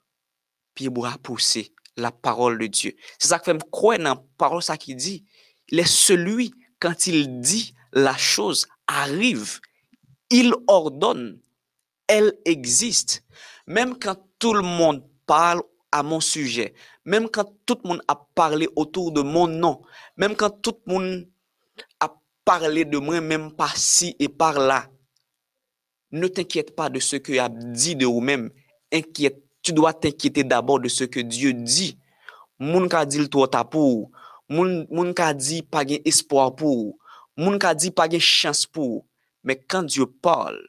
Pied 0.74 0.90
bois 0.90 1.18
pousser 1.24 1.74
la 1.96 2.12
parole 2.12 2.58
de 2.58 2.68
Dieu. 2.68 2.96
C'est 3.18 3.30
ça 3.30 3.40
que 3.40 3.46
fait 3.46 3.54
me 3.54 3.60
croire 3.72 3.98
dans 3.98 4.16
la 4.16 4.24
parole 4.38 4.64
ça 4.64 4.78
qui 4.78 4.96
dit. 4.96 5.26
Il 5.70 5.80
est 5.80 5.88
celui, 5.88 6.54
quand 6.80 7.08
il 7.08 7.40
dit, 7.42 7.74
la 7.94 8.18
chose 8.18 8.68
arrive. 8.88 9.60
Il 10.30 10.54
ordonne. 10.68 11.40
Elle 12.08 12.34
existe. 12.46 13.24
Même 13.68 13.98
quand 14.00 14.18
tout 14.40 14.54
le 14.54 14.62
monde 14.62 15.04
parle 15.26 15.62
à 15.92 16.04
mon 16.04 16.20
sujet, 16.20 16.74
Mem 17.10 17.26
kan 17.34 17.48
tout 17.66 17.82
moun 17.88 18.02
ap 18.12 18.28
parle 18.38 18.68
otour 18.78 19.10
de 19.16 19.24
moun 19.26 19.58
nan. 19.62 19.80
Mem 20.18 20.36
kan 20.38 20.54
tout 20.62 20.78
moun 20.86 21.26
ap 21.98 22.20
parle 22.46 22.86
de 22.86 23.02
mwen, 23.02 23.26
mem 23.26 23.50
pa 23.58 23.72
si 23.74 24.14
e 24.22 24.30
par 24.30 24.60
la. 24.62 24.84
Ne 26.12 26.28
t'inquiète 26.28 26.76
pas 26.76 26.90
de 26.90 27.00
ce 27.00 27.16
que 27.16 27.40
ap 27.42 27.54
di 27.74 27.96
de 27.96 28.06
ou 28.06 28.22
mem. 28.22 28.50
Inquiète, 28.92 29.42
tu 29.62 29.74
dois 29.74 29.94
t'inquiéter 29.94 30.44
d'abord 30.44 30.80
de 30.80 30.88
ce 30.88 31.04
que 31.04 31.20
Dieu 31.20 31.54
di. 31.54 31.98
Moun 32.60 32.90
ka 32.92 33.06
di 33.06 33.22
l'tou 33.22 33.48
ta 33.48 33.64
pou. 33.66 34.10
Moun, 34.50 34.86
moun 34.90 35.14
ka 35.18 35.34
di 35.34 35.62
pa 35.64 35.86
gen 35.88 36.06
espoir 36.10 36.54
pou. 36.58 36.98
Moun 37.38 37.58
ka 37.62 37.74
di 37.74 37.90
pa 37.90 38.10
gen 38.10 38.22
chans 38.22 38.66
pou. 38.70 39.06
Men 39.44 39.62
kan 39.72 39.88
Dieu 39.88 40.06
parle, 40.06 40.60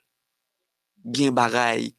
gen 1.05 1.35
baray 1.35 1.91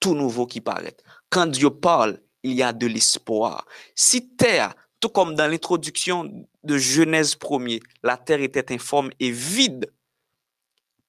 tout 0.00 0.14
nouveau 0.16 0.46
ki 0.48 0.62
paret. 0.64 1.02
Kan 1.30 1.52
Dieu 1.52 1.70
parle, 1.70 2.16
il 2.42 2.52
y 2.52 2.62
a 2.62 2.72
de 2.72 2.86
l'espoir. 2.86 3.66
Si 3.94 4.28
terre, 4.36 4.74
tout 5.00 5.08
comme 5.08 5.34
dans 5.34 5.50
l'introduction 5.50 6.46
de 6.64 6.78
Genèse 6.78 7.36
1 7.42 7.78
la 8.02 8.16
terre 8.16 8.40
était 8.40 8.72
informe 8.72 9.10
et 9.20 9.30
vide, 9.30 9.92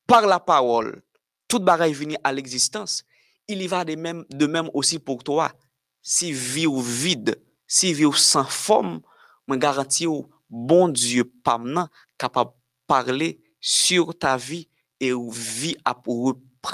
par 0.05 0.25
la 0.25 0.39
parole, 0.39 1.03
toute 1.47 1.63
bagaille 1.63 1.93
venue 1.93 2.17
à 2.23 2.31
l'existence, 2.31 3.03
il 3.47 3.61
y 3.61 3.67
va 3.67 3.83
de 3.85 3.95
même, 3.95 4.69
aussi 4.73 4.99
pour 4.99 5.23
toi. 5.23 5.51
Si 6.01 6.31
vie 6.31 6.67
ou 6.67 6.79
vide, 6.79 7.41
si 7.67 7.93
vie 7.93 8.05
ou 8.05 8.13
sans 8.13 8.45
forme, 8.45 9.01
je 9.47 9.55
garantis 9.55 10.07
bon 10.49 10.87
Dieu, 10.87 11.25
pas 11.25 11.59
capable 12.17 12.51
de 12.51 12.55
parler 12.87 13.41
sur 13.59 14.17
ta 14.17 14.37
vie 14.37 14.69
et 14.99 15.13
où 15.13 15.29
vie 15.31 15.77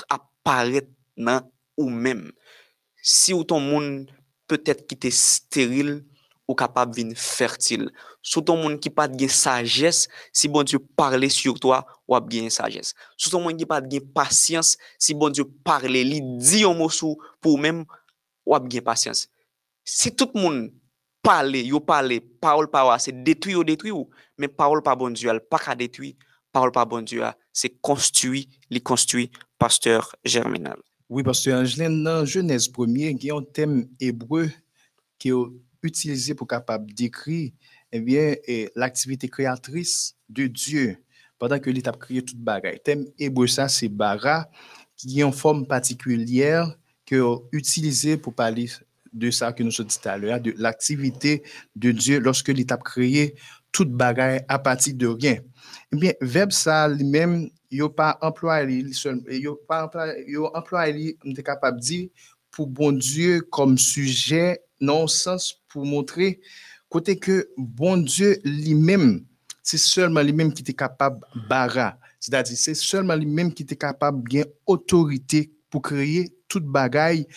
apparaître 0.10 0.90
dans 1.18 1.50
ou 1.78 1.90
même. 1.90 2.32
Si 3.02 3.34
ou 3.34 3.44
ton 3.44 3.60
monde 3.60 4.10
peut-être 4.48 4.86
ki 4.88 4.98
te 4.98 5.12
steril 5.14 6.00
ou 6.48 6.56
kapab 6.58 6.94
vin 6.94 7.12
fertil. 7.18 7.90
Souton 8.26 8.60
moun 8.62 8.78
ki 8.82 8.92
pat 8.94 9.14
gen 9.18 9.32
sagesse, 9.32 10.10
si 10.34 10.50
bon 10.52 10.66
Dieu 10.66 10.80
parle 10.98 11.30
sur 11.30 11.60
toi, 11.60 11.84
wap 12.08 12.30
gen 12.32 12.52
sagesse. 12.54 12.94
Souton 13.18 13.44
moun 13.44 13.58
ki 13.58 13.68
pat 13.70 13.88
gen 13.90 14.06
patience, 14.16 14.78
si 15.02 15.18
bon 15.18 15.34
Dieu 15.34 15.48
parle 15.66 16.06
li 16.06 16.22
di 16.22 16.64
yon 16.64 16.78
monsou 16.78 17.18
pou 17.42 17.58
mèm, 17.62 17.84
wap 18.46 18.70
gen 18.70 18.86
patience. 18.86 19.28
Si 19.86 20.14
tout 20.16 20.34
moun 20.38 20.68
pale, 21.26 21.64
yo 21.66 21.82
pale, 21.82 22.20
parol 22.42 22.70
pa 22.70 22.86
wa, 22.86 23.00
se 23.02 23.14
detui 23.26 23.58
ou 23.58 23.66
detui 23.66 23.94
ou, 23.94 24.10
men 24.38 24.52
parol 24.54 24.84
pa 24.86 24.96
bon 24.98 25.14
Dieu 25.14 25.34
al, 25.34 25.42
pa 25.42 25.62
ka 25.62 25.78
detui, 25.78 26.14
parol 26.54 26.74
pa 26.74 26.86
bon 26.90 27.06
Dieu 27.06 27.26
al, 27.26 27.38
se 27.54 27.74
konstui, 27.82 28.46
li 28.70 28.82
konstui, 28.86 29.32
pasteur 29.58 30.14
germinal. 30.26 30.82
Oui, 31.08 31.22
pasteur 31.22 31.62
Angeline, 31.62 32.04
dans 32.04 32.26
Genèse 32.26 32.68
1 32.76 32.84
il 32.88 33.24
y 33.24 33.30
a 33.30 33.36
un 33.36 33.44
thème 33.44 33.88
hébreu 34.00 34.50
qui 35.20 35.30
est 35.30 35.34
utilisé 35.84 36.34
pour 36.34 36.48
capable 36.48 36.92
d'écrire 36.94 37.52
eh 37.92 38.00
bien, 38.00 38.34
l'activité 38.76 39.30
créatrice 39.30 40.16
de 40.30 40.48
Dieu 40.48 40.98
pendant 41.38 41.60
que 41.60 41.70
l'État 41.70 41.92
créé 41.92 42.24
toute 42.24 42.40
bagaille. 42.40 42.80
Thème 42.84 43.06
hébreu, 43.20 43.46
ça, 43.46 43.68
c'est 43.68 43.88
bara, 43.88 44.50
qui 44.98 45.20
est 45.20 45.24
en 45.24 45.32
forme 45.32 45.68
particulière 45.68 46.76
que 47.06 47.22
utilisé 47.52 48.18
pour 48.18 48.34
parler 48.34 48.68
de 49.14 49.30
ça 49.30 49.54
que 49.54 49.62
nous 49.62 49.72
avons 49.78 49.88
dit 49.88 50.00
tout 50.02 50.10
à 50.10 50.18
l'heure, 50.18 50.42
de 50.42 50.56
l'activité 50.58 51.44
de 51.76 51.92
Dieu 51.92 52.20
lorsque 52.20 52.50
l'État 52.50 52.78
créé 52.78 53.36
toute 53.72 53.92
bagaille 53.92 54.44
à 54.48 54.58
partir 54.58 54.96
de 54.96 55.06
rien. 55.06 55.38
Eh 55.92 55.98
bien, 55.98 56.14
verbe 56.22 56.52
ça 56.52 56.88
lui-même, 56.88 57.50
il 57.72 57.82
n'a 57.82 57.90
pas 57.90 58.18
employé, 58.22 58.84
il 59.30 59.50
pas 59.68 59.86
employé, 60.54 61.18
il 61.24 61.40
est 61.40 61.44
capable 61.44 61.80
de 61.80 61.86
dire 61.86 62.10
pour 62.52 62.68
bon 62.68 62.92
Dieu 62.92 63.42
comme 63.52 63.78
sujet, 63.78 64.62
non 64.80 65.08
sens 65.08 65.62
pour 65.68 65.86
montrer 65.86 66.40
côté 66.90 67.18
que 67.18 67.50
bon 67.58 67.98
Dieu 67.98 68.40
lui-même, 68.46 69.26
c'est 69.62 69.78
seulement 69.78 70.22
lui-même 70.22 70.54
qui 70.54 70.62
était 70.62 70.74
capable 70.74 71.26
bara. 71.50 71.98
C'est-à-dire, 72.20 72.58
c'est 72.58 72.74
seulement 72.74 73.16
lui-même 73.16 73.54
qui 73.54 73.64
était 73.64 73.76
capable 73.76 74.22
bien 74.24 74.46
autorité 74.66 75.52
pour 75.70 75.82
créer 75.82 76.34
toute 76.48 76.66
bagaille 76.66 77.28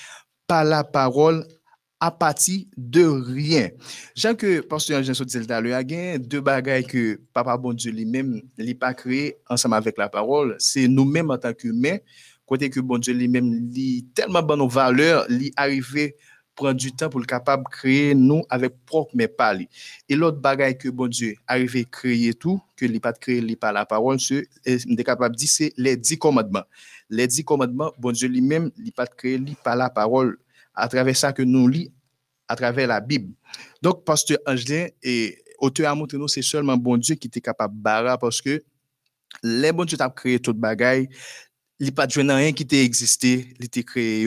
par 0.46 0.64
la 0.64 0.84
parole 0.84 1.44
a 2.00 2.10
pati 2.14 2.68
de 2.76 3.02
ryen. 3.02 3.74
Jan 4.18 4.36
ke 4.38 4.58
pastor 4.70 5.02
Jean 5.02 5.18
Sotil 5.18 5.48
talwe 5.50 5.74
a 5.74 5.82
gen, 5.86 6.22
de 6.22 6.40
bagay 6.44 6.86
ke 6.86 7.18
papa 7.34 7.56
bon 7.58 7.76
Dieu 7.76 7.92
li 7.94 8.06
men 8.06 8.38
li 8.58 8.74
pa 8.78 8.92
kreye 8.96 9.34
ansam 9.50 9.74
avek 9.76 9.98
la 9.98 10.08
parol, 10.12 10.54
se 10.62 10.86
nou 10.90 11.08
men 11.08 11.34
an 11.34 11.42
tanke 11.42 11.72
men, 11.74 11.98
kote 12.48 12.70
ke 12.72 12.82
bon 12.84 13.02
Dieu 13.02 13.16
li 13.18 13.28
men 13.30 13.50
li 13.74 14.04
telman 14.16 14.46
ban 14.46 14.60
nou 14.62 14.70
valeur, 14.70 15.26
li 15.28 15.50
arrive 15.58 16.12
pran 16.58 16.74
du 16.74 16.90
tan 16.98 17.10
pou 17.10 17.22
l 17.22 17.26
kapab 17.30 17.66
kreye 17.70 18.14
nou 18.18 18.46
avek 18.54 18.74
prok 18.88 19.12
men 19.18 19.30
pali. 19.38 19.68
E 20.10 20.18
lot 20.18 20.38
bagay 20.42 20.74
ke 20.78 20.90
bon 20.94 21.10
Dieu 21.10 21.34
arrive 21.50 21.84
kreye 21.90 22.34
tou, 22.34 22.62
ke 22.78 22.86
li 22.90 23.02
pat 23.02 23.18
kreye 23.22 23.42
li 23.42 23.58
pa 23.58 23.74
la 23.74 23.86
parol, 23.90 24.18
se 24.22 24.44
mde 24.86 25.06
kapab 25.06 25.34
di 25.34 25.50
se 25.50 25.72
le 25.78 25.96
di 25.98 26.18
komadman. 26.18 26.66
Le 27.10 27.26
di 27.30 27.42
komadman, 27.46 27.90
bon 27.98 28.14
Dieu 28.14 28.30
li 28.30 28.42
men 28.44 28.70
li 28.78 28.94
pat 28.94 29.14
kreye 29.18 29.38
li 29.42 29.58
pa 29.66 29.74
la 29.78 29.90
parol, 29.90 30.36
à 30.78 30.88
travers 30.88 31.16
ça 31.16 31.32
que 31.32 31.42
nous 31.42 31.68
lit 31.68 31.92
à 32.46 32.56
travers 32.56 32.86
la 32.86 33.00
Bible. 33.00 33.34
Donc, 33.82 34.04
pasteur 34.04 34.38
Angelin 34.46 34.86
et 35.02 35.38
auteur 35.58 35.90
à 35.90 35.94
montré 35.94 36.16
nous, 36.16 36.28
c'est 36.28 36.42
seulement 36.42 36.76
bon 36.76 36.96
Dieu 36.96 37.16
qui 37.16 37.26
était 37.26 37.40
capable 37.40 37.76
de 37.76 37.82
barrer 37.82 38.16
parce 38.18 38.40
que 38.40 38.62
les 39.42 39.72
bon 39.72 39.84
Dieu 39.84 39.98
t'a 39.98 40.08
créé 40.08 40.38
toute 40.38 40.56
bagaille, 40.56 41.08
il 41.78 41.92
pas 41.94 42.06
de 42.06 42.20
rien 42.20 42.52
qui 42.52 42.66
t'a 42.66 42.76
existé, 42.76 43.54
il 43.58 43.68
t'a 43.68 43.82
créé 43.82 44.26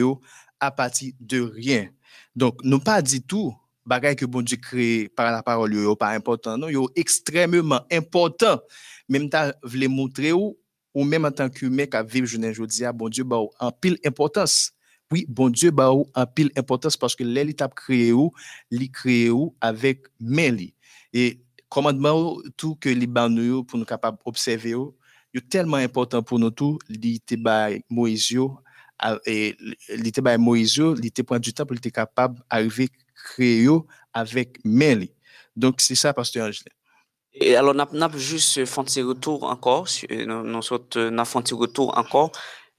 à 0.60 0.70
partir 0.70 1.12
de 1.18 1.40
rien. 1.40 1.88
Donc, 2.36 2.60
nous 2.62 2.78
pas 2.78 3.02
dit 3.02 3.22
tout, 3.22 3.54
bagaille 3.84 4.14
que 4.14 4.26
bon 4.26 4.42
Dieu 4.42 4.58
crée 4.58 5.10
par 5.16 5.32
la 5.32 5.42
parole, 5.42 5.74
yo 5.74 5.96
pas 5.96 6.10
important, 6.10 6.56
non, 6.56 6.68
yo 6.68 6.88
extrêmement 6.94 7.80
important. 7.90 8.60
Même 9.08 9.28
ta 9.28 9.54
voulait 9.62 9.88
montrer 9.88 10.32
ou, 10.32 10.56
ou 10.94 11.04
même 11.04 11.24
en 11.24 11.32
tant 11.32 11.48
qu'humain 11.48 11.86
qui 11.86 11.96
a 11.96 12.02
vécu 12.02 12.26
jeune 12.26 12.44
aujourd'hui, 12.46 12.84
bon 12.94 13.08
Dieu 13.08 13.24
ba 13.24 13.38
en 13.58 13.72
pile 13.72 13.98
importance. 14.04 14.72
Oui, 15.12 15.26
bon 15.28 15.50
Dieu 15.50 15.70
ba 15.70 15.90
en 15.90 16.26
pile 16.34 16.50
importance 16.56 16.96
parce 16.96 17.14
que 17.14 17.22
l'étape 17.22 17.74
créé 17.74 18.12
ou, 18.12 18.32
li 18.70 18.90
créé 18.90 19.30
ou 19.30 19.54
avec 19.60 20.06
meli. 20.18 20.74
Et 21.12 21.42
commandement 21.68 22.38
tout 22.56 22.76
que 22.76 22.88
li 22.88 23.06
ba 23.06 23.28
nous 23.28 23.62
pour 23.64 23.78
nous 23.78 23.84
capable 23.84 24.18
observer 24.24 24.70
yo, 24.70 24.96
yo 25.34 25.40
tellement 25.48 25.76
important 25.76 26.22
pour 26.22 26.38
nous 26.38 26.50
tout, 26.50 26.78
li 26.88 27.20
te 27.20 27.36
ba 27.36 27.68
Moïse 27.90 28.30
yo, 28.30 28.58
et 29.26 29.56
il 29.88 30.06
était 30.06 30.38
Moïse, 30.38 30.76
il 30.76 31.06
était 31.06 31.22
prendre 31.22 31.40
du 31.40 31.52
temps 31.52 31.66
pour 31.66 31.76
être 31.76 31.90
capable 31.90 32.40
d'arriver 32.50 32.84
à 32.84 33.12
créer 33.14 33.68
avec 34.12 34.58
Meli. 34.64 35.12
Donc, 35.56 35.80
c'est 35.80 35.94
ça, 35.94 36.12
Pasteur 36.14 36.48
Angelin. 36.48 36.70
Et 37.34 37.56
alors, 37.56 37.74
nous 37.74 38.02
avons 38.02 38.18
juste 38.18 38.64
fait 38.64 39.00
un 39.00 39.06
retour 39.06 39.44
encore, 39.44 39.88
nous 40.10 40.30
avons 40.30 41.24
fait 41.24 41.52
un 41.52 41.56
retour 41.56 41.96
encore, 41.96 42.32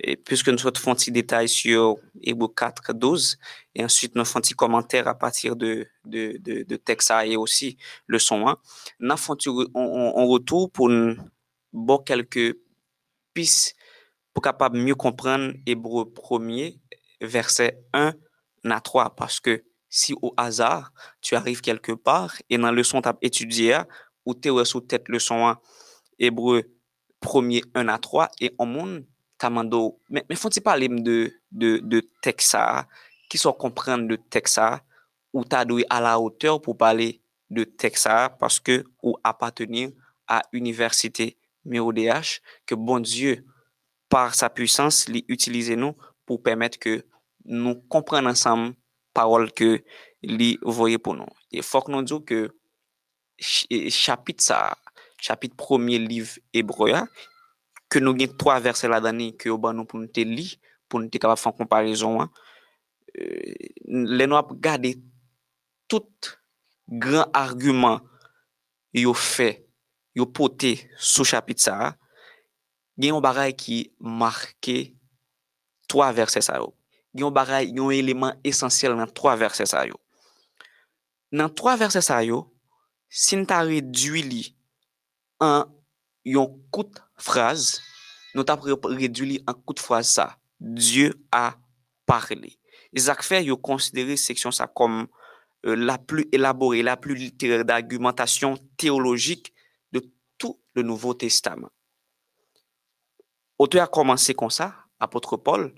et 0.03 0.17
puisque 0.17 0.49
nous 0.49 0.59
avons 0.59 0.75
fait 0.75 0.89
un 0.89 0.95
petit 0.95 1.11
détail 1.11 1.47
sur 1.47 1.97
Hébreu 2.21 2.49
4, 2.49 2.93
12, 2.93 3.37
et 3.75 3.83
ensuite 3.83 4.15
nous 4.15 4.25
fait 4.25 4.39
un 4.39 4.55
commentaire 4.55 5.07
à 5.07 5.15
partir 5.17 5.55
de, 5.55 5.87
de, 6.05 6.37
de, 6.39 6.75
texte 6.75 7.11
et 7.25 7.37
aussi 7.37 7.77
le 8.05 8.19
son 8.19 8.47
1. 8.47 8.57
Nous 8.99 9.17
fait 9.17 9.31
un 9.75 10.25
retour 10.25 10.71
pour 10.71 12.03
quelques 12.05 12.57
pistes 13.33 13.75
pour 14.33 14.43
capable 14.43 14.77
mieux 14.77 14.95
comprendre 14.95 15.53
Hébreu 15.65 16.05
1er, 16.05 16.79
verset 17.21 17.79
1 17.93 18.13
à 18.65 18.81
3. 18.81 19.15
Parce 19.15 19.39
que 19.39 19.63
si 19.89 20.13
au 20.21 20.33
hasard, 20.37 20.91
tu 21.21 21.35
arrives 21.35 21.61
quelque 21.61 21.91
part 21.91 22.35
et 22.49 22.57
dans 22.57 22.71
le 22.71 22.77
leçon 22.77 23.01
tu 23.01 23.09
as 23.09 23.17
étudié, 23.21 23.77
ou 24.25 24.33
tu 24.33 24.49
es 24.49 24.65
sous 24.65 24.81
tête 24.81 25.07
leçon 25.07 25.47
1, 25.47 25.59
Hébreu 26.19 26.63
1er 27.21 27.63
1 27.75 27.87
à 27.87 27.97
3, 27.99 28.29
et 28.41 28.53
en 28.57 28.65
monde, 28.65 29.05
mais, 30.09 30.25
mais 30.29 30.35
faut-il 30.35 30.61
parler 30.61 30.87
de, 30.87 31.33
de, 31.51 31.77
de 31.79 32.01
texte 32.21 32.57
qui 33.29 33.37
sont 33.37 33.53
comprendre 33.53 34.07
le 34.07 34.17
texte 34.17 34.59
ou 35.33 35.43
tu 35.43 35.55
as 35.55 35.65
à 35.89 36.01
la 36.01 36.19
hauteur 36.19 36.61
pour 36.61 36.77
parler 36.77 37.21
de 37.49 37.63
texte 37.63 38.09
parce 38.39 38.59
que 38.59 38.83
ou 39.01 39.17
appartenir 39.23 39.91
à 40.27 40.41
l'université 40.51 41.37
MODH, 41.65 42.41
que 42.65 42.75
bon 42.75 42.99
Dieu 42.99 43.45
par 44.09 44.35
sa 44.35 44.49
puissance, 44.49 45.07
utiliser 45.27 45.75
nous 45.75 45.95
pour 46.25 46.43
permettre 46.43 46.77
que 46.77 47.05
nous 47.45 47.75
comprenions 47.75 48.29
ensemble 48.29 48.75
parole 49.13 49.51
que 49.51 49.83
lui 50.21 50.59
voyait 50.61 50.97
pour 50.97 51.15
nous. 51.15 51.25
Il 51.51 51.63
faut 51.63 51.81
que 51.81 51.91
nous 51.91 52.01
disions 52.01 52.21
que 52.21 52.55
chapitre 53.39 54.43
ça, 54.43 54.77
chapitre 55.19 55.55
premier 55.55 55.99
ke 57.93 58.01
nou 58.01 58.17
gen 58.17 58.31
3 58.41 58.57
verse 58.65 58.89
la 58.89 59.01
dani 59.03 59.31
ki 59.37 59.51
yo 59.51 59.59
ban 59.61 59.77
nou 59.77 59.85
pou 59.89 60.01
nou 60.01 60.09
te 60.09 60.25
li, 60.25 60.47
pou 60.89 61.01
nou 61.01 61.13
te 61.13 61.21
kapap 61.21 61.41
fan 61.41 61.53
komparison 61.53 62.23
an, 62.23 62.31
euh, 63.13 63.53
le 63.85 64.25
nou 64.25 64.39
ap 64.39 64.55
gade 64.63 64.95
tout 65.91 66.33
gran 66.89 67.29
argument 67.37 68.01
yo 68.93 69.13
fe, 69.17 69.63
yo 70.17 70.25
pote 70.25 70.75
sou 70.97 71.25
chapit 71.25 71.61
sa, 71.61 71.93
gen 72.97 73.13
yon 73.15 73.23
baray 73.25 73.53
ki 73.57 73.83
marke 73.97 74.93
3 75.89 76.11
verse 76.17 76.41
sa 76.45 76.59
yo. 76.61 76.71
Gen 77.13 77.27
yon 77.27 77.35
baray, 77.35 77.69
yon 77.73 77.93
eleman 77.93 78.37
esensyel 78.45 78.97
nan 78.97 79.09
3 79.09 79.37
verse 79.41 79.69
sa 79.69 79.85
yo. 79.89 79.97
Nan 81.33 81.49
3 81.49 81.77
verse 81.81 82.01
sa 82.05 82.21
yo, 82.25 82.43
sin 83.09 83.45
ta 83.49 83.61
redwi 83.65 84.25
li 84.25 84.43
an 85.41 85.69
yon 86.25 86.49
kout 86.73 87.01
phrase, 87.23 87.81
nous 88.35 88.43
avons 88.47 88.79
réduit 88.83 89.41
en 89.47 89.53
courte 89.53 89.79
phrase 89.79 90.09
ça. 90.09 90.37
Dieu 90.59 91.13
a 91.31 91.55
parlé. 92.05 92.57
Isaac 92.93 93.23
fait 93.23 93.43
yo 93.43 93.57
considéré 93.57 94.17
section 94.17 94.49
comme 94.75 95.07
euh, 95.65 95.75
la 95.75 95.97
plus 95.97 96.27
élaborée, 96.31 96.83
la 96.83 96.97
plus 96.97 97.15
littéraire 97.15 97.65
d'argumentation 97.65 98.57
théologique 98.77 99.53
de 99.91 100.01
tout 100.37 100.59
le 100.75 100.83
Nouveau 100.83 101.13
Testament. 101.13 101.69
Auteur 103.57 103.83
a 103.83 103.87
commencé 103.87 104.33
comme 104.33 104.49
ça, 104.49 104.75
apôtre 104.99 105.37
Paul, 105.37 105.73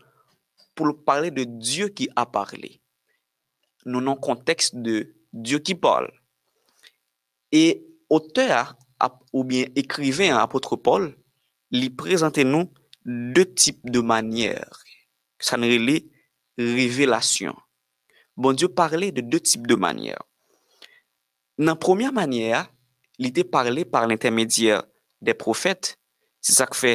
pour 0.74 1.04
parler 1.04 1.32
de 1.32 1.44
Dieu 1.44 1.90
qui 1.90 2.10
a 2.16 2.26
parlé. 2.26 2.82
Nous 3.86 4.00
le 4.00 4.16
contexte 4.16 4.76
de 4.76 5.16
Dieu 5.32 5.60
qui 5.60 5.76
parle. 5.76 6.12
Et 7.52 7.86
auteur, 8.10 8.76
ou 9.32 9.44
bien 9.44 9.66
écrivain, 9.76 10.38
apôtre 10.38 10.76
Paul, 10.76 11.16
li 11.76 11.92
prezante 11.92 12.46
nou 12.48 12.70
de 13.06 13.44
tip 13.44 13.84
de 13.84 14.02
manyer. 14.02 14.64
Sa 15.42 15.60
nre 15.60 15.78
li 15.82 16.00
revelasyon. 16.58 17.56
Bon 18.36 18.56
Diyo 18.56 18.72
parle 18.76 19.12
de 19.16 19.24
de 19.24 19.40
tip 19.44 19.68
de 19.68 19.78
manyer. 19.80 20.20
Nan 21.60 21.80
promya 21.80 22.12
manyer, 22.12 22.66
li 23.20 23.32
te 23.32 23.46
parle 23.48 23.86
par 23.88 24.08
l'intermedyer 24.08 24.82
non 24.82 24.92
de 25.26 25.34
profet. 25.34 25.96
Se 26.44 26.54
sa 26.54 26.68
ke 26.70 26.78
fe 26.78 26.94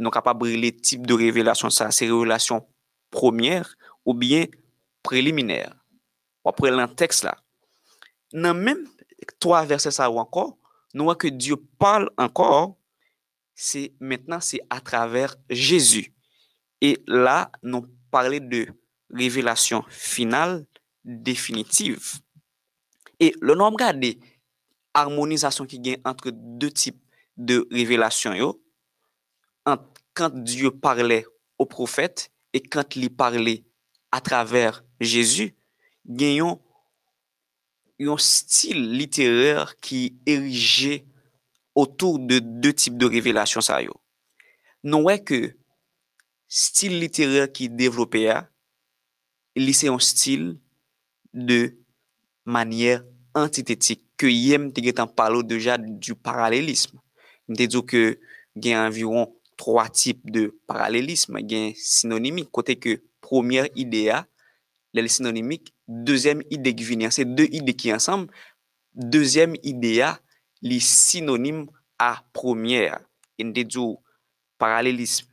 nou 0.00 0.12
kapabri 0.14 0.56
li 0.56 0.72
tip 0.72 1.04
de 1.08 1.16
revelasyon 1.18 1.72
sa, 1.74 1.90
se 1.92 2.08
revelasyon 2.08 2.62
promyer 3.12 3.66
ou 4.06 4.14
bien 4.16 4.48
preliminer. 5.04 5.68
Ou 6.44 6.52
apre 6.52 6.72
lan 6.72 6.90
teks 6.96 7.24
la. 7.26 7.36
Nan 8.32 8.58
menm 8.58 8.86
3 9.42 9.66
verse 9.68 9.92
sa 9.92 10.08
ou 10.08 10.20
ankor, 10.22 10.54
nou 10.96 11.10
wak 11.10 11.26
ke 11.26 11.32
Diyo 11.34 11.60
parle 11.80 12.08
ankor 12.20 12.76
c'est 13.60 13.92
maintenant 14.00 14.40
c'est 14.40 14.62
à 14.70 14.80
travers 14.80 15.36
Jésus. 15.50 16.14
Et 16.80 16.96
là, 17.06 17.52
nous 17.62 17.84
parlons 18.10 18.38
de 18.40 18.66
révélation 19.10 19.84
finale 19.90 20.64
définitive. 21.04 22.20
Et 23.18 23.34
le 23.42 23.54
nom 23.54 23.68
regardé, 23.68 24.18
harmonisation 24.94 25.66
qui 25.66 25.78
gagne 25.78 26.00
entre 26.06 26.30
deux 26.32 26.70
types 26.70 27.02
de 27.36 27.68
révélations, 27.70 28.32
yo, 28.32 28.64
quand 30.14 30.30
Dieu 30.42 30.70
parlait 30.70 31.26
au 31.58 31.66
prophète 31.66 32.32
et 32.54 32.62
quand 32.62 32.96
il 32.96 33.14
parlait 33.14 33.64
à 34.10 34.22
travers 34.22 34.82
Jésus, 35.00 35.54
gagnons 36.06 36.62
un 38.00 38.16
style 38.16 38.90
littéraire 38.90 39.78
qui 39.80 40.18
est 40.24 40.32
érigé 40.32 41.04
otou 41.80 42.18
de 42.18 42.40
de 42.40 42.72
tip 42.76 42.94
non, 42.94 43.06
de 43.06 43.10
revelasyon 43.16 43.64
sa 43.64 43.80
yo. 43.84 43.96
Nou 44.84 45.08
wè 45.08 45.18
ke 45.24 45.40
stil 46.50 46.98
literer 47.00 47.50
ki 47.54 47.68
devlopè 47.72 48.24
ya, 48.26 48.38
li 49.58 49.74
se 49.76 49.88
yon 49.88 50.00
stil 50.02 50.54
de 51.32 51.60
manyer 52.44 53.04
antitetik 53.38 54.02
ke 54.20 54.30
yem 54.30 54.70
te 54.74 54.82
getan 54.84 55.08
palo 55.08 55.42
deja 55.46 55.78
du 55.78 56.16
paralelisme. 56.16 56.98
Mte 57.50 57.68
dzo 57.70 57.84
ke 57.86 58.02
gen 58.56 58.80
environ 58.84 59.30
3 59.60 59.88
tip 59.92 60.24
de 60.24 60.48
paralelisme, 60.66 61.42
gen 61.46 61.72
sinonimik, 61.76 62.50
kote 62.50 62.76
ke 62.80 62.98
premier 63.24 63.68
idea, 63.76 64.24
lè 64.94 65.04
lè 65.04 65.12
sinonimik, 65.12 65.74
deuxième 65.86 66.42
ide 66.50 66.72
ki 66.76 66.86
vini, 66.86 67.06
an 67.06 67.14
se 67.14 67.26
2 67.28 67.50
ide 67.60 67.74
ki 67.76 67.92
ansam, 67.94 68.26
deuxième 68.94 69.56
idea, 69.62 70.16
li 70.64 70.80
sinonim 70.84 71.66
a 72.00 72.16
promyer. 72.36 72.98
En 73.40 73.52
de 73.56 73.64
djo 73.64 73.94
paralelisme 74.60 75.30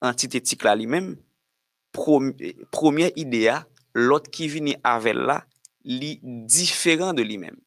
antitetik 0.00 0.64
la 0.64 0.74
li 0.78 0.86
men, 0.88 1.12
promyer 1.92 3.12
idea, 3.20 3.60
lot 3.96 4.28
ki 4.32 4.48
vini 4.48 4.76
avel 4.86 5.20
la, 5.28 5.40
li 5.84 6.14
diferan 6.48 7.16
de 7.16 7.26
li 7.26 7.36
men. 7.40 7.58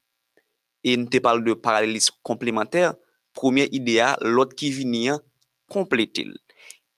En 0.84 1.06
te 1.10 1.22
pal 1.24 1.44
de 1.46 1.56
paralelisme 1.56 2.18
komplementer, 2.26 2.94
promyer 3.38 3.70
idea, 3.76 4.14
lot 4.24 4.56
ki 4.58 4.72
vini 4.74 5.08
an, 5.14 5.22
kompletil. 5.72 6.34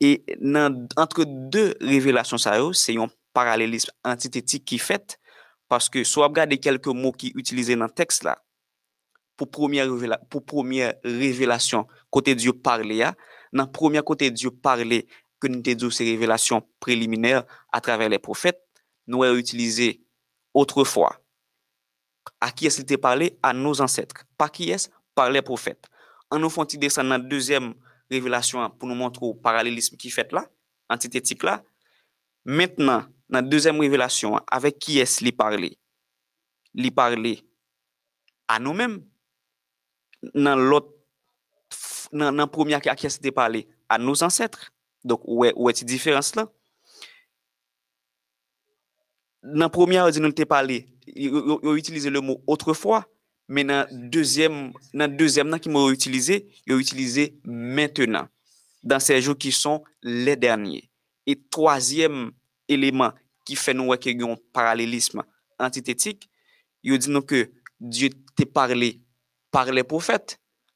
E 0.03 0.17
nan, 0.39 0.85
entre 0.99 1.27
de 1.27 1.69
revelasyon 1.83 2.41
sa 2.41 2.55
yo, 2.59 2.71
se 2.75 2.95
yon 2.95 3.11
paralelisme 3.35 3.93
antitetik 4.07 4.65
ki 4.71 4.79
fet, 4.79 5.17
paske 5.71 6.03
sou 6.07 6.23
ap 6.25 6.35
gade 6.35 6.57
kelke 6.61 6.93
mou 6.95 7.15
ki 7.15 7.33
utilize 7.35 7.75
nan 7.75 7.91
teks 7.91 8.21
la, 8.25 8.35
pour 9.37 9.49
première 9.51 9.87
pour 10.29 10.45
première 10.45 10.93
révélation 11.03 11.87
côté 12.09 12.35
Dieu 12.35 12.53
parler 12.53 13.03
dans 13.55 13.67
premier 13.67 14.01
côté 14.01 14.31
Dieu 14.31 14.51
parler 14.51 15.07
que 15.39 15.47
nous 15.47 15.61
avons 15.65 15.89
ces 15.89 16.03
révélations 16.03 16.61
préliminaires 16.79 17.43
à 17.71 17.81
travers 17.81 18.09
les 18.09 18.19
prophètes, 18.19 18.61
nous 19.07 19.23
avons 19.23 19.37
utilisé 19.37 20.01
autrefois. 20.53 21.21
À 22.41 22.51
qui 22.51 22.65
est-ce 22.65 22.81
qu'il 22.81 22.97
parlé 22.97 23.37
À 23.43 23.53
nos 23.53 23.81
ancêtres. 23.81 24.25
Par 24.37 24.51
qui 24.51 24.71
est-ce? 24.71 24.89
Par 25.13 25.29
les 25.29 25.41
prophètes. 25.41 25.85
En 26.29 26.39
nous 26.39 26.49
font 26.49 26.65
descendre 26.65 27.09
dans 27.09 27.17
la 27.17 27.23
deuxième 27.23 27.75
révélation 28.09 28.69
pour 28.71 28.89
nous 28.89 28.95
montrer 28.95 29.27
le 29.27 29.39
parallélisme 29.39 29.95
qui 29.95 30.09
fait 30.09 30.31
là, 30.31 30.45
antithétique 30.89 31.43
là. 31.43 31.63
Maintenant, 32.43 33.05
dans 33.29 33.39
la 33.39 33.41
deuxième 33.41 33.79
révélation, 33.79 34.39
avec 34.51 34.79
qui 34.79 34.99
est-ce 34.99 35.19
qu'il 35.19 35.35
parlé? 35.35 35.77
Il 36.73 36.93
parlait 36.93 37.39
à 38.47 38.59
nous-mêmes. 38.59 39.03
Dans 40.33 40.55
l'autre, 40.55 40.91
la 42.11 42.47
première, 42.47 42.79
à 42.85 42.95
qui 42.95 43.05
qu'il 43.05 43.31
parlé? 43.31 43.67
À 43.89 43.97
nos 43.97 44.23
ancêtres. 44.23 44.71
Donc, 45.03 45.21
où 45.25 45.45
est, 45.45 45.53
où 45.55 45.69
est 45.69 45.83
différence 45.83 46.35
là? 46.35 46.51
Dans 49.43 49.69
première, 49.69 50.07
nous 50.07 50.17
avons 50.17 50.31
parlé, 50.31 50.87
ils 51.05 51.31
utilisé 51.75 52.09
le 52.09 52.19
mot 52.19 52.41
autrefois, 52.47 53.05
mais 53.47 53.63
dans 53.63 53.87
deuxième, 53.91 54.73
deuxième, 55.15 55.59
qui 55.59 55.69
m'ont 55.69 55.91
utilisé, 55.91 56.47
ils 56.65 56.73
ont 56.73 56.79
utilisé 56.79 57.39
maintenant, 57.43 58.27
dans 58.81 58.99
ces 58.99 59.21
jours 59.21 59.37
qui 59.37 59.51
sont 59.51 59.83
les 60.01 60.35
derniers. 60.35 60.89
Et 61.27 61.39
troisième 61.49 62.31
élément 62.67 63.11
qui 63.45 63.55
fait 63.55 63.75
nous 63.75 63.95
qu'il 63.97 64.23
un 64.23 64.35
parallélisme 64.51 65.23
antithétique, 65.59 66.27
ont 66.93 66.97
dit 66.97 67.25
que 67.27 67.51
Dieu 67.79 68.09
t'a 68.35 68.45
parlé 68.47 68.99
par 69.55 69.71
le 69.71 69.85
profet. 69.87 70.35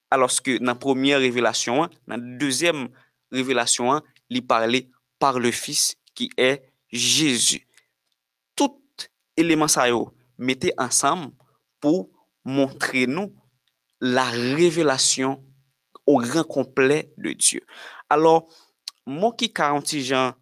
Aloske 0.10 0.56
nan 0.64 0.78
premier 0.80 1.20
revelasyon 1.20 1.84
an, 1.84 1.92
nan 2.08 2.24
deuxième 2.40 2.88
revelasyon 3.36 3.98
an, 3.98 4.06
li 4.32 4.40
parle 4.42 4.86
par 5.20 5.42
le 5.44 5.52
fils 5.52 5.98
ki 6.16 6.30
e 6.40 6.56
Jésus. 6.88 7.68
Tout 8.56 8.80
eleman 9.36 9.68
sa 9.68 9.90
yo 9.92 10.08
mette 10.40 10.72
ansam 10.80 11.28
pou 11.84 12.08
montre 12.48 13.04
nou 13.12 13.36
la 14.00 14.30
revelasyon 14.32 15.38
ou 16.08 16.24
gran 16.24 16.48
komple 16.48 17.04
de 17.20 17.36
Diyo. 17.36 17.62
Alors, 18.10 18.48
moun 19.06 19.36
ki 19.36 19.52
40 19.52 20.00
jan 20.08 20.38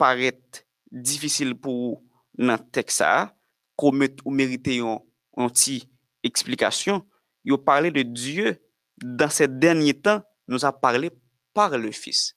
paret 0.00 0.62
difisil 0.86 1.56
pou 1.58 1.98
nan 2.38 2.62
teksa, 2.72 3.32
komet 3.74 4.22
ou 4.22 4.30
merite 4.32 4.78
yon 4.78 5.02
anti-eksplikasyon, 5.34 7.02
il 7.44 7.56
parlé 7.58 7.90
de 7.90 8.02
Dieu 8.02 8.58
dans 9.02 9.30
ces 9.30 9.48
derniers 9.48 9.94
temps, 9.94 10.22
nous 10.48 10.64
a 10.64 10.72
parlé 10.72 11.10
par 11.54 11.76
le 11.76 11.90
Fils. 11.90 12.36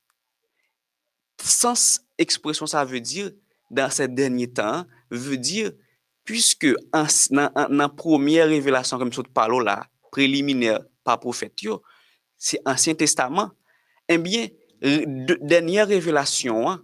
Sans 1.41 1.99
expression, 2.17 2.65
ça 2.65 2.83
veut 2.85 3.01
dire, 3.01 3.31
dans 3.69 3.89
ces 3.89 4.07
derniers 4.07 4.51
temps, 4.51 4.85
veut 5.09 5.37
dire, 5.37 5.71
puisque 6.23 6.67
dans 6.91 7.67
la 7.69 7.89
première 7.89 8.47
révélation, 8.47 8.97
comme 8.97 9.13
je 9.13 9.21
parle 9.21 9.63
là, 9.63 9.87
préliminaire 10.11 10.79
par 11.03 11.19
prophète, 11.19 11.53
c'est 12.37 12.59
Ancien 12.65 12.95
Testament, 12.95 13.51
eh 14.07 14.17
bien, 14.17 14.47
dernière 14.81 15.87
révélation, 15.87 16.69
hein, 16.69 16.83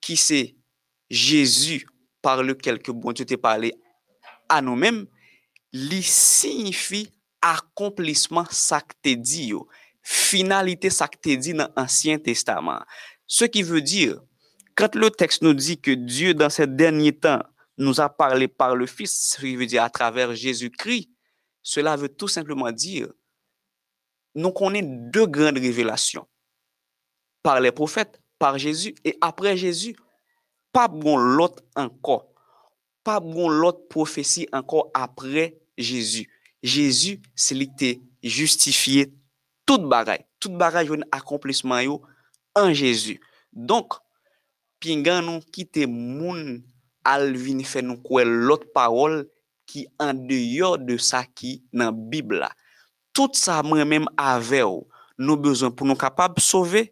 qui 0.00 0.16
c'est 0.16 0.56
Jésus 1.10 1.86
par 2.22 2.42
lequel 2.42 2.80
que 2.80 2.90
bon 2.92 3.12
Dieu 3.12 3.24
t'a 3.24 3.36
parlé 3.36 3.74
à 4.48 4.60
nous-mêmes, 4.60 5.06
lui 5.72 6.02
signifie 6.02 7.10
accomplissement 7.40 8.46
ça 8.50 8.80
que 8.80 9.14
dit, 9.14 9.52
finalité 10.02 10.90
ça 10.90 11.08
dit 11.24 11.54
dans 11.54 11.68
l'Ancien 11.76 12.18
Testament. 12.18 12.80
Ce 13.26 13.44
qui 13.44 13.62
veut 13.62 13.82
dire, 13.82 14.20
quand 14.76 14.94
le 14.94 15.10
texte 15.10 15.42
nous 15.42 15.54
dit 15.54 15.80
que 15.80 15.90
Dieu, 15.90 16.34
dans 16.34 16.50
ces 16.50 16.66
derniers 16.66 17.16
temps, 17.16 17.42
nous 17.78 18.00
a 18.00 18.08
parlé 18.08 18.48
par 18.48 18.76
le 18.76 18.86
Fils, 18.86 19.34
ce 19.34 19.40
qui 19.40 19.56
veut 19.56 19.66
dire 19.66 19.82
à 19.82 19.90
travers 19.90 20.34
Jésus-Christ, 20.34 21.10
cela 21.62 21.96
veut 21.96 22.08
tout 22.08 22.28
simplement 22.28 22.70
dire, 22.70 23.08
nous 24.34 24.52
connaissons 24.52 25.08
deux 25.10 25.26
grandes 25.26 25.58
révélations, 25.58 26.26
par 27.42 27.60
les 27.60 27.72
prophètes, 27.72 28.20
par 28.38 28.58
Jésus, 28.58 28.94
et 29.04 29.16
après 29.20 29.56
Jésus, 29.56 29.96
pas 30.72 30.88
bon 30.88 31.16
l'autre 31.16 31.62
encore, 31.74 32.28
pas 33.02 33.18
bon 33.18 33.48
l'autre 33.48 33.88
prophétie 33.88 34.46
encore 34.52 34.90
après 34.94 35.58
Jésus. 35.78 36.30
Jezu 36.66 37.16
se 37.38 37.54
li 37.54 37.68
te 37.78 37.94
justifiye 38.26 39.06
tout 39.66 39.86
bagay. 39.90 40.24
Tout 40.42 40.54
bagay 40.58 40.88
jwen 40.88 41.06
akomplisman 41.14 41.84
yo 41.86 42.00
an 42.58 42.74
Jezu. 42.74 43.16
Donk, 43.52 43.98
pingan 44.82 45.24
nou 45.26 45.42
ki 45.54 45.66
te 45.70 45.86
moun 45.86 46.58
alvin 47.06 47.62
fè 47.66 47.84
nou 47.84 48.02
kwe 48.02 48.26
lot 48.26 48.66
parol 48.74 49.22
ki 49.70 49.86
an 50.02 50.26
deyo 50.28 50.74
de 50.80 50.98
sa 51.02 51.22
ki 51.26 51.60
nan 51.74 51.94
Bib 52.10 52.34
la. 52.34 52.50
Tout 53.16 53.38
sa 53.38 53.62
mwen 53.64 53.86
mèm 53.88 54.10
ave 54.20 54.62
ou 54.66 54.84
nou 55.16 55.38
bezon 55.40 55.72
pou 55.72 55.88
nou 55.88 55.98
kapab 55.98 56.38
sove. 56.42 56.88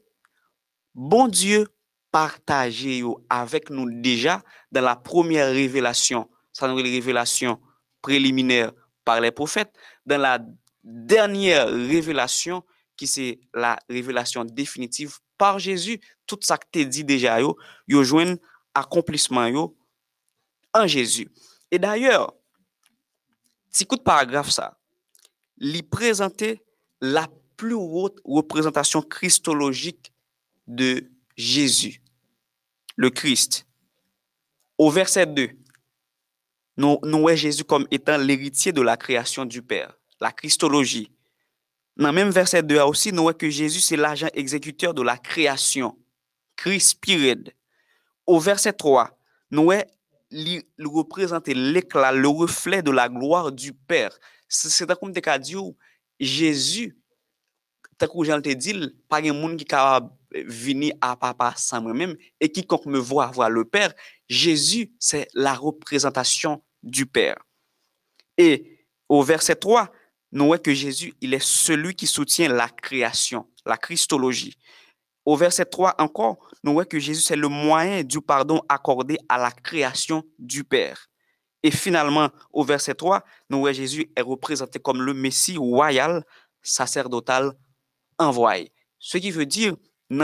Bon 0.95 1.29
Diyo 1.29 1.67
partaje 2.15 3.01
yo 3.03 3.17
avèk 3.33 3.73
nou 3.75 3.91
deja 4.05 4.39
dan 4.71 4.87
la 4.87 4.95
premier 4.97 5.51
revelasyon. 5.53 6.25
Sa 6.55 6.71
nou 6.71 6.79
revelasyon 6.79 7.59
preliminèr 8.05 8.71
par 9.05 9.21
les 9.21 9.31
prophètes, 9.31 9.73
dans 10.07 10.21
la 10.21 10.39
dernière 10.83 11.69
révélation 11.69 12.65
qui 12.97 13.07
c'est 13.07 13.41
la 13.53 13.79
révélation 13.89 14.45
définitive 14.45 15.19
par 15.37 15.59
Jésus, 15.59 16.01
tout 16.27 16.39
ça 16.43 16.59
que 16.59 16.67
tu 16.71 16.87
dit 16.87 17.05
déjà, 17.05 17.41
yo, 17.41 17.57
yo 17.89 18.05
jouen 18.05 18.37
accomplissement 18.75 19.75
en 20.73 20.87
Jésus. 20.87 21.29
Et 21.71 21.79
d'ailleurs, 21.79 22.33
si 23.71 23.87
coup 23.87 23.97
de 23.97 24.03
paragraphe 24.03 24.51
ça, 24.51 24.79
lui 25.59 25.83
présenter 25.83 26.63
la 27.01 27.29
plus 27.57 27.75
haute 27.75 28.21
représentation 28.25 29.03
christologique 29.03 30.13
de 30.67 31.11
Jésus, 31.37 32.01
le 32.97 33.11
Christ. 33.11 33.67
Au 34.79 34.91
verset 34.91 35.27
2, 35.27 35.51
nous, 36.77 36.99
nous 37.05 37.29
Jésus 37.37 37.65
comme 37.65 37.87
étant 37.91 38.17
l'héritier 38.17 38.73
de 38.73 38.83
la 38.83 38.97
création 38.97 39.45
du 39.45 39.63
Père, 39.63 39.97
la 40.21 40.33
Christologie. 40.33 41.11
Dans 41.97 42.09
le 42.09 42.15
même 42.15 42.31
verset 42.31 42.63
2 42.63 42.81
aussi, 42.81 43.13
nous 43.13 43.23
voyons 43.23 43.39
que 43.39 43.49
Jésus, 43.49 43.81
c'est 43.81 43.97
l'agent 43.97 44.29
exécuteur 44.35 44.95
de 44.95 45.03
la 45.03 45.17
création. 45.17 45.97
Christ 46.57 47.01
Au 48.27 48.41
verset 48.41 48.73
3, 48.73 49.17
nous 49.51 49.65
voyons 49.65 49.85
li, 50.31 50.63
li 50.77 50.87
représente 50.87 51.49
l'éclat, 51.49 52.13
le 52.13 52.29
reflet 52.29 52.83
de 52.83 52.91
la 52.91 53.09
gloire 53.09 53.53
du 53.53 53.73
Père. 53.73 54.19
C'est 54.49 54.87
comme 54.99 55.13
Jésus, 56.21 56.97
tant 57.99 58.07
que 58.09 58.25
Jean 58.25 58.41
te 58.41 58.53
dit, 58.53 58.75
pas 59.09 59.21
un 59.21 59.33
monde 59.33 59.57
qui 59.57 59.65
capable 59.65 60.11
venir 60.43 60.95
à 61.01 61.17
papa 61.17 61.55
sans 61.57 61.81
moi-même 61.81 62.17
et 62.41 62.51
quiconque 62.51 62.87
me 62.87 62.99
voit 62.99 63.27
voir 63.27 63.51
le 63.51 63.65
Père. 63.65 63.93
Jésus, 64.29 64.93
c'est 64.99 65.29
la 65.35 65.55
représentation 65.55 66.63
du 66.83 67.07
Père. 67.07 67.37
Et 68.37 68.87
au 69.09 69.23
verset 69.23 69.57
3, 69.57 69.91
nous 70.33 70.47
voyons 70.47 70.63
que 70.63 70.75
Jésus, 70.75 71.15
il 71.21 71.35
est 71.35 71.43
celui 71.43 71.95
qui 71.95 72.07
soutient 72.07 72.49
la 72.49 72.69
création, 72.69 73.49
la 73.65 73.77
Christologie. 73.77 74.57
Au 75.25 75.37
verset 75.37 75.65
3 75.65 75.95
encore, 75.99 76.51
nous 76.63 76.73
voyons 76.73 76.89
que 76.89 76.99
Jésus, 76.99 77.23
c'est 77.23 77.37
le 77.37 77.49
moyen 77.49 78.03
du 78.03 78.21
pardon 78.21 78.61
accordé 78.69 79.17
à 79.29 79.39
la 79.39 79.51
création 79.51 80.25
du 80.39 80.65
Père. 80.65 81.09
Et 81.63 81.71
finalement, 81.71 82.29
au 82.53 82.63
verset 82.63 82.95
3, 82.95 83.23
nous 83.49 83.61
voyons 83.61 83.77
Jésus 83.77 84.11
est 84.15 84.21
représenté 84.21 84.79
comme 84.79 85.01
le 85.01 85.15
Messie 85.15 85.57
royal, 85.57 86.25
sacerdotal, 86.63 87.53
envoyé. 88.19 88.73
Ce 88.99 89.17
qui 89.19 89.31
veut 89.31 89.47
dire, 89.47 89.77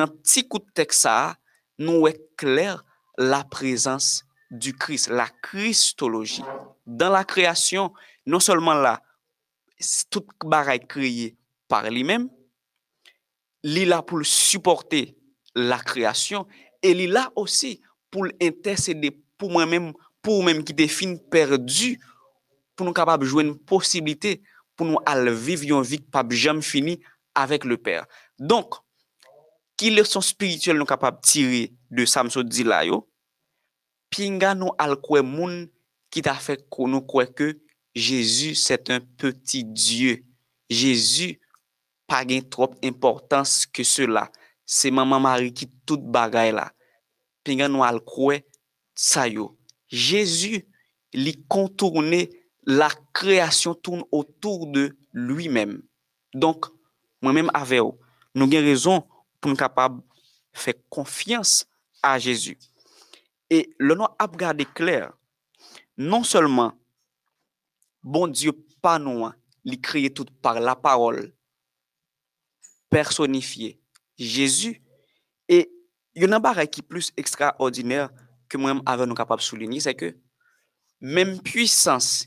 petit 0.07 0.47
coup 0.47 0.59
de 0.59 0.67
texte, 0.75 1.03
ça, 1.03 1.37
nous 1.79 2.01
voyons 2.01 2.17
clair 2.37 2.85
la 3.19 3.45
présence 3.45 4.25
du 4.51 4.75
Christ, 4.75 5.09
la 5.09 5.29
Christologie. 5.43 6.43
Dans 6.87 7.11
la 7.11 7.25
création, 7.25 7.93
non 8.27 8.41
seulement 8.41 8.75
là, 8.75 9.03
c'est 9.79 10.09
tout 10.11 10.27
bagaille 10.45 10.87
créé 10.87 11.37
par 11.69 11.89
lui-même, 11.89 12.29
il 13.63 13.79
est 13.79 13.85
là 13.85 14.03
pour 14.03 14.19
le 14.19 14.25
supporter 14.25 15.17
la 15.55 15.79
création 15.79 16.47
et 16.83 16.91
il 16.91 17.01
est 17.01 17.07
là 17.07 17.31
aussi 17.37 17.81
pour 18.11 18.27
intercéder 18.41 19.11
pour 19.37 19.51
moi-même, 19.51 19.93
pour 20.23 20.43
même 20.43 20.65
qui 20.65 20.75
définit 20.75 21.21
perdu, 21.31 22.01
pour 22.77 22.87
nous 22.87 22.93
capables 22.93 23.25
de 23.25 23.29
jouer 23.29 23.45
une 23.45 23.59
possibilité 23.59 24.43
pour 24.77 24.87
nous 24.87 24.99
aller 25.05 25.35
vivre 25.35 25.77
une 25.77 25.83
vie 25.83 25.99
qui 25.99 26.11
pas 26.11 26.25
jamais 26.31 26.63
finie 26.63 27.01
avec 27.35 27.65
le 27.65 27.77
Père. 27.77 28.07
Donc, 28.39 28.75
ki 29.81 29.89
leson 29.95 30.21
spirituel 30.25 30.77
nou 30.77 30.89
kapap 30.89 31.23
tire 31.25 31.71
de 31.89 32.05
samso 32.05 32.45
di 32.45 32.67
la 32.69 32.83
yo, 32.85 33.01
pinga 34.13 34.53
nou 34.59 34.77
al 34.81 34.99
kwe 35.01 35.25
moun 35.25 35.65
ki 36.13 36.21
ta 36.27 36.37
fek 36.37 36.67
kon 36.73 36.93
nou 36.93 37.07
kwe 37.09 37.25
ke 37.33 37.55
Jezu 37.95 38.55
set 38.55 38.91
un 38.91 39.03
peti 39.19 39.65
Diyo. 39.65 40.19
Jezu 40.71 41.35
pa 42.07 42.23
gen 42.27 42.45
trop 42.47 42.77
importans 42.87 43.65
ke 43.67 43.83
se 43.87 44.07
la. 44.07 44.29
Se 44.67 44.93
maman 44.95 45.23
mari 45.25 45.51
ki 45.55 45.67
tout 45.87 46.03
bagay 46.15 46.53
la. 46.55 46.69
Pinga 47.43 47.67
nou 47.71 47.83
al 47.87 47.99
kwe 48.07 48.41
sa 48.95 49.27
yo. 49.27 49.51
Jezu 49.91 50.61
li 51.17 51.35
kontourne 51.51 52.29
la 52.69 52.91
kreasyon 53.17 53.75
tourne 53.83 54.07
otour 54.15 54.69
de 54.71 54.91
lui 55.13 55.49
men. 55.51 55.81
Donk, 56.35 56.69
mwen 57.25 57.41
men 57.41 57.51
ave 57.59 57.81
yo. 57.81 57.97
Nou 58.37 58.47
gen 58.51 58.63
rezon 58.69 59.03
pour 59.41 59.51
nous 59.51 59.57
capables 59.57 60.03
faire 60.53 60.75
confiance 60.89 61.67
à 62.03 62.19
Jésus. 62.19 62.59
Et 63.49 63.75
le 63.79 63.95
nom 63.95 64.09
a 64.19 64.27
regardé 64.27 64.65
clair, 64.65 65.13
non 65.97 66.23
seulement 66.23 66.73
bon 68.03 68.29
Dieu 68.29 68.53
pas 68.81 68.99
nous, 68.99 69.29
il 69.65 69.81
créé 69.81 70.13
tout 70.13 70.25
par 70.41 70.61
la 70.61 70.75
parole 70.75 71.35
personnifiée, 72.89 73.81
Jésus, 74.19 74.83
et 75.49 75.71
il 76.15 76.29
y 76.29 76.33
a 76.33 76.37
un 76.37 76.67
qui 76.67 76.81
est 76.81 76.83
plus 76.83 77.13
extraordinaire 77.17 78.11
que 78.49 78.59
moi-même 78.59 78.83
avec 78.85 79.07
nous 79.07 79.15
capables 79.15 79.41
de 79.41 79.45
souligner, 79.45 79.81
c'est 79.81 79.95
que 79.95 80.17
même 81.01 81.41
puissance 81.41 82.27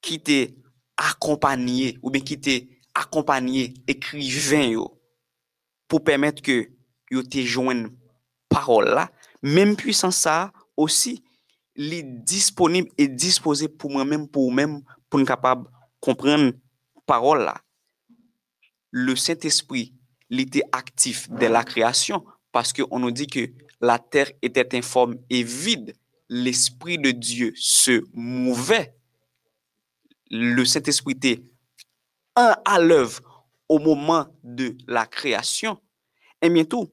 qui 0.00 0.20
t'est 0.20 0.56
accompagné 0.96 1.98
ou 2.02 2.10
bien 2.10 2.22
qui 2.22 2.40
t'est 2.40 2.68
accompagné 2.94 3.74
écrivain 3.86 4.68
yo, 4.68 4.95
pour 5.88 6.02
permettre 6.04 6.42
que 6.42 6.68
yo 7.10 7.22
te 7.22 7.38
joigne 7.38 7.88
parole 8.48 8.86
là, 8.86 9.10
même 9.42 9.76
puissance 9.76 10.16
ça 10.16 10.52
aussi, 10.76 11.22
est 11.76 12.02
disponible 12.02 12.88
et 12.98 13.08
disposé 13.08 13.68
pour 13.68 13.90
moi-même, 13.90 14.28
pour 14.28 14.52
même, 14.52 14.82
pour 15.08 15.20
nous 15.20 15.26
capable 15.26 15.68
comprendre 16.00 16.52
parole 17.06 17.44
là. 17.44 17.60
Le 18.90 19.14
Saint-Esprit, 19.14 19.92
était 20.30 20.62
actif 20.72 21.28
dès 21.30 21.48
la 21.48 21.64
création 21.64 22.24
parce 22.52 22.72
qu'on 22.72 22.98
nous 22.98 23.10
dit 23.10 23.26
que 23.26 23.48
la 23.80 23.98
terre 23.98 24.30
était 24.42 24.76
informe 24.76 25.16
et 25.30 25.42
vide. 25.42 25.94
L'Esprit 26.28 26.98
de 26.98 27.10
Dieu 27.12 27.52
se 27.54 28.02
mouvait. 28.12 28.96
Le 30.30 30.64
Saint-Esprit 30.64 31.12
était 31.12 31.42
un 32.34 32.56
à 32.64 32.80
l'œuvre 32.80 33.35
au 33.68 33.78
moment 33.78 34.26
de 34.42 34.76
la 34.86 35.06
création, 35.06 35.80
et 36.40 36.50
bientôt, 36.50 36.92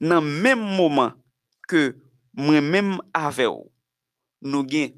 dans 0.00 0.20
le 0.20 0.42
même 0.42 0.60
moment 0.60 1.12
que 1.68 1.96
moi-même 2.34 2.98
avec 3.12 3.46
vous, 3.46 3.70
nous 4.42 4.60
avons 4.60 4.92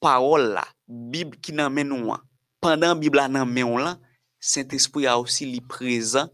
parole 0.00 0.52
la, 0.52 0.64
Bible 0.86 1.38
qui 1.38 1.52
nous 1.52 1.68
mène 1.70 1.88
nous. 1.88 2.12
Pendant 2.60 2.94
Bible 2.94 3.16
la 3.16 3.28
nan 3.28 3.48
men 3.48 3.78
là, 3.78 3.98
Saint-Esprit 4.38 5.06
a 5.06 5.18
aussi 5.18 5.46
li 5.46 5.60
présent 5.60 6.28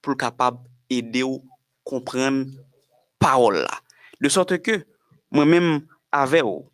pour 0.00 0.16
capable 0.16 0.58
aider 0.88 1.22
ou 1.22 1.44
comprendre 1.84 2.46
parole 3.18 3.56
là. 3.56 3.80
De 4.20 4.28
sorte 4.28 4.58
que 4.62 4.86
moi-même 5.30 5.86
avec 6.10 6.42
vous, 6.42 6.70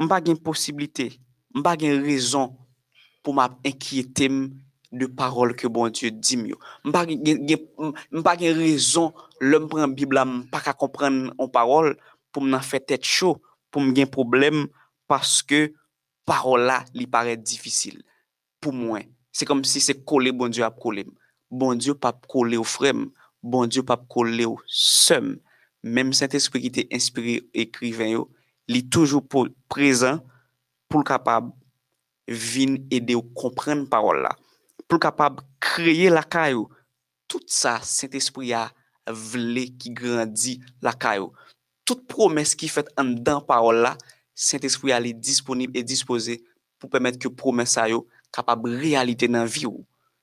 m'pa 0.00 0.20
gen 0.24 0.36
possibilité, 0.38 1.20
m'pa 1.54 1.76
gen 1.78 2.02
raison 2.02 2.56
pour 3.22 3.34
m'inquiéter 3.34 4.28
de 4.92 5.08
parol 5.10 5.54
ke 5.58 5.68
bon 5.72 5.92
Diyo 5.92 6.12
dim 6.14 6.46
yo. 6.50 6.58
Mpa 6.86 7.04
gen, 7.08 7.22
gen, 7.46 7.66
gen 8.40 8.58
rezon 8.58 9.12
lèm 9.40 9.68
pren 9.70 9.94
Bibla 9.96 10.26
mpa 10.28 10.62
ka 10.64 10.76
kompren 10.78 11.26
an 11.34 11.50
parol 11.52 11.94
pou 12.32 12.44
m 12.44 12.52
nan 12.52 12.64
fè 12.64 12.80
tèt 12.82 13.04
chou, 13.06 13.40
pou 13.70 13.82
m 13.82 13.94
gen 13.96 14.10
problem 14.12 14.66
paske 15.10 15.70
parol 16.28 16.66
la 16.68 16.82
li 16.96 17.06
paret 17.10 17.42
difisil. 17.42 17.98
Pou 18.62 18.74
mwen, 18.74 19.08
se 19.32 19.48
kom 19.48 19.62
si 19.66 19.82
se 19.84 19.96
kole 20.04 20.32
bon 20.36 20.52
Diyo 20.52 20.66
ap 20.68 20.78
kolem. 20.82 21.10
Bon 21.50 21.78
Diyo 21.78 21.96
pap 21.98 22.24
kole 22.30 22.58
ou 22.60 22.66
frem, 22.66 23.06
bon 23.42 23.70
Diyo 23.70 23.84
pap 23.86 24.06
kole 24.12 24.48
ou 24.48 24.62
sem. 24.68 25.36
Mem 25.86 26.10
Saint-Esprit 26.16 26.64
ki 26.64 26.72
te 26.74 26.86
inspire 26.94 27.44
ekriven 27.54 28.10
yo, 28.16 28.24
li 28.66 28.82
toujou 28.90 29.22
pou 29.22 29.46
prezan 29.70 30.18
pou 30.90 31.02
l 31.02 31.06
kapab 31.06 31.52
vin 32.26 32.80
ede 32.90 33.14
ou 33.14 33.22
kompren 33.38 33.84
parol 33.90 34.24
la. 34.24 34.32
pou 34.86 35.02
kapab 35.02 35.42
kreye 35.62 36.10
lakay 36.12 36.54
yo. 36.54 36.66
Tout 37.26 37.44
sa, 37.50 37.78
Saint-Esprit 37.82 38.52
ya 38.52 38.68
vle 39.06 39.66
ki 39.78 39.92
grandi 39.96 40.56
lakay 40.84 41.20
yo. 41.20 41.32
Tout 41.86 42.02
promes 42.10 42.54
ki 42.58 42.70
fet 42.70 42.90
an 42.98 43.14
dan 43.26 43.42
parol 43.46 43.82
la, 43.86 43.96
Saint-Esprit 44.36 44.94
ya 44.94 45.02
li 45.02 45.14
disponib 45.14 45.76
e 45.76 45.84
dispose 45.86 46.38
pou 46.80 46.90
pemet 46.92 47.18
ke 47.18 47.30
promes 47.32 47.76
sa 47.78 47.86
yo 47.90 48.04
kapab 48.34 48.66
realite 48.68 49.28
nan 49.30 49.48
vi 49.48 49.66
yo. 49.66 49.78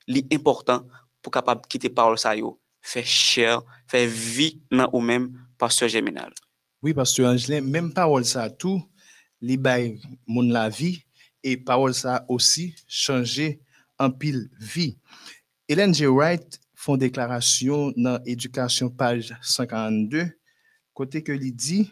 Li 0.08 0.26
important 0.36 0.88
pou 1.24 1.34
kapab 1.34 1.64
kite 1.72 1.92
parol 1.94 2.20
sa 2.20 2.36
yo. 2.38 2.58
Fè 2.84 3.02
chèr, 3.08 3.62
fè 3.88 4.04
vi 4.08 4.58
nan 4.72 4.90
ou 4.92 5.00
mèm, 5.00 5.30
Pasteur 5.58 5.88
Géminal. 5.88 6.34
Oui, 6.84 6.94
Pasteur 6.94 7.30
Angelin, 7.32 7.64
mèm 7.64 7.94
parol 7.96 8.26
sa 8.28 8.50
tou, 8.52 8.82
li 9.40 9.56
bay 9.56 9.94
moun 10.28 10.52
la 10.52 10.68
vi, 10.68 10.98
e 11.40 11.56
parol 11.56 11.96
sa 11.96 12.22
osi 12.32 12.74
chanje 12.88 13.54
en 14.04 14.12
pile 14.12 14.50
vie. 14.60 14.98
Hélène 15.70 15.94
G. 15.94 16.08
Wright 16.08 16.60
font 16.76 16.98
déclaration 16.98 17.94
dans 17.96 18.22
Éducation 18.26 18.90
page 18.90 19.34
142, 19.42 20.30
côté 20.94 21.24
que 21.24 21.32
il 21.32 21.56
dit 21.56 21.90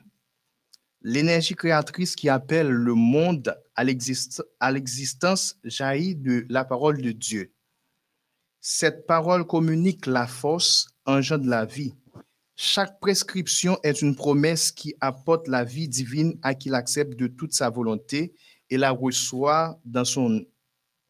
l'énergie 1.01 1.55
créatrice 1.55 2.15
qui 2.15 2.27
appelle 2.27 2.69
le 2.69 2.93
monde 2.93 3.57
à 3.75 3.83
l'existence 3.83 5.57
jaillit 5.63 6.15
de 6.15 6.45
la 6.49 6.65
parole 6.65 7.01
de 7.01 7.11
Dieu. 7.11 7.53
Cette 8.59 9.07
parole 9.07 9.47
communique 9.47 10.05
la 10.05 10.27
force, 10.27 10.89
engendre 11.05 11.47
la 11.47 11.65
vie. 11.65 11.95
Chaque 12.55 12.99
prescription 12.99 13.79
est 13.83 14.01
une 14.01 14.15
promesse 14.15 14.71
qui 14.71 14.93
apporte 14.99 15.47
la 15.47 15.63
vie 15.63 15.87
divine 15.87 16.37
à 16.43 16.53
qui 16.53 16.69
l'accepte 16.69 17.17
de 17.17 17.27
toute 17.27 17.53
sa 17.53 17.69
volonté 17.69 18.35
et 18.69 18.77
la 18.77 18.91
reçoit 18.91 19.79
dans 19.85 20.05
son 20.05 20.45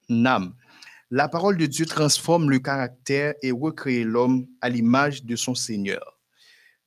âme. 0.10 0.54
La 1.14 1.28
parole 1.28 1.58
de 1.58 1.66
Dieu 1.66 1.86
transforme 1.86 2.50
le 2.50 2.60
caractère 2.60 3.34
et 3.42 3.52
recrée 3.52 4.06
l'homme 4.06 4.48
à 4.62 4.70
l'image 4.70 5.26
de 5.26 5.36
son 5.36 5.56
Seigneur. 5.56 6.18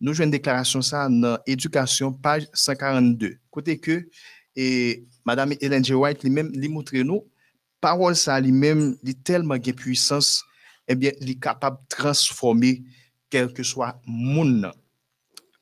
Nous 0.00 0.14
jouons 0.14 0.24
une 0.24 0.30
déclaration 0.30 0.80
ça 0.80 1.10
dans 1.10 1.36
Éducation, 1.46 2.10
page 2.10 2.48
142. 2.54 3.36
Côté 3.50 3.78
que, 3.78 4.08
et 4.56 5.04
Madame 5.26 5.52
Hélène 5.60 5.84
G. 5.84 5.92
White, 5.92 6.22
lui-même, 6.22 6.50
lui 6.54 6.70
montre 6.70 6.96
nous, 6.96 7.28
parole 7.82 8.16
ça 8.16 8.40
lui-même, 8.40 8.96
il 9.02 9.14
tellement 9.14 9.58
de 9.58 9.72
puissance, 9.72 10.42
eh 10.88 10.94
bien, 10.94 11.12
il 11.20 11.38
capable 11.38 11.76
de 11.82 11.94
transformer 11.94 12.82
quel 13.28 13.52
que 13.52 13.62
soit 13.62 14.00
monde. 14.06 14.72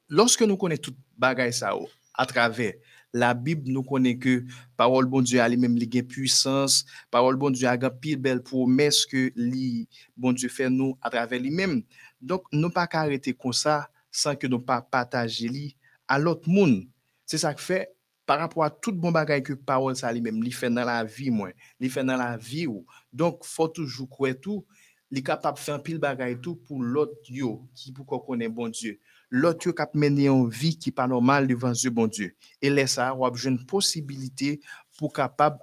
Lorsque 0.09 0.43
nous 0.43 0.57
connaissons 0.57 0.83
tout 0.83 0.97
bagay 1.19 1.51
ça 1.51 1.75
à 2.15 2.27
travers 2.27 2.75
la 3.13 3.33
Bib 3.37 3.69
nou 3.69 3.85
konen 3.87 4.17
ke 4.21 4.41
parol 4.79 5.07
bon 5.11 5.25
Diyo 5.25 5.43
a 5.45 5.49
li 5.51 5.59
menm 5.61 5.77
li 5.79 5.89
gen 5.91 6.07
puissance, 6.09 6.87
parol 7.13 7.37
bon 7.41 7.55
Diyo 7.55 7.71
a 7.71 7.77
gen 7.81 7.95
pil 8.03 8.21
bel 8.21 8.43
promes 8.45 9.03
ke 9.09 9.29
li 9.37 9.87
bon 10.17 10.37
Diyo 10.37 10.51
fè 10.53 10.71
nou 10.73 10.97
a 11.05 11.13
travè 11.13 11.41
li 11.41 11.53
menm. 11.55 11.83
Donk 12.19 12.49
nou 12.55 12.73
pa 12.75 12.87
ka 12.91 13.05
arete 13.07 13.37
kon 13.37 13.55
sa 13.57 13.83
san 14.13 14.39
ke 14.39 14.51
nou 14.51 14.65
pa 14.65 14.81
pataje 14.83 15.51
li 15.53 15.71
alot 16.11 16.49
moun. 16.49 16.81
Se 17.29 17.41
sa 17.41 17.53
k 17.57 17.63
fè, 17.63 17.81
par 18.27 18.39
rapport 18.39 18.65
a 18.65 18.71
tout 18.71 18.95
bon 18.97 19.13
bagay 19.13 19.43
ke 19.45 19.57
parol 19.69 19.97
sa 19.99 20.13
li 20.15 20.23
menm, 20.25 20.41
li 20.43 20.53
fè 20.55 20.71
nan 20.73 20.89
la 20.89 21.03
vi 21.05 21.29
mwen, 21.35 21.53
li 21.83 21.91
fè 21.93 22.05
nan 22.07 22.21
la 22.21 22.37
vi 22.41 22.67
ou. 22.71 22.87
Donk 23.13 23.45
fò 23.45 23.69
toujou 23.69 24.09
kwe 24.09 24.33
tou, 24.39 24.65
li 25.13 25.21
kapap 25.25 25.59
fè 25.61 25.75
an 25.77 25.83
pil 25.85 25.99
bagay 26.01 26.39
tou 26.41 26.57
pou 26.57 26.81
lot 26.81 27.13
yo 27.29 27.59
ki 27.77 27.93
pou 27.97 28.09
kon 28.09 28.23
konen 28.31 28.53
bon 28.55 28.73
Diyo. 28.73 28.97
Lot 29.33 29.65
yo 29.65 29.73
kap 29.77 29.97
mene 29.97 30.27
yon 30.29 30.45
vi 30.53 30.75
ki 30.77 30.93
pa 30.95 31.09
normal 31.09 31.49
devan 31.49 31.73
zyo 31.77 31.91
bon 31.97 32.11
Diyo. 32.13 32.31
E 32.61 32.69
lè 32.69 32.85
sa, 32.91 33.11
wap 33.17 33.39
jen 33.41 33.57
posibilite 33.69 34.59
pou 35.01 35.09
kapab 35.13 35.57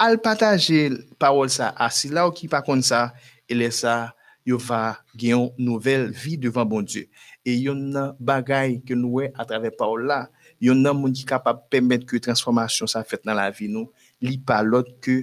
al 0.00 0.16
pataje 0.24 0.88
parol 1.20 1.52
sa 1.52 1.74
asi 1.76 2.08
la 2.08 2.24
ou 2.24 2.34
ki 2.34 2.48
pa 2.50 2.62
kon 2.64 2.80
sa, 2.84 3.10
e 3.44 3.56
lè 3.58 3.68
sa, 3.74 4.14
yo 4.48 4.56
va 4.56 4.96
gen 5.20 5.50
nouvel 5.60 6.08
vi 6.16 6.38
devan 6.40 6.68
bon 6.68 6.86
Diyo. 6.86 7.04
E 7.44 7.58
yon 7.60 7.90
nan 7.92 8.16
bagay 8.16 8.78
ke 8.84 8.96
nou 8.96 9.20
we 9.20 9.28
atrave 9.36 9.68
parol 9.76 10.08
la, 10.08 10.24
yon 10.60 10.80
nan 10.80 10.96
moun 10.96 11.12
ki 11.16 11.28
kapab 11.28 11.66
pemet 11.72 12.08
ke 12.08 12.20
transformasyon 12.24 12.88
sa 12.88 13.04
fet 13.04 13.28
nan 13.28 13.36
la 13.36 13.50
vi 13.52 13.68
nou, 13.68 13.92
li 14.24 14.40
pa 14.40 14.62
lot 14.64 14.88
ke 15.04 15.22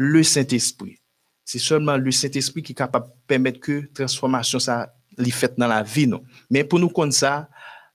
le 0.00 0.24
Saint-Esprit. 0.24 0.96
Se 1.44 1.60
sonman 1.60 2.00
le 2.00 2.12
Saint-Esprit 2.12 2.64
ki 2.64 2.76
kapab 2.76 3.12
pemet 3.28 3.60
ke 3.60 3.82
transformasyon 3.96 4.64
sa 4.64 4.84
li 5.20 5.32
fet 5.34 5.58
nan 5.60 5.70
la 5.72 5.82
vi 5.86 6.06
nou. 6.10 6.24
Men 6.50 6.68
pou 6.68 6.82
nou 6.82 6.92
kon 6.94 7.12
sa, 7.14 7.44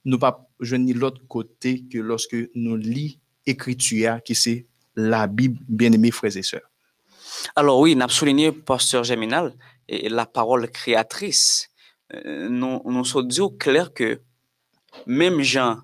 nou 0.04 0.20
pa 0.22 0.34
jwenni 0.60 0.94
lot 0.96 1.18
kote 1.30 1.76
ke 1.90 2.02
loske 2.04 2.46
nou 2.56 2.78
li 2.80 3.12
ekrituya 3.48 4.18
ki 4.24 4.36
se 4.36 4.56
la 4.96 5.26
bib 5.26 5.58
bien 5.68 5.94
eme 5.96 6.12
freze 6.14 6.42
seur. 6.46 6.64
Alors 7.56 7.80
oui, 7.80 7.94
nap 7.96 8.10
souline 8.10 8.52
pasteur 8.52 9.04
Geminal, 9.04 9.52
la 9.88 10.26
parole 10.26 10.68
kreatris, 10.70 11.70
nou 12.50 13.04
so 13.06 13.22
diyo 13.24 13.50
kler 13.60 13.90
ke 13.94 14.16
mem 15.06 15.40
jan 15.46 15.80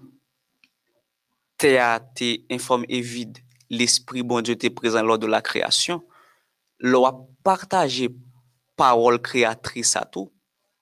te 1.56 1.76
a 1.80 1.96
te 2.00 2.32
informe 2.52 2.88
evide 2.92 3.42
l'esprit 3.70 4.22
bon 4.26 4.44
dieu 4.44 4.58
te 4.58 4.70
prezant 4.70 5.06
lor 5.06 5.18
de 5.22 5.30
la 5.30 5.42
kreasyon, 5.42 6.02
lor 6.82 7.08
a 7.08 7.14
partaje 7.46 8.10
parole 8.78 9.22
kreatris 9.22 9.94
sa 9.96 10.04
tou, 10.04 10.30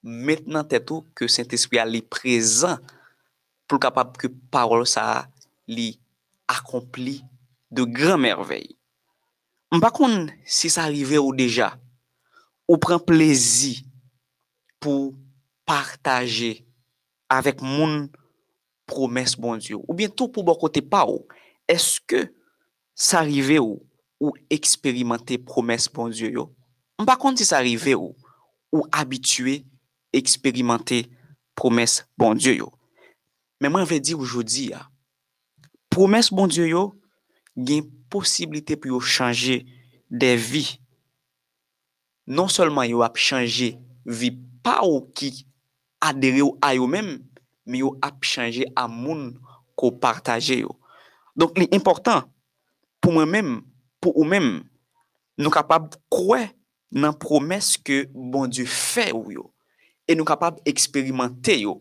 met 0.05 0.45
nan 0.45 0.67
tetou 0.69 1.07
ke 1.17 1.27
Saint-Esprit 1.33 1.81
a 1.81 1.89
li 1.89 2.03
prezan 2.05 2.77
pou 3.65 3.81
kapap 3.81 4.19
ke 4.21 4.29
parol 4.53 4.85
sa 4.85 5.25
li 5.65 5.95
akompli 6.53 7.23
de 7.73 7.87
gran 7.89 8.21
merveil. 8.21 8.75
Mpa 9.75 9.91
kon 9.91 10.29
si 10.47 10.69
sa 10.71 10.85
arrive 10.85 11.17
ou 11.19 11.33
deja, 11.35 11.73
ou 12.69 12.77
pren 12.79 13.01
plezi 13.03 13.81
pou 14.79 15.15
partaje 15.67 16.61
avèk 17.33 17.65
moun 17.65 18.05
promes 18.87 19.33
bon 19.41 19.57
Diyo, 19.57 19.81
ou 19.89 19.97
bientou 19.97 20.29
pou 20.29 20.45
bokote 20.47 20.85
pa 20.85 21.03
ou, 21.09 21.25
eske 21.67 22.29
sa 22.93 23.25
arrive 23.25 23.59
ou 23.65 23.81
ou 24.23 24.37
eksperimente 24.53 25.41
promes 25.43 25.89
bon 25.91 26.13
Diyo 26.13 26.31
yo? 26.31 26.45
Mpa 27.01 27.17
kon 27.19 27.35
si 27.41 27.49
sa 27.49 27.59
arrive 27.59 27.97
ou 27.97 28.13
ou 28.71 28.85
abitue 28.93 29.63
eksperimente 30.15 31.05
promes 31.59 32.03
bon 32.19 32.39
Diyo 32.39 32.55
yo. 32.55 32.71
Men 33.63 33.73
mwen 33.75 33.89
ve 33.89 34.01
di 34.03 34.15
oujodi 34.17 34.71
ya, 34.73 34.85
promes 35.93 36.31
bon 36.35 36.51
Diyo 36.51 36.67
yo 36.69 36.85
gen 37.55 37.87
posibilite 38.13 38.79
pou 38.79 38.95
yo 38.95 39.01
chanje 39.01 39.63
de 40.11 40.35
vi. 40.39 40.67
Non 42.27 42.49
solman 42.49 42.89
yo 42.89 43.05
ap 43.05 43.19
chanje 43.21 43.75
vi 44.05 44.33
pa 44.65 44.81
ou 44.87 45.05
ki 45.17 45.33
adere 46.05 46.43
yo 46.43 46.55
a 46.65 46.75
yo 46.77 46.89
men, 46.91 47.17
men 47.67 47.83
yo 47.85 47.95
ap 48.05 48.25
chanje 48.27 48.67
a 48.77 48.89
moun 48.91 49.33
ko 49.79 49.93
partaje 50.01 50.61
yo. 50.63 50.75
Donk 51.37 51.59
li 51.59 51.69
important 51.75 52.29
pou 53.03 53.15
mwen 53.15 53.31
men, 53.31 53.57
pou 54.01 54.15
ou 54.15 54.27
men, 54.29 54.63
nou 55.39 55.53
kapab 55.53 55.93
kwe 56.13 56.47
nan 56.95 57.17
promes 57.19 57.75
ke 57.83 58.05
bon 58.15 58.51
Diyo 58.51 58.71
fe 58.71 59.11
ou 59.15 59.35
yo. 59.35 59.49
e 60.09 60.17
nou 60.17 60.27
kapab 60.29 60.61
eksperimente 60.69 61.57
yo 61.63 61.79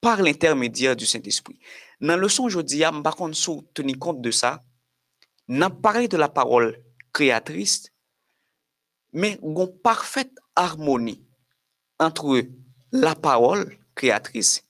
par 0.00 0.22
l'intermedia 0.22 0.94
du 0.94 1.06
Saint-Esprit. 1.06 1.58
Nan 2.00 2.20
leson 2.22 2.48
jodi 2.52 2.82
ya, 2.82 2.92
ah, 2.92 2.94
mba 2.94 3.12
kon 3.16 3.34
sou 3.34 3.64
teni 3.74 3.96
kont 3.98 4.20
de 4.22 4.30
sa, 4.34 4.58
nan 5.48 5.74
pare 5.82 6.06
de 6.08 6.20
la 6.20 6.28
parol 6.30 6.70
kreatrist, 7.16 7.90
men 9.12 9.38
gon 9.42 9.72
parfet 9.82 10.30
harmoni 10.56 11.18
antre 11.98 12.44
la 12.92 13.14
parol 13.18 13.64
kreatrist 13.98 14.62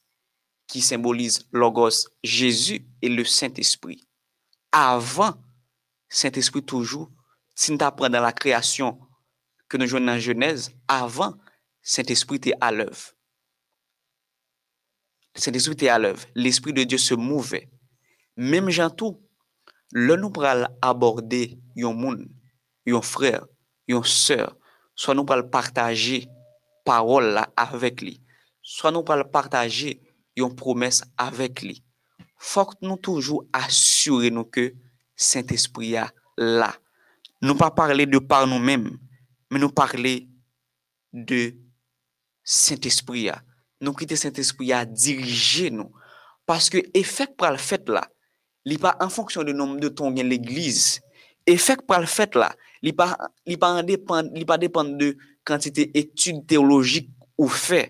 ki 0.69 0.81
symbolize 0.85 1.47
logos 1.53 2.07
Jésus 2.23 2.87
et 3.03 3.09
le 3.09 3.25
Saint-Esprit. 3.25 4.07
Avant, 4.73 5.35
Saint-Esprit 6.09 6.63
toujou, 6.63 7.09
sin 7.57 7.79
ta 7.81 7.91
pren 7.93 8.13
dan 8.13 8.25
la 8.25 8.35
kreasyon 8.37 8.97
ke 9.69 9.81
nou 9.81 9.89
joun 9.89 10.05
nan 10.09 10.21
Genèse, 10.21 10.73
avant, 10.89 11.37
Saint-Esprit 11.91 12.37
était 12.37 12.53
à 12.61 12.71
l'œuvre. 12.71 13.15
Saint-Esprit 15.35 15.73
était 15.73 15.89
à 15.89 15.99
l'œuvre. 15.99 16.23
L'Esprit 16.35 16.75
de 16.75 16.85
Dieu 16.85 16.99
se 16.99 17.15
mouvait. 17.15 17.71
Même 18.37 18.69
Jean 18.69 18.91
tout, 18.91 19.27
le 19.93 20.15
nous 20.17 20.29
pral 20.29 20.69
aborder 20.83 21.59
un 21.79 21.95
monde, 21.95 22.29
un 22.87 23.01
frère, 23.01 23.47
une 23.87 24.05
sœur, 24.05 24.55
soit 24.95 25.15
nous 25.15 25.25
pral 25.25 25.49
partager 25.49 26.29
parole 26.85 27.25
là 27.25 27.51
avec 27.57 28.03
lui, 28.03 28.23
soit 28.61 28.91
nous 28.91 29.03
pral 29.03 29.31
partager 29.31 30.03
une 30.37 30.55
promesse 30.55 31.03
avec 31.17 31.63
lui. 31.63 31.83
Faut 32.37 32.67
que 32.67 32.75
nous 32.83 32.99
toujours 32.99 33.47
assurer 33.55 34.31
nous 34.31 34.45
que 34.45 34.75
Saint-Esprit 35.17 35.95
est 35.95 36.05
là. 36.37 36.77
Nous 37.41 37.55
pas 37.55 37.71
parler 37.71 38.05
de 38.05 38.19
par 38.19 38.47
nous-mêmes, 38.47 38.99
mais 39.51 39.59
nous 39.59 39.71
parler 39.71 40.29
de 41.15 41.57
Saint-Esprit 42.49 43.29
a. 43.35 43.43
Nou 43.85 43.97
kite 43.99 44.17
Saint-Esprit 44.17 44.73
a 44.73 44.85
dirije 44.89 45.69
nou. 45.75 45.93
Paske 46.49 46.81
efek 46.97 47.37
pral 47.37 47.59
fèt 47.61 47.91
la, 47.93 48.07
li 48.65 48.79
pa 48.81 48.95
an 49.05 49.13
fonksyon 49.13 49.45
de 49.49 49.53
nom 49.57 49.77
de 49.81 49.91
ton 49.93 50.15
gen 50.17 50.31
l'Eglise. 50.33 51.03
Efek 51.49 51.85
pral 51.89 52.07
fèt 52.09 52.37
la, 52.41 52.49
li 52.81 52.93
pa 52.97 53.77
depan 53.85 54.97
de 54.97 55.13
kantite 55.49 55.89
etude 55.97 56.47
teologik 56.49 57.11
ou 57.39 57.49
fè. 57.53 57.87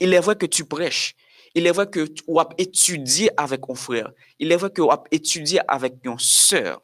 Il 0.00 0.14
evre 0.14 0.34
ke 0.38 0.48
tu 0.50 0.64
prech. 0.66 1.14
Il 1.54 1.68
evre 1.70 1.86
ke 1.86 2.06
wap 2.26 2.54
etudye 2.58 3.30
avèk 3.38 3.68
yon 3.70 3.78
frèr. 3.78 4.08
Il 4.42 4.52
evre 4.54 4.72
ke 4.74 4.82
wap 4.82 5.06
etudye 5.14 5.62
avèk 5.70 6.00
yon 6.06 6.18
sèr. 6.18 6.80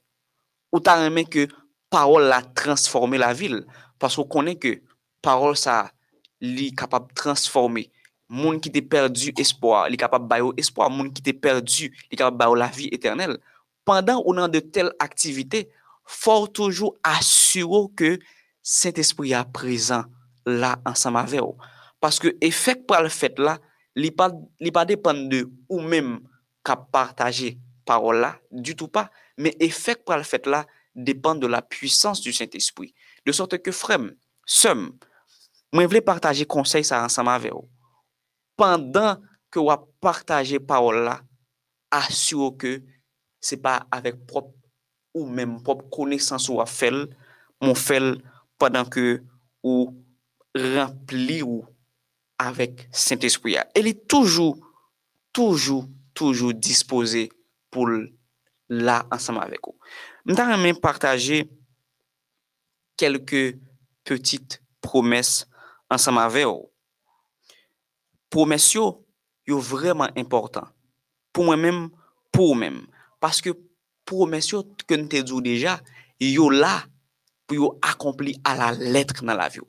Ou 0.70 0.78
ta 0.78 1.00
remè 1.00 1.24
ke 1.26 1.48
parol 1.90 2.28
la 2.30 2.40
transforme 2.54 3.18
la 3.18 3.32
vil. 3.34 3.64
Paske 3.98 4.22
ou 4.22 4.30
konen 4.30 4.58
ke 4.60 4.76
parol 5.24 5.56
sa 5.58 5.88
li 6.40 6.70
kapab 6.76 7.10
transforme. 7.16 7.86
Moun 8.30 8.60
ki 8.62 8.70
te 8.72 8.82
perdu 8.86 9.32
espoir, 9.42 9.88
li 9.90 9.98
kapab 10.00 10.26
bayo 10.30 10.52
espoir. 10.60 10.90
Moun 10.92 11.10
ki 11.14 11.24
te 11.24 11.34
perdu, 11.34 11.90
li 12.10 12.18
kapab 12.18 12.38
bayo 12.40 12.58
la 12.58 12.70
vi 12.74 12.88
eternel. 12.94 13.36
Pendan 13.88 14.20
ou 14.22 14.34
nan 14.36 14.50
de 14.52 14.60
tel 14.62 14.92
aktivite, 15.02 15.66
for 16.10 16.48
toujou 16.50 16.96
asyuro 17.06 17.86
ke 17.94 18.16
set 18.62 18.98
espri 18.98 19.32
a 19.36 19.44
prezan 19.46 20.08
la 20.46 20.74
ansan 20.88 21.14
ma 21.14 21.24
veyo. 21.28 21.54
Paske 22.02 22.32
efek 22.42 22.86
pral 22.88 23.10
fet 23.12 23.38
la, 23.38 23.58
li 23.94 24.10
pa 24.14 24.84
depan 24.88 25.26
de 25.30 25.44
ou 25.68 25.82
menm 25.84 26.18
ka 26.66 26.76
partaje 26.76 27.54
parol 27.86 28.22
la, 28.24 28.34
du 28.50 28.74
tout 28.74 28.90
pa, 28.90 29.08
men 29.38 29.54
efek 29.62 30.04
pral 30.08 30.24
fet 30.26 30.48
la, 30.50 30.64
depan 30.94 31.38
de 31.38 31.46
la 31.46 31.62
puissance 31.62 32.20
du 32.20 32.32
set 32.34 32.54
espri. 32.58 32.92
De 33.26 33.32
sorte 33.36 33.60
ke 33.62 33.72
frem, 33.74 34.10
sem, 34.46 34.88
Mwen 35.70 35.86
vle 35.90 36.02
partaje 36.02 36.46
konsey 36.50 36.82
sa 36.86 37.04
ansama 37.06 37.36
ve 37.38 37.52
ou. 37.54 37.68
Pendan 38.58 39.20
ke 39.50 39.62
wap 39.62 39.86
partaje 40.02 40.58
paol 40.62 41.04
la, 41.06 41.20
asyo 41.94 42.50
ke 42.58 42.78
se 43.42 43.58
pa 43.60 43.80
avek 43.94 44.18
prop 44.28 44.50
ou 45.14 45.26
menm 45.30 45.58
prop 45.66 45.86
konesans 45.94 46.48
ou 46.50 46.58
wap 46.58 46.70
fel, 46.70 47.04
moun 47.62 47.78
fel 47.78 48.16
padan 48.60 48.88
ke 48.90 49.20
ou 49.62 49.92
rempli 50.54 51.40
ou 51.46 51.62
avek 52.40 52.88
Saint-Esprit. 52.90 53.62
El 53.76 53.92
e 53.92 53.94
toujou, 53.94 54.56
toujou, 55.34 55.86
toujou 56.16 56.56
dispose 56.56 57.28
pou 57.70 57.86
la 58.70 59.00
ansama 59.14 59.46
vek 59.50 59.70
ou. 59.70 59.78
Mwen 60.26 60.38
ta 60.38 60.48
remen 60.50 60.78
partaje 60.82 61.44
kelke 62.98 63.60
petit 64.04 64.58
promes 64.82 65.44
ansama 65.90 66.28
ve 66.30 66.46
ou. 66.46 66.70
Promes 68.30 68.68
yo, 68.74 69.02
yo 69.46 69.58
vreman 69.58 70.14
important. 70.16 70.70
Pou 71.34 71.46
mwen 71.46 71.60
men, 71.60 71.80
pou 72.34 72.54
mwen. 72.54 72.84
Paske 73.20 73.52
promesse 74.08 74.54
yo 74.54 74.62
que 74.86 74.94
nous 74.94 75.08
te 75.08 75.20
dit 75.20 75.42
déjà, 75.42 75.80
yo 76.20 76.48
là 76.50 76.84
pour 77.46 77.56
yo 77.56 77.78
accompli 77.82 78.38
à 78.44 78.54
la 78.54 78.72
lettre 78.72 79.24
dans 79.24 79.34
la 79.34 79.48
vie. 79.48 79.60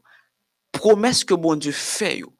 Promesse 0.71 1.23
que 1.23 1.33
bon 1.33 1.55
Dieu 1.55 1.71
fait 1.71 2.19
yo, 2.19 2.33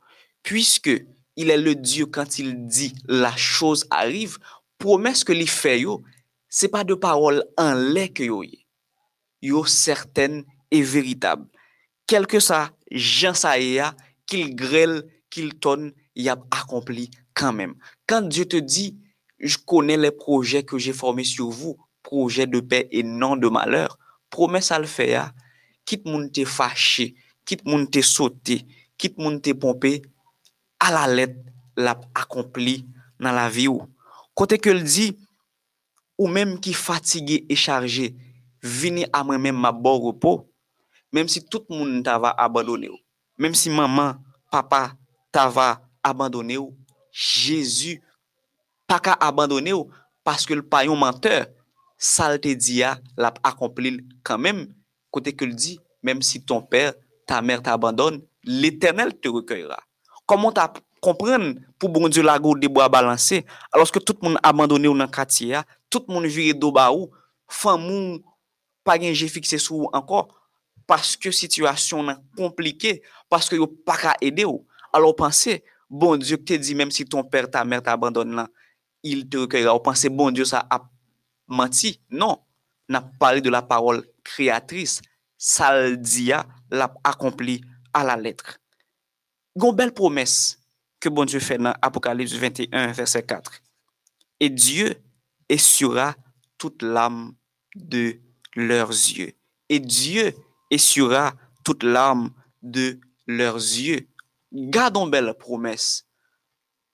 puisque 0.44 0.92
il 1.36 1.50
est 1.50 1.58
le 1.58 1.76
Dieu 1.76 2.06
quand 2.06 2.40
il 2.40 2.68
dit 2.68 2.94
la 3.08 3.36
chose 3.36 3.88
arrive, 3.90 4.38
promesse 4.78 5.24
que 5.24 5.34
lui 5.34 5.48
fait 5.48 5.82
yo, 5.82 6.04
c'est 6.50 6.70
pas 6.70 6.84
de 6.84 6.94
parole 6.94 7.44
en 7.58 7.74
lait 7.74 8.10
que 8.10 8.24
yo. 8.24 8.44
Yo 9.42 9.66
certaine 9.66 10.46
et 10.70 10.84
véritable. 10.84 11.48
kelke 12.12 12.42
sa 12.44 12.70
jan 12.92 13.36
sa 13.38 13.56
e 13.56 13.78
ya, 13.78 13.94
kil 14.28 14.52
grel, 14.60 15.00
kil 15.32 15.54
ton, 15.64 15.92
yab 16.16 16.44
akompli 16.52 17.08
kanmem. 17.38 17.78
Kan 18.06 18.28
Diyo 18.28 18.48
te 18.52 18.60
di, 18.66 18.90
j 19.40 19.58
konen 19.66 20.04
le 20.04 20.12
proje 20.16 20.64
ke 20.68 20.80
jè 20.82 20.94
formé 20.94 21.24
sur 21.24 21.50
vous, 21.50 21.78
proje 22.04 22.48
de 22.48 22.60
paix 22.60 22.88
et 22.92 23.04
non 23.04 23.38
de 23.38 23.48
malheur, 23.48 23.98
promes 24.30 24.72
al 24.76 24.88
fè 24.90 25.12
ya, 25.14 25.30
kit 25.88 26.04
moun 26.06 26.28
te 26.34 26.46
fache, 26.46 27.12
kit 27.48 27.64
moun 27.66 27.88
te 27.88 28.04
sote, 28.06 28.62
kit 29.00 29.18
moun 29.18 29.40
te 29.42 29.56
pompe, 29.58 30.02
ala 30.84 31.08
let 31.08 31.36
lap 31.80 32.04
akompli 32.18 32.82
nan 33.22 33.38
la 33.38 33.48
vi 33.50 33.70
ou. 33.72 33.88
Kote 34.36 34.60
ke 34.62 34.74
l 34.76 34.84
di, 34.84 35.12
ou 36.20 36.28
menm 36.32 36.58
ki 36.62 36.76
fatige 36.78 37.42
e 37.50 37.58
charge, 37.58 38.12
vini 38.62 39.08
a 39.16 39.24
mwen 39.26 39.42
menm 39.48 39.64
ma 39.64 39.72
bon 39.72 40.00
repos, 40.10 40.46
Mem 41.12 41.28
si 41.28 41.44
tout 41.44 41.66
moun 41.70 42.00
ta 42.04 42.16
va 42.18 42.32
abandone 42.40 42.88
ou. 42.88 43.00
Mem 43.38 43.56
si 43.58 43.70
maman, 43.70 44.16
papa 44.52 44.94
ta 45.32 45.50
va 45.52 45.82
abandone 46.04 46.56
ou. 46.62 46.72
Jezu 47.12 47.98
pa 48.88 49.02
ka 49.04 49.18
abandone 49.20 49.76
ou. 49.76 49.90
Paske 50.24 50.56
l 50.56 50.64
pa 50.64 50.86
yon 50.88 51.00
menteur. 51.00 51.50
Sal 52.02 52.40
te 52.42 52.54
diya 52.56 52.96
la 53.20 53.34
akomplil 53.44 54.00
kanmem. 54.24 54.70
Kote 55.12 55.36
ke 55.36 55.44
l 55.44 55.52
di, 55.52 55.76
mem 56.00 56.24
si 56.24 56.40
ton 56.40 56.64
per, 56.64 56.96
ta 57.28 57.42
mer 57.44 57.60
ta 57.60 57.76
abandone, 57.76 58.24
l 58.48 58.72
eternel 58.72 59.12
te 59.12 59.28
rekoyra. 59.34 59.82
Koman 60.24 60.56
ta 60.56 60.70
kompren 61.04 61.58
pou 61.76 61.92
bon 61.92 62.08
diyo 62.08 62.24
lago 62.24 62.56
debo 62.56 62.80
a 62.80 62.88
balanse. 62.88 63.42
Aloske 63.76 64.00
tout 64.00 64.16
moun 64.24 64.40
abandone 64.40 64.88
ou 64.88 64.96
nan 64.96 65.12
katiya. 65.12 65.66
Tout 65.92 66.08
moun 66.08 66.24
vire 66.32 66.56
do 66.56 66.72
ba 66.72 66.88
ou. 66.96 67.12
Fan 67.52 67.84
moun 67.84 68.22
pa 68.88 68.96
gen 68.96 69.12
je 69.12 69.28
fikse 69.28 69.60
sou 69.60 69.92
ankor. 69.92 70.30
paske 70.90 71.32
situasyon 71.36 72.10
nan 72.10 72.22
komplike, 72.38 73.00
paske 73.32 73.60
yo 73.60 73.68
pa 73.86 73.98
ka 74.00 74.16
ede 74.24 74.46
ou. 74.48 74.66
Alo 74.92 75.14
panse, 75.18 75.62
bon 75.90 76.20
Diyo 76.20 76.40
te 76.44 76.58
di, 76.60 76.76
menm 76.76 76.92
si 76.94 77.06
ton 77.08 77.24
per 77.28 77.48
ta 77.52 77.64
mer 77.68 77.84
ta 77.84 77.96
abandon 77.96 78.36
lan, 78.42 78.50
il 79.04 79.24
te 79.30 79.40
rekera. 79.44 79.76
Ou 79.76 79.84
panse, 79.84 80.12
bon 80.12 80.34
Diyo 80.36 80.48
sa 80.48 80.66
ap 80.70 80.90
manti. 81.52 81.96
Non, 82.12 82.40
nan 82.92 83.08
pale 83.20 83.44
de 83.44 83.52
la 83.54 83.64
parol 83.64 84.04
kreatris, 84.28 85.00
sal 85.38 85.96
diya 85.98 86.44
la 86.72 86.92
akompli 87.08 87.60
a 87.94 88.04
la 88.08 88.18
letre. 88.20 88.60
Gon 89.58 89.76
bel 89.76 89.92
promes 89.96 90.58
ke 91.02 91.12
bon 91.12 91.28
Diyo 91.28 91.42
fè 91.44 91.58
nan 91.60 91.78
Apokalips 91.84 92.36
21, 92.40 92.92
verset 92.98 93.24
4. 93.24 93.62
Et 94.42 94.50
Dieu 94.50 94.96
esura 95.50 96.16
tout 96.58 96.74
l'âme 96.82 97.34
de 97.76 98.20
leurs 98.56 98.90
yeux. 98.92 99.34
Et 99.70 99.80
Dieu 99.80 100.28
esura 100.28 100.51
essuiera 100.72 101.34
toute 101.64 101.84
larme 101.84 102.32
de 102.62 103.00
leurs 103.28 103.58
yeux. 103.58 104.08
Gardons 104.52 105.08
belle 105.08 105.34
promesse. 105.38 106.06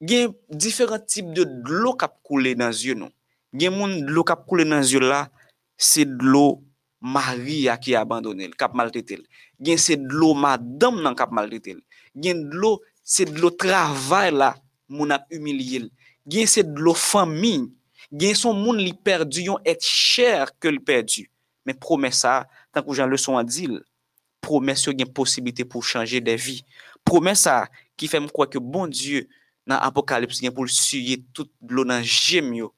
Gen 0.01 0.33
diferent 0.49 1.01
tip 1.09 1.31
de 1.33 1.41
dlo 1.65 1.95
kap 1.97 2.19
koule 2.25 2.53
nan 2.57 2.73
zye 2.75 2.93
nou. 2.97 3.09
Gen 3.57 3.73
moun 3.73 3.95
dlo 4.05 4.21
kap 4.27 4.43
koule 4.45 4.67
nan 4.67 4.83
zye 4.85 5.01
la, 5.01 5.23
se 5.73 6.05
dlo 6.05 6.61
maria 7.01 7.77
ki 7.81 7.95
abandonel, 7.97 8.53
kap 8.57 8.75
maltetel. 8.77 9.23
Gen 9.57 9.81
se 9.81 9.97
dlo 9.97 10.35
madam 10.37 10.99
nan 11.01 11.17
kap 11.17 11.33
maltetel. 11.33 11.79
Gen 12.13 12.43
dlo, 12.51 12.75
se 13.01 13.25
dlo 13.25 13.49
travay 13.57 14.29
la, 14.35 14.51
moun 14.89 15.15
ap 15.15 15.25
umilil. 15.33 15.89
Gen 16.29 16.49
se 16.49 16.61
dlo 16.67 16.93
fami. 16.93 17.71
Gen 18.13 18.37
son 18.37 18.53
moun 18.53 18.77
li 18.77 18.93
perdu, 18.93 19.47
yon 19.49 19.65
et 19.65 19.81
chèr 19.81 20.53
ke 20.61 20.69
li 20.69 20.83
perdu. 20.83 21.25
Men 21.65 21.75
promesa, 21.81 22.43
tant 22.77 22.87
que 22.87 22.93
Jean 22.93 23.07
leçon 23.07 23.37
a 23.37 23.43
dit, 23.43 23.69
promesse 24.41 24.85
yo 24.85 24.93
gen 24.97 25.11
possibilité 25.11 25.65
pour 25.65 25.83
changer 25.83 26.21
des 26.21 26.35
vies. 26.35 26.63
Promesse 27.03 27.47
qui 27.95 28.07
fait 28.07 28.19
me 28.19 28.27
croire 28.27 28.49
que 28.49 28.59
bon 28.59 28.87
Dieu 28.87 29.27
dans 29.65 29.77
Apocalypse 29.77 30.39
gen 30.41 30.51
pour 30.51 30.69
suyer 30.69 31.23
toute 31.33 31.51
l'eau 31.67 31.85
dans 31.85 32.01
yo. 32.01 32.73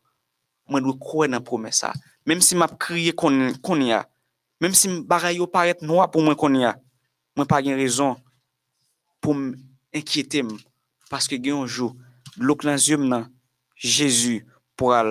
Moi 0.67 0.81
dois 0.81 0.95
croire 0.99 1.29
dans 1.29 1.41
promesse 1.41 1.79
ça. 1.79 1.93
Même 2.25 2.41
si 2.41 2.55
m'a 2.55 2.67
crié 2.67 3.11
qu'on 3.11 3.81
y 3.81 3.91
a, 3.91 4.07
même 4.61 4.73
si 4.73 4.87
bagay 5.01 5.35
yo 5.35 5.47
paraît 5.47 5.77
noir 5.81 6.09
pour 6.09 6.21
moi 6.21 6.35
qu'on 6.35 6.53
y 6.55 6.63
a, 6.63 6.79
moi 7.35 7.45
pas 7.45 7.61
gen 7.61 7.75
raison 7.75 8.17
pour 9.19 9.35
m'inquiéter 9.35 10.43
parce 11.09 11.27
que 11.27 11.35
gen 11.35 11.63
un 11.63 11.67
jour 11.67 11.95
l'eau 12.37 12.55
dans 12.55 12.71
yeux 12.71 12.97
nan 12.97 13.29
Jésus 13.75 14.45
pourra 14.75 15.03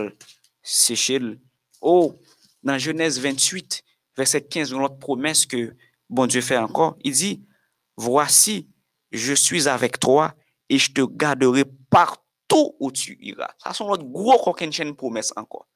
sécher. 0.63 1.21
Oh, 1.81 2.19
dans 2.63 2.79
Genèse 2.79 3.21
28, 3.21 3.83
verset 4.19 4.43
15, 4.43 4.73
une 4.73 4.83
autre 4.83 4.99
promesse 4.99 5.47
que 5.47 5.75
bon 6.11 6.27
Dieu 6.27 6.41
fait 6.41 6.59
encore, 6.59 6.97
il 7.03 7.13
dit, 7.13 7.47
voici, 7.97 8.69
je 9.13 9.33
suis 9.33 9.69
avec 9.69 10.01
toi 10.01 10.35
et 10.69 10.77
je 10.77 10.93
te 10.93 11.01
garderai 11.01 11.65
partout 11.89 12.75
où 12.81 12.91
tu 12.91 13.17
iras. 13.21 13.55
Ça, 13.63 13.73
c'est 13.73 13.85
notre 13.85 14.05
gros 14.05 14.39
coquin 14.39 14.71
promesse 14.95 15.33
encore. 15.37 15.69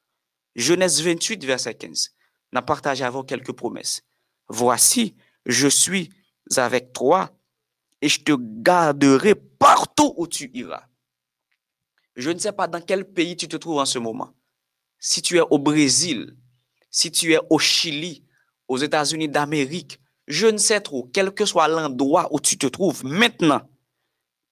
Genèse 0.55 1.01
28, 1.01 1.43
verset 1.45 1.73
15. 1.73 2.11
On 2.51 2.57
a 2.57 2.61
partagé 2.61 3.03
avec 3.03 3.25
quelques 3.25 3.53
promesses. 3.53 4.03
Voici, 4.49 5.15
je 5.45 5.67
suis 5.67 6.09
avec 6.57 6.91
toi 6.93 7.31
et 8.01 8.09
je 8.09 8.21
te 8.21 8.33
garderai 8.37 9.35
partout 9.35 10.13
où 10.17 10.27
tu 10.27 10.51
iras. 10.53 10.83
Je 12.15 12.29
ne 12.29 12.37
sais 12.37 12.51
pas 12.51 12.67
dans 12.67 12.81
quel 12.81 13.05
pays 13.05 13.37
tu 13.37 13.47
te 13.47 13.55
trouves 13.55 13.79
en 13.79 13.85
ce 13.85 13.97
moment. 13.97 14.33
Si 14.99 15.21
tu 15.21 15.37
es 15.37 15.41
au 15.41 15.57
Brésil, 15.57 16.35
si 16.91 17.09
tu 17.11 17.33
es 17.33 17.39
au 17.49 17.57
Chili, 17.57 18.23
aux 18.67 18.77
États-Unis 18.77 19.29
d'Amérique, 19.29 19.99
je 20.27 20.47
ne 20.47 20.57
sais 20.57 20.81
trop, 20.81 21.09
quel 21.13 21.31
que 21.31 21.45
soit 21.45 21.67
l'endroit 21.67 22.27
où 22.31 22.39
tu 22.39 22.57
te 22.57 22.67
trouves 22.67 23.03
maintenant, 23.05 23.61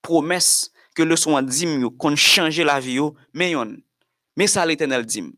promesse 0.01 0.71
que 0.95 1.03
le 1.03 1.15
soin 1.15 1.41
d'im 1.41 1.89
qu'on 1.97 2.15
change 2.15 2.59
la 2.59 2.79
vie, 2.79 2.99
mais 3.33 3.51
yon, 3.51 3.77
mais 4.35 4.47
ça 4.47 4.65
l'éternel 4.65 5.05
d'im. 5.05 5.31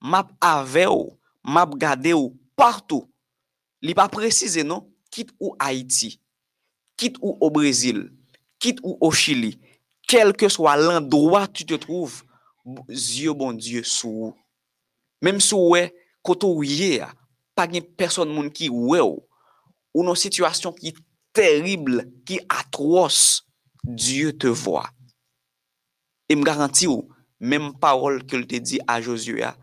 Map 0.00 0.28
aveo, 0.40 1.18
map 1.44 1.70
gadeo, 1.76 2.34
partout. 2.56 3.06
Li 3.82 3.94
pas 3.94 4.08
précisé 4.08 4.64
non, 4.64 4.90
quitte 5.10 5.30
ou 5.40 5.54
Haïti, 5.58 6.20
quitte 6.96 7.16
ou 7.20 7.36
au 7.40 7.50
Brésil, 7.50 8.12
quitte 8.58 8.78
ou 8.82 8.96
au 9.00 9.10
Chili, 9.10 9.58
quel 10.06 10.34
que 10.34 10.48
soit 10.48 10.76
l'endroit 10.76 11.44
où 11.44 11.52
tu 11.52 11.64
te 11.64 11.74
trouves, 11.74 12.22
Dieu 12.88 13.32
bon 13.32 13.52
Dieu 13.52 13.82
sou. 13.82 14.34
Même 15.22 15.40
sou 15.40 15.70
ouais, 15.70 15.94
koto 16.22 16.54
ou 16.54 16.62
yé, 16.62 17.02
pa 17.56 17.66
gen 17.70 17.86
person 17.98 18.30
moun 18.30 18.50
ki 18.52 18.70
wè 18.72 19.00
ou, 19.04 19.20
ou 19.94 20.06
nou 20.06 20.18
situasyon 20.18 20.74
ki 20.78 20.94
terrible, 21.36 22.06
ki 22.26 22.40
atros, 22.48 23.44
Diyo 23.80 24.34
te 24.36 24.50
vwa. 24.52 24.82
E 26.28 26.36
m 26.36 26.42
garanti 26.44 26.84
ou, 26.84 27.06
menm 27.40 27.72
parol 27.80 28.18
ke 28.28 28.36
l 28.36 28.44
te 28.48 28.60
di 28.60 28.76
a 28.84 28.98
Josua, 29.00 29.54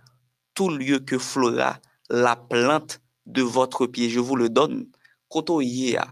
tout 0.57 0.73
lieu 0.73 0.97
ke 1.05 1.19
flora 1.21 1.75
la 2.09 2.35
plante 2.35 2.97
de 3.27 3.43
votre 3.43 3.85
pied, 3.85 4.09
je 4.09 4.19
vous 4.19 4.35
le 4.35 4.49
donne, 4.49 4.87
koto 5.29 5.61
ye 5.61 5.97
a. 6.01 6.07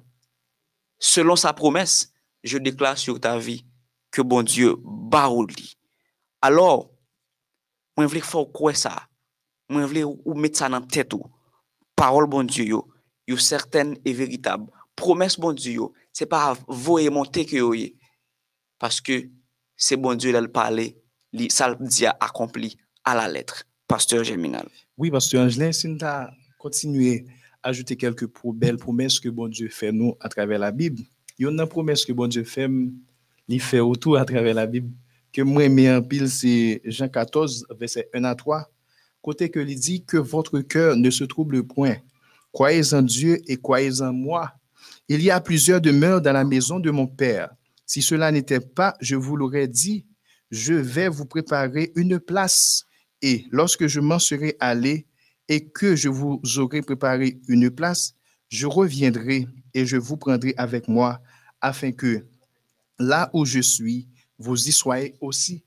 Selon 0.99 1.35
sa 1.35 1.53
promesse, 1.53 2.13
je 2.43 2.59
déclare 2.59 2.97
sur 2.97 3.19
ta 3.19 3.39
vie 3.39 3.65
ke 4.13 4.21
bon 4.21 4.45
Diyo 4.45 4.77
barou 4.85 5.47
li. 5.49 5.73
Alors, 6.45 6.91
mwen 7.97 8.09
vle 8.11 8.21
fò 8.21 8.45
kwe 8.45 8.75
sa, 8.77 8.93
mwen 9.71 9.89
vle 9.89 10.05
ou 10.05 10.37
met 10.37 10.55
sa 10.55 10.69
nan 10.69 10.85
tèt 10.85 11.15
ou, 11.17 11.25
Parole 11.95 12.27
bon 12.27 12.43
Dieu, 12.43 12.65
yo, 12.65 12.87
yo 13.27 13.37
certaine 13.37 13.97
et 14.03 14.13
véritable. 14.13 14.65
Promesse 14.95 15.39
bon 15.39 15.53
Dieu, 15.53 15.81
c'est 16.11 16.25
pas 16.25 16.57
voyer 16.67 17.09
monter 17.09 17.45
que 17.45 17.55
yo 17.55 17.73
yé. 17.73 17.95
Parce 18.79 19.01
que 19.01 19.29
c'est 19.75 19.97
bon 19.97 20.15
Dieu 20.15 20.31
qui 20.31 20.47
parle, 20.47 20.81
li, 21.33 21.49
ça 21.49 21.69
le 21.69 21.77
dit 21.79 22.05
accompli 22.05 22.77
à 23.03 23.15
la 23.15 23.27
lettre. 23.27 23.63
Pasteur 23.87 24.23
Germinal. 24.23 24.67
Oui, 24.97 25.11
Pasteur 25.11 25.45
Angelin, 25.45 25.71
si 25.71 25.87
nous 25.87 25.97
continué 26.57 27.25
à 27.61 27.69
ajouter 27.69 27.95
quelques 27.95 28.27
belles 28.53 28.77
promesses 28.77 29.19
que 29.19 29.29
bon 29.29 29.47
Dieu 29.47 29.69
fait 29.69 29.91
nous 29.91 30.15
à 30.19 30.29
travers 30.29 30.59
la 30.59 30.71
Bible, 30.71 31.03
il 31.37 31.43
y 31.43 31.47
a 31.47 31.51
une 31.51 31.65
promesse 31.67 32.03
que 32.05 32.13
bon 32.13 32.27
Dieu 32.27 32.43
fait, 32.43 32.69
il 33.47 33.61
fait 33.61 33.79
autour 33.79 34.17
à 34.17 34.25
travers 34.25 34.55
la 34.55 34.65
Bible, 34.65 34.91
que 35.31 35.41
moi, 35.41 35.67
mais 35.69 35.93
en 35.93 36.01
pile, 36.01 36.29
c'est 36.29 36.81
Jean 36.85 37.09
14, 37.09 37.67
verset 37.77 38.09
1 38.13 38.23
à 38.23 38.35
3, 38.35 38.71
côté 39.25 39.49
que 39.49 39.59
il 39.59 39.79
dit 39.79 40.05
que 40.05 40.17
votre 40.17 40.59
cœur 40.59 40.95
ne 40.95 41.09
se 41.09 41.23
trouble 41.23 41.63
point. 41.63 41.95
Croyez 42.51 42.93
en 42.93 43.01
Dieu 43.01 43.41
et 43.47 43.57
croyez 43.57 44.03
en 44.03 44.13
moi. 44.13 44.53
Il 45.09 45.19
y 45.23 45.31
a 45.31 45.41
plusieurs 45.41 45.81
demeures 45.81 46.21
dans 46.21 46.31
la 46.31 46.43
maison 46.43 46.79
de 46.79 46.91
mon 46.91 47.07
Père. 47.07 47.49
Si 47.87 48.03
cela 48.03 48.31
n'était 48.31 48.59
pas, 48.59 48.93
je 49.01 49.15
vous 49.15 49.35
l'aurais 49.35 49.67
dit, 49.67 50.05
je 50.51 50.75
vais 50.75 51.09
vous 51.09 51.25
préparer 51.25 51.91
une 51.95 52.19
place. 52.19 52.85
Et 53.23 53.47
lorsque 53.49 53.87
je 53.87 53.99
m'en 53.99 54.19
serai 54.19 54.57
allé 54.59 55.07
et 55.49 55.69
que 55.69 55.95
je 55.95 56.09
vous 56.09 56.39
aurai 56.57 56.83
préparé 56.83 57.39
une 57.47 57.71
place, 57.71 58.13
je 58.49 58.67
reviendrai 58.67 59.47
et 59.73 59.87
je 59.87 59.97
vous 59.97 60.17
prendrai 60.17 60.53
avec 60.57 60.87
moi 60.87 61.19
afin 61.61 61.91
que 61.91 62.27
là 62.99 63.31
où 63.33 63.43
je 63.43 63.59
suis, 63.59 64.07
vous 64.37 64.67
y 64.67 64.71
soyez 64.71 65.15
aussi. 65.19 65.63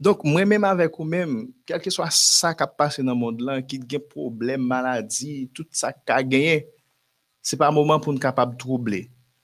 Donk 0.00 0.22
mwen 0.24 0.48
menm 0.48 0.64
avek 0.64 0.94
ou 0.96 1.04
menm, 1.04 1.50
kelke 1.68 1.90
swa 1.92 2.06
sa 2.14 2.54
ka 2.56 2.64
pase 2.64 3.02
nan 3.04 3.18
mond 3.20 3.42
lan, 3.44 3.60
ki 3.60 3.82
gen 3.84 4.00
problem, 4.08 4.62
maladi, 4.70 5.44
tout 5.52 5.68
sa 5.76 5.90
ka 5.92 6.22
genye, 6.24 6.62
se 7.44 7.58
pa 7.60 7.68
mouman 7.68 8.00
pou 8.00 8.14
nou 8.16 8.22
kapab 8.22 8.54
trouble. 8.60 9.02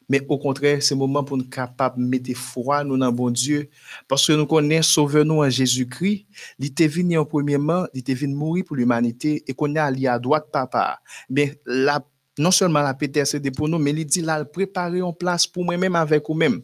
Men 0.09 0.24
ou 0.30 0.40
kontre, 0.40 0.78
se 0.80 0.96
mouman 0.96 1.26
pou 1.28 1.36
nou 1.36 1.44
kapab 1.52 1.98
mette 2.00 2.32
fwa 2.40 2.80
nou 2.86 2.96
nan 2.96 3.12
bon 3.12 3.36
Diyo, 3.36 3.66
paske 4.09 4.32
nou 4.32 4.48
konen 4.48 4.80
sove 4.86 5.26
nou 5.28 5.44
an 5.44 5.52
Jezoukri, 5.52 6.22
li 6.57 6.72
te 6.72 6.88
vin 6.88 7.12
ni 7.12 7.20
an 7.20 7.28
premieman, 7.28 7.90
li 7.92 8.00
te 8.07 8.16
vin 8.16 8.32
mouri 8.32 8.64
pou 8.64 8.80
l'umanite, 8.80 9.36
e 9.44 9.52
konen 9.52 9.92
li 9.92 10.09
a 10.09 10.16
doat 10.16 10.48
papa. 10.57 10.88
Ben, 11.28 11.52
la, 11.68 12.00
non 12.40 12.54
selman 12.54 12.88
la 12.88 12.96
PTSD 12.96 13.52
pou 13.52 13.68
nou, 13.68 13.76
men 13.76 14.00
li 14.00 14.09
di 14.09 14.24
la 14.24 14.40
prepare 14.48 15.04
an 15.04 15.12
plas 15.12 15.44
pou 15.44 15.68
mwen 15.68 15.84
menm 15.84 16.00
avek 16.00 16.32
ou 16.32 16.38
menm. 16.38 16.62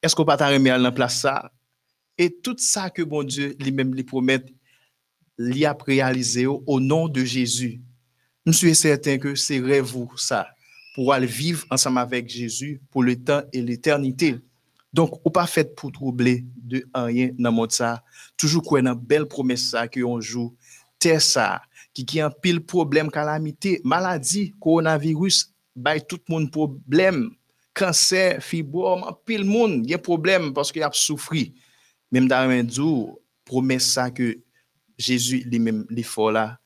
Esko 0.00 0.24
pata 0.24 0.48
reme 0.48 0.72
al 0.72 0.88
nan 0.88 0.96
plas 0.96 1.20
sa? 1.26 1.42
Et 2.20 2.30
tout 2.30 2.56
ça 2.58 2.90
que 2.90 3.00
bon 3.00 3.22
Dieu 3.22 3.56
lui-même 3.58 3.94
lui 3.94 4.04
promet, 4.04 4.44
il 5.38 5.64
a 5.64 5.74
réalisé 5.86 6.44
au 6.44 6.78
nom 6.78 7.08
de 7.08 7.24
Jésus. 7.24 7.80
Je 8.44 8.52
suis 8.52 8.74
certain 8.74 9.16
que 9.16 9.34
c'est 9.34 9.58
rêve 9.58 9.90
ça 10.18 10.46
pour 10.94 11.14
aller 11.14 11.26
vivre 11.26 11.64
ensemble 11.70 11.96
avec 11.96 12.28
Jésus 12.28 12.82
pour 12.90 13.04
le 13.04 13.16
temps 13.16 13.40
et 13.54 13.62
l'éternité. 13.62 14.36
Donc, 14.92 15.18
ou 15.24 15.30
pas 15.30 15.46
fait 15.46 15.74
pour 15.74 15.92
troubler 15.92 16.44
de 16.62 16.84
rien 16.94 17.30
dans 17.38 17.52
monde 17.52 17.72
ça. 17.72 18.04
Toujours 18.36 18.64
quoi 18.64 18.80
une 18.80 18.92
belle 18.92 19.24
promesse 19.24 19.74
que 19.90 20.04
on 20.04 20.20
joue. 20.20 20.54
Terre 20.98 21.22
ça, 21.22 21.62
qui 21.94 22.04
qui 22.04 22.20
un 22.20 22.28
pile 22.30 22.60
problème, 22.60 23.10
calamité, 23.10 23.80
maladie, 23.82 24.54
coronavirus, 24.60 25.54
tout 26.06 26.18
le 26.28 26.34
monde 26.34 26.50
problème. 26.50 27.30
Cancer, 27.72 28.42
fibrome, 28.42 29.10
pile 29.24 29.46
monde, 29.46 29.86
il 29.86 29.90
y 29.90 29.94
a 29.94 29.98
problème 29.98 30.52
parce 30.52 30.70
qu'il 30.70 30.82
a 30.82 30.90
souffri. 30.92 31.54
Même 32.10 32.28
dans 32.28 32.48
un 32.48 32.66
jour, 32.68 33.20
promesse 33.44 33.86
ça 33.86 34.10
que 34.10 34.38
Jésus 34.98 35.42
lui-même, 35.46 35.86
là, 36.32 36.58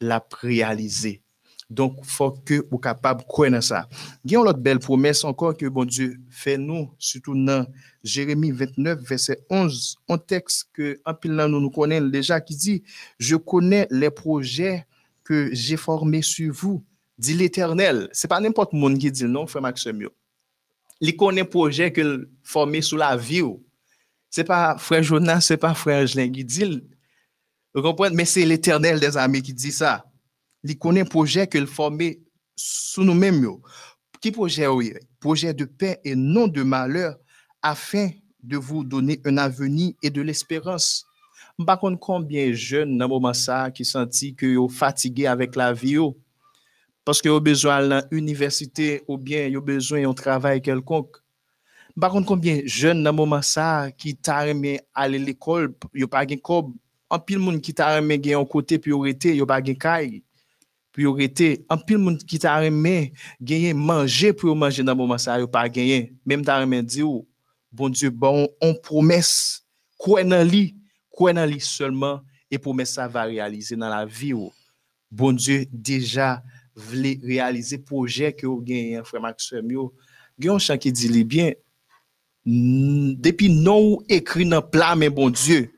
l'a 0.00 0.26
réalisé. 0.40 1.22
Donc, 1.70 1.96
il 1.98 2.08
faut 2.08 2.30
que 2.30 2.66
vous 2.70 2.78
capable 2.78 3.20
de 3.20 3.26
croire 3.26 3.62
ça. 3.62 3.88
Il 4.24 4.32
y 4.32 4.36
a 4.36 4.40
une 4.40 4.48
autre 4.48 4.58
belle 4.58 4.78
promesse 4.78 5.22
encore 5.24 5.54
que 5.54 5.66
bon 5.66 5.84
Dieu 5.84 6.18
fait 6.30 6.56
nous, 6.56 6.90
surtout 6.98 7.34
dans 7.34 7.66
Jérémie 8.02 8.50
29, 8.50 9.00
verset 9.00 9.44
11, 9.50 9.98
un 10.08 10.18
texte 10.18 10.70
que 10.72 10.98
en 11.04 11.12
pile 11.12 11.32
nous 11.32 11.60
nous 11.60 11.70
connaissons 11.70 12.06
déjà 12.06 12.40
qui 12.40 12.56
dit 12.56 12.82
Je 13.18 13.36
connais 13.36 13.86
les 13.90 14.10
projets 14.10 14.86
que 15.24 15.50
j'ai 15.52 15.76
formés 15.76 16.22
sur 16.22 16.54
vous, 16.54 16.82
dit 17.18 17.34
l'Éternel. 17.34 18.08
Ce 18.12 18.26
n'est 18.26 18.28
pas 18.28 18.40
n'importe 18.40 18.72
monde 18.72 18.96
qui 18.96 19.12
dit 19.12 19.24
non, 19.24 19.46
frère 19.46 19.60
Maxime. 19.60 20.08
Il 21.02 21.16
connaît 21.16 21.44
projet 21.44 21.92
que 21.92 22.30
formé 22.42 22.80
sous 22.80 22.96
la 22.96 23.14
vie. 23.14 23.42
N'est 24.36 24.44
pas 24.44 24.76
frère 24.78 25.02
Jonas, 25.02 25.40
ce 25.40 25.54
n'est 25.54 25.58
pas 25.58 25.74
frère 25.74 26.02
Angelin 26.02 26.30
qui 26.30 26.44
dit. 26.44 26.82
Vous 27.74 27.82
comprenez? 27.82 28.14
Mais 28.14 28.24
c'est 28.24 28.44
l'Éternel 28.44 29.00
des 29.00 29.16
amis 29.16 29.42
qui 29.42 29.54
dit 29.54 29.72
ça 29.72 30.04
il 30.64 30.78
connaît 30.78 31.04
projet 31.04 31.46
que 31.46 31.64
formé 31.66 32.20
sous 32.56 33.04
nous-mêmes. 33.04 33.46
Qui 34.20 34.32
projet 34.32 34.66
oui? 34.66 34.92
Projet 35.20 35.54
de 35.54 35.64
paix 35.64 36.00
et 36.04 36.14
non 36.14 36.48
de 36.48 36.62
malheur 36.62 37.16
afin 37.62 38.10
de 38.42 38.56
vous 38.56 38.84
donner 38.84 39.20
un 39.24 39.36
avenir 39.38 39.94
et 40.02 40.10
de 40.10 40.22
l'espérance. 40.22 41.06
Par 41.66 41.78
contre, 41.78 41.98
combien 41.98 42.48
de 42.48 42.52
jeunes 42.52 42.98
dans 42.98 43.08
moment 43.08 43.34
ça 43.34 43.70
qui 43.70 43.84
senti 43.84 44.34
que 44.34 44.54
sont 44.54 44.68
fatigués 44.68 45.26
avec 45.26 45.56
la 45.56 45.72
vie 45.72 45.98
parce 47.04 47.22
qu'ils 47.22 47.30
ont 47.30 47.40
besoin 47.40 47.80
d'une 47.88 48.18
université 48.18 49.02
ou 49.08 49.16
bien 49.16 49.46
ils 49.46 49.56
ont 49.56 49.62
besoin 49.62 50.02
d'un 50.02 50.14
travail 50.14 50.60
quelconque. 50.60 51.16
Bakon 51.98 52.22
konbyen, 52.22 52.60
jen 52.70 53.00
nan 53.02 53.16
mouman 53.18 53.42
sa 53.42 53.88
ki 53.98 54.12
ta 54.22 54.44
reme 54.46 54.76
ale 54.94 55.18
l'ekol, 55.18 55.64
yo 55.98 56.06
pa 56.06 56.22
gen 56.28 56.38
kob, 56.38 56.70
an 57.10 57.18
pil 57.26 57.40
moun 57.42 57.58
ki 57.58 57.72
ta 57.74 57.88
reme 57.96 58.14
gen 58.22 58.36
yon 58.36 58.46
kote 58.46 58.78
pi 58.78 58.92
yo 58.92 59.00
rete, 59.02 59.32
yo 59.34 59.48
pa 59.50 59.56
gen 59.64 59.74
kay, 59.74 60.20
pi 60.94 61.02
yo 61.02 61.16
rete, 61.18 61.56
an 61.66 61.82
pil 61.82 61.98
moun 61.98 62.20
ki 62.22 62.38
ta 62.44 62.54
reme 62.62 63.10
genye 63.42 63.74
manje 63.74 64.30
pi 64.30 64.46
yo 64.46 64.54
manje 64.54 64.86
nan 64.86 64.94
mouman 64.94 65.18
sa, 65.18 65.40
yo 65.42 65.50
pa 65.50 65.64
genye, 65.66 66.12
mem 66.22 66.46
ta 66.46 66.60
reme 66.62 66.84
di 66.86 67.02
yo, 67.02 67.16
oh, 67.16 67.26
bon 67.74 67.90
dieu, 67.90 68.14
bon, 68.14 68.46
on 68.62 68.78
promes, 68.86 69.34
kwen 69.98 70.30
nan 70.30 70.46
li, 70.46 70.76
kwen 71.10 71.34
nan 71.34 71.50
li 71.50 71.58
seulement, 71.58 72.22
e 72.46 72.62
promes 72.62 72.94
sa 72.94 73.10
va 73.10 73.26
realize 73.26 73.74
nan 73.74 73.90
la 73.90 74.04
vi 74.06 74.36
yo. 74.36 74.46
Oh. 74.46 74.54
Bon 75.10 75.34
dieu, 75.34 75.66
deja 75.72 76.36
vle 76.78 77.16
realize 77.26 77.74
proje 77.82 78.30
ki 78.38 78.46
yo 78.46 78.60
genye, 78.62 79.02
frema 79.08 79.34
ki 79.34 79.50
semyo, 79.50 79.90
genyon 80.38 80.62
chan 80.62 80.78
ki 80.78 80.94
di 80.94 81.10
li 81.10 81.26
bien, 81.26 81.58
depuis 82.50 83.50
non 83.50 83.98
écrit 84.08 84.46
dans 84.46 84.62
plat 84.62 84.96
mais 84.96 85.10
bon 85.10 85.28
Dieu 85.28 85.70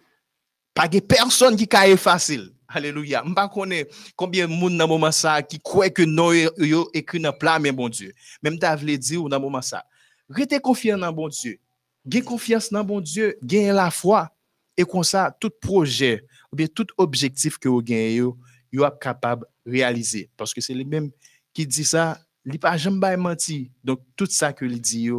pas 0.72 0.86
de 0.86 1.00
personne 1.00 1.56
qui 1.56 1.66
a 1.74 1.96
facile 1.96 2.52
Alléluia. 2.72 3.22
Je 3.24 3.30
ne 3.30 3.84
combien 4.14 4.46
de 4.46 4.52
monde 4.52 4.78
dans 4.78 5.42
qui 5.42 5.58
croit 5.58 5.90
que 5.90 6.02
nous 6.02 6.32
yo 6.32 6.88
écrit 6.94 7.18
dans 7.18 7.32
plan 7.32 7.58
mais 7.58 7.72
bon 7.72 7.88
Dieu. 7.88 8.12
Même 8.42 8.58
tu 8.58 8.66
voulu 8.78 8.96
dire 8.96 9.24
dans 9.24 9.40
moment 9.40 9.60
ça. 9.60 9.84
Restez 10.28 10.60
confiant 10.60 10.96
dans 10.96 11.12
bon 11.12 11.28
Dieu. 11.28 11.58
Gain 12.06 12.20
confiance 12.20 12.70
dans 12.70 12.84
bon 12.84 13.00
Dieu, 13.00 13.36
gain 13.42 13.72
la 13.72 13.90
foi 13.90 14.30
et 14.76 14.84
comme 14.84 15.02
ça 15.02 15.36
tout 15.40 15.50
projet 15.60 16.24
ou 16.52 16.56
bien 16.56 16.68
tout 16.68 16.86
objectif 16.96 17.58
que 17.58 17.68
vous 17.68 17.82
gagnez 17.82 18.16
yo, 18.16 18.38
yo 18.72 18.88
capable 19.00 19.46
réaliser 19.66 20.30
parce 20.36 20.54
que 20.54 20.60
c'est 20.60 20.72
lui 20.72 20.84
même 20.84 21.10
qui 21.52 21.66
dit 21.66 21.84
ça, 21.84 22.18
il 22.44 22.58
pas 22.60 22.76
jamais 22.76 23.16
menti. 23.16 23.72
Donc 23.82 24.00
tout 24.14 24.28
ça 24.30 24.52
que 24.52 24.64
il 24.64 24.80
dit 24.80 25.10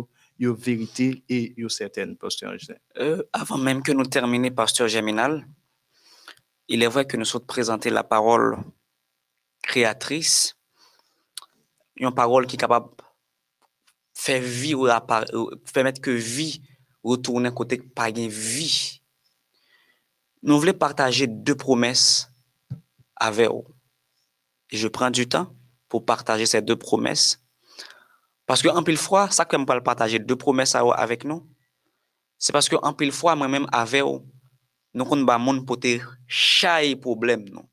yo 0.41 0.55
vérité 0.55 1.23
et 1.29 1.53
yo 1.55 1.69
certaine 1.69 2.17
pasteur 2.17 2.55
euh, 2.97 3.21
avant 3.31 3.59
même 3.59 3.83
que 3.83 3.91
nous 3.91 4.05
terminions 4.05 4.51
pasteur 4.51 4.87
Germinal, 4.87 5.47
il 6.67 6.81
est 6.81 6.87
vrai 6.87 7.05
que 7.05 7.15
nous 7.15 7.25
sommes 7.25 7.45
présentés 7.45 7.91
la 7.91 8.03
parole 8.03 8.57
créatrice, 9.61 10.57
une 11.95 12.11
parole 12.11 12.47
qui 12.47 12.55
est 12.55 12.59
capable 12.59 12.89
de 12.89 13.03
faire 14.15 14.41
vie 14.41 14.73
ou 14.73 14.87
permettre 15.71 16.01
que 16.01 16.09
vie 16.09 16.63
retourne 17.03 17.51
côté 17.53 17.77
pas 17.77 18.11
de 18.11 18.21
vie. 18.21 19.03
Nous 20.41 20.59
voulons 20.59 20.73
partager 20.73 21.27
deux 21.27 21.55
promesses 21.55 22.31
avec 23.15 23.49
vous. 23.49 23.67
Je 24.71 24.87
prends 24.87 25.11
du 25.11 25.29
temps 25.29 25.55
pour 25.87 26.03
partager 26.03 26.47
ces 26.47 26.63
deux 26.63 26.77
promesses. 26.77 27.40
Parce 28.51 28.61
qu'en 28.63 28.83
pile 28.83 28.97
fois, 28.97 29.29
ça 29.29 29.45
que 29.45 29.57
je 29.57 29.63
pas 29.63 29.79
partager 29.79 30.19
deux 30.19 30.35
promesses 30.35 30.75
avec 30.75 31.23
nous, 31.23 31.47
c'est 32.37 32.51
parce 32.51 32.67
qu'en 32.67 32.91
pile 32.91 33.13
fois, 33.13 33.33
moi-même, 33.33 33.65
avec 33.71 34.03
nous 34.93 35.05
avons 35.05 35.23
ba 35.23 35.37
monde 35.37 35.65
pour 35.65 35.79
te 35.79 35.97
chaque 36.27 36.99
problème 36.99 37.47
non. 37.47 37.63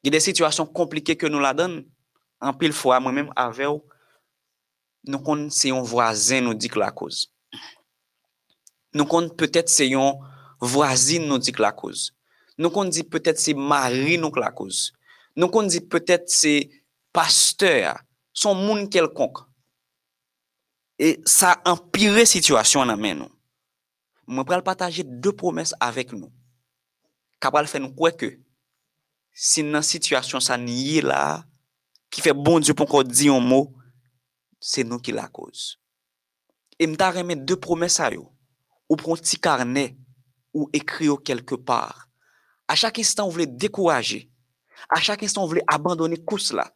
Il 0.00 0.06
y 0.06 0.08
a 0.10 0.10
des 0.12 0.20
situations 0.20 0.64
compliquées 0.64 1.16
que 1.16 1.26
nous 1.26 1.40
la 1.40 1.54
donne 1.54 1.84
en 2.40 2.52
pile 2.54 2.72
fois 2.72 3.00
moi-même 3.00 3.32
avec 3.34 3.66
nous 5.08 5.18
connaissons 5.18 5.50
c'est 5.50 5.70
un 5.72 5.82
voisin 5.82 6.40
nous 6.40 6.54
dit 6.54 6.68
que 6.68 6.78
la 6.78 6.92
cause. 6.92 7.32
Nous 8.94 9.06
connaissons 9.06 9.34
peut-être 9.34 9.68
c'est 9.68 9.92
un 9.92 10.14
voisine 10.60 11.26
nous 11.26 11.38
dit 11.38 11.50
que 11.50 11.62
la 11.62 11.72
cause. 11.72 12.14
Nous 12.58 12.70
connaissons 12.70 13.08
peut-être 13.10 13.40
c'est 13.40 13.54
mari 13.54 14.18
nous 14.18 14.32
la 14.36 14.52
cause. 14.52 14.92
Nous 15.34 15.48
connaissons 15.48 15.84
peut-être 15.90 16.28
c'est 16.28 16.70
pasteur, 17.12 17.98
son 18.32 18.58
moun 18.58 18.88
kelkonk. 18.90 19.44
E 21.00 21.16
sa 21.28 21.56
empire 21.68 22.24
situasyon 22.28 22.90
nan 22.92 23.00
men 23.00 23.22
nou. 23.24 23.32
Mwen 24.28 24.46
pral 24.46 24.62
pataje 24.64 25.04
de 25.04 25.32
promes 25.34 25.74
avek 25.82 26.12
nou. 26.14 26.30
Kapral 27.42 27.66
fè 27.66 27.80
nou 27.82 27.94
kwe 27.96 28.12
ke, 28.14 28.30
si 29.34 29.64
nan 29.66 29.82
situasyon 29.82 30.44
sa 30.44 30.58
niye 30.60 31.02
la, 31.02 31.42
ki 32.12 32.22
fè 32.22 32.34
bon 32.36 32.62
diyo 32.62 32.76
pon 32.78 32.88
ko 32.88 33.02
di 33.06 33.26
yon 33.26 33.42
mo, 33.42 33.64
se 34.62 34.84
nou 34.86 35.02
ki 35.02 35.14
la 35.16 35.26
koz. 35.32 35.72
E 36.78 36.86
mta 36.86 37.10
reme 37.16 37.34
de 37.34 37.56
promes 37.58 37.98
a 38.00 38.12
yo, 38.14 38.28
ou 38.86 38.98
pron 39.00 39.18
ti 39.18 39.40
karne, 39.42 39.90
ou 40.54 40.68
ekri 40.76 41.08
yo 41.10 41.16
kelke 41.18 41.58
par. 41.58 42.06
A 42.70 42.76
chak 42.78 43.00
instan 43.02 43.26
ou 43.26 43.34
vle 43.34 43.48
dekouraje, 43.48 44.22
a 44.86 45.00
chak 45.02 45.24
instan 45.26 45.42
ou 45.42 45.50
vle 45.50 45.64
abandone 45.66 46.20
kous 46.22 46.52
la, 46.54 46.68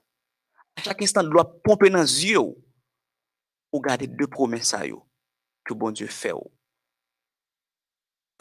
A 0.76 0.84
chak 0.84 1.02
instant, 1.02 1.26
lwa 1.26 1.44
pompe 1.64 1.88
nan 1.92 2.06
zye 2.08 2.36
ou, 2.40 2.56
ou 3.72 3.80
gade 3.84 4.08
de 4.08 4.28
promes 4.30 4.74
a 4.76 4.84
yo, 4.86 5.02
ke 5.66 5.74
bon 5.74 5.94
Diyo 5.96 6.08
fe 6.12 6.34
ou. 6.36 6.50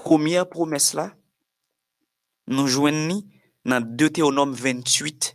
Premier 0.02 0.44
promes 0.52 0.92
la, 0.98 1.10
nou 2.52 2.70
jwen 2.70 3.06
ni 3.10 3.22
nan 3.66 3.86
Deuteronome 3.98 4.54
28, 4.54 5.34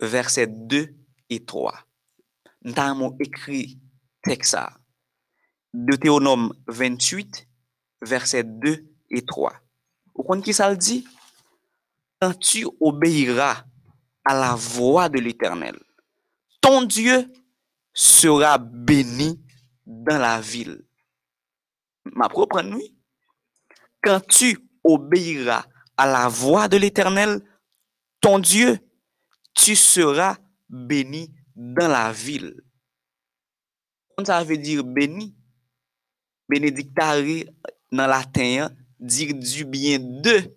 verset 0.00 0.46
2 0.46 0.94
et 1.30 1.44
3. 1.44 1.74
Nta 2.66 2.88
moun 2.96 3.18
ekri 3.22 3.76
tek 4.26 4.46
sa. 4.46 4.70
Deuteronome 5.74 6.54
28, 6.68 7.44
verset 8.02 8.44
2 8.62 8.78
et 9.10 9.26
3. 9.26 9.52
Ou 10.16 10.24
kon 10.24 10.40
ki 10.42 10.54
sa 10.56 10.70
l 10.72 10.78
di? 10.80 11.02
Kan 12.22 12.32
tu 12.40 12.64
obeyra 12.80 13.52
a 14.26 14.32
la 14.34 14.54
voa 14.56 15.10
de 15.12 15.20
l'Eternel. 15.20 15.76
Ton 16.60 16.82
Dieu 16.82 17.32
sera 17.92 18.58
béni 18.58 19.40
dans 19.86 20.18
la 20.18 20.40
ville. 20.40 20.84
Ma 22.04 22.28
propre 22.28 22.62
nuit. 22.62 22.96
Quand 24.02 24.20
tu 24.26 24.58
obéiras 24.84 25.64
à 25.96 26.06
la 26.06 26.28
voix 26.28 26.68
de 26.68 26.76
l'Éternel, 26.76 27.40
ton 28.20 28.38
Dieu, 28.38 28.78
tu 29.54 29.74
seras 29.74 30.36
béni 30.68 31.32
dans 31.54 31.88
la 31.88 32.12
ville. 32.12 32.62
Ça 34.24 34.44
veut 34.44 34.58
dire 34.58 34.84
béni. 34.84 35.34
Bénédictare 36.48 37.24
dans 37.90 38.06
latin, 38.06 38.70
dire 39.00 39.34
du 39.34 39.64
bien 39.64 39.98
de. 39.98 40.54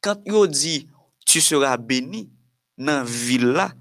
Quand 0.00 0.20
il 0.26 0.48
dit 0.48 0.88
tu 1.24 1.40
seras 1.40 1.76
béni 1.76 2.30
nan 2.78 3.04
villa 3.04 3.72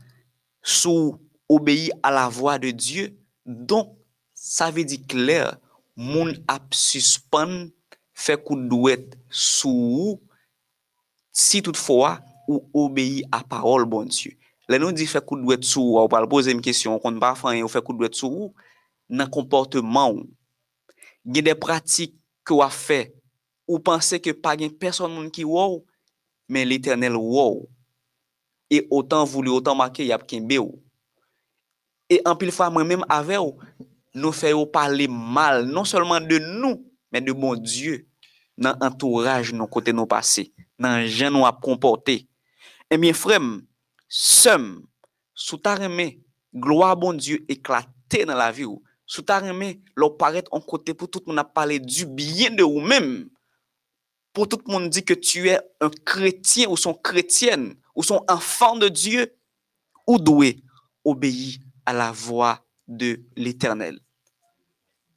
sou 0.64 1.20
obéi 1.50 1.92
à 2.04 2.12
la 2.12 2.30
voix 2.30 2.60
de 2.60 2.72
Dieu. 2.72 3.18
Donc, 3.46 3.98
ça 4.34 4.72
veut 4.72 4.84
dire 4.84 5.06
clair, 5.08 5.58
moun 5.96 6.38
ap 6.48 6.74
suspend 6.74 7.68
fait 8.14 8.42
coup 8.42 8.56
douette 8.56 9.18
sou 9.30 10.22
si 11.32 11.62
toutefois 11.62 12.20
ou 12.48 12.70
obéi 12.74 13.24
à 13.32 13.44
parole 13.44 13.86
bon 13.86 14.06
Dieu. 14.06 14.34
Là 14.70 14.80
nous 14.80 14.92
dit 14.92 15.08
fait 15.08 15.26
coup 15.26 15.38
douette 15.38 15.64
sou 15.64 16.00
ou 16.00 16.08
pas 16.08 16.26
poser 16.28 16.52
une 16.52 16.62
question, 16.62 17.00
on 17.04 17.20
pas 17.20 17.36
faire 17.36 17.64
ou 17.64 17.68
fait 17.68 17.84
coup 17.84 17.94
douette 17.94 18.16
sou 18.16 18.54
nan 19.12 19.30
comportement 19.30 20.12
ou. 20.12 20.26
Gen 21.26 21.44
des 21.44 21.56
pratiques 21.56 22.16
que 22.44 22.54
ou 22.54 22.64
a 22.64 22.70
fait 22.70 23.14
ou 23.68 23.80
penser 23.80 24.20
que 24.20 24.32
pas 24.32 24.58
gen 24.58 24.72
personne 24.72 25.14
moun 25.14 25.30
ki 25.32 25.44
wou, 25.46 25.86
mais 26.50 26.66
l'Éternel 26.66 27.16
wou. 27.16 27.68
E 28.72 28.86
otan 28.90 29.26
voulou, 29.28 29.60
otan 29.60 29.76
make, 29.76 30.06
yap 30.08 30.24
kenbe 30.30 30.56
ou. 30.62 30.78
E 32.12 32.22
anpil 32.28 32.54
fwa 32.56 32.70
mwen 32.72 32.88
menm 32.88 33.04
ave 33.12 33.36
ou, 33.42 33.58
nou 34.16 34.32
fè 34.36 34.54
ou 34.56 34.70
pale 34.72 35.10
mal, 35.12 35.66
non 35.68 35.88
solman 35.88 36.24
de 36.28 36.40
nou, 36.40 36.80
men 37.12 37.26
de 37.28 37.36
bon 37.36 37.60
Diyo, 37.60 37.98
nan 38.56 38.80
entouraj 38.84 39.52
nou 39.56 39.68
kote 39.72 39.92
nou 39.96 40.08
pase, 40.08 40.48
nan 40.80 41.04
jen 41.04 41.36
nou 41.36 41.48
ap 41.48 41.60
komporte. 41.64 42.22
Emyen 42.92 43.16
frem, 43.16 43.58
sem, 44.08 44.70
sou 45.36 45.60
ta 45.60 45.76
reme, 45.80 46.22
gloa 46.52 46.94
bon 47.00 47.20
Diyo 47.20 47.42
eklate 47.52 48.24
nan 48.28 48.40
la 48.40 48.52
vi 48.56 48.68
ou, 48.68 48.80
sou 49.04 49.28
ta 49.28 49.42
reme, 49.44 49.74
lor 50.00 50.16
paret 50.20 50.48
an 50.56 50.64
kote 50.64 50.96
pou 50.96 51.12
tout 51.12 51.28
moun 51.28 51.44
ap 51.44 51.52
pale 51.56 51.80
du 51.84 52.08
biyen 52.08 52.56
de 52.56 52.64
ou 52.64 52.80
menm, 52.80 53.26
pou 54.32 54.48
tout 54.48 54.64
moun 54.72 54.88
di 54.88 55.04
ke 55.04 55.16
tu 55.20 55.44
e 55.52 55.60
un 55.84 55.92
kretien 56.08 56.72
ou 56.72 56.80
son 56.80 56.96
kretienne, 56.96 57.76
ou 58.02 58.04
son 58.04 58.26
enfant 58.28 58.76
de 58.78 58.90
Dieu 58.90 59.32
ou 60.08 60.18
doué 60.18 60.64
obéir 61.06 61.60
à 61.86 61.94
la 61.94 62.12
voix 62.12 62.66
de 62.88 63.22
l'éternel. 63.36 64.00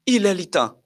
Il 0.04 0.26
est 0.26 0.34
le 0.34 0.44
temps 0.44 0.78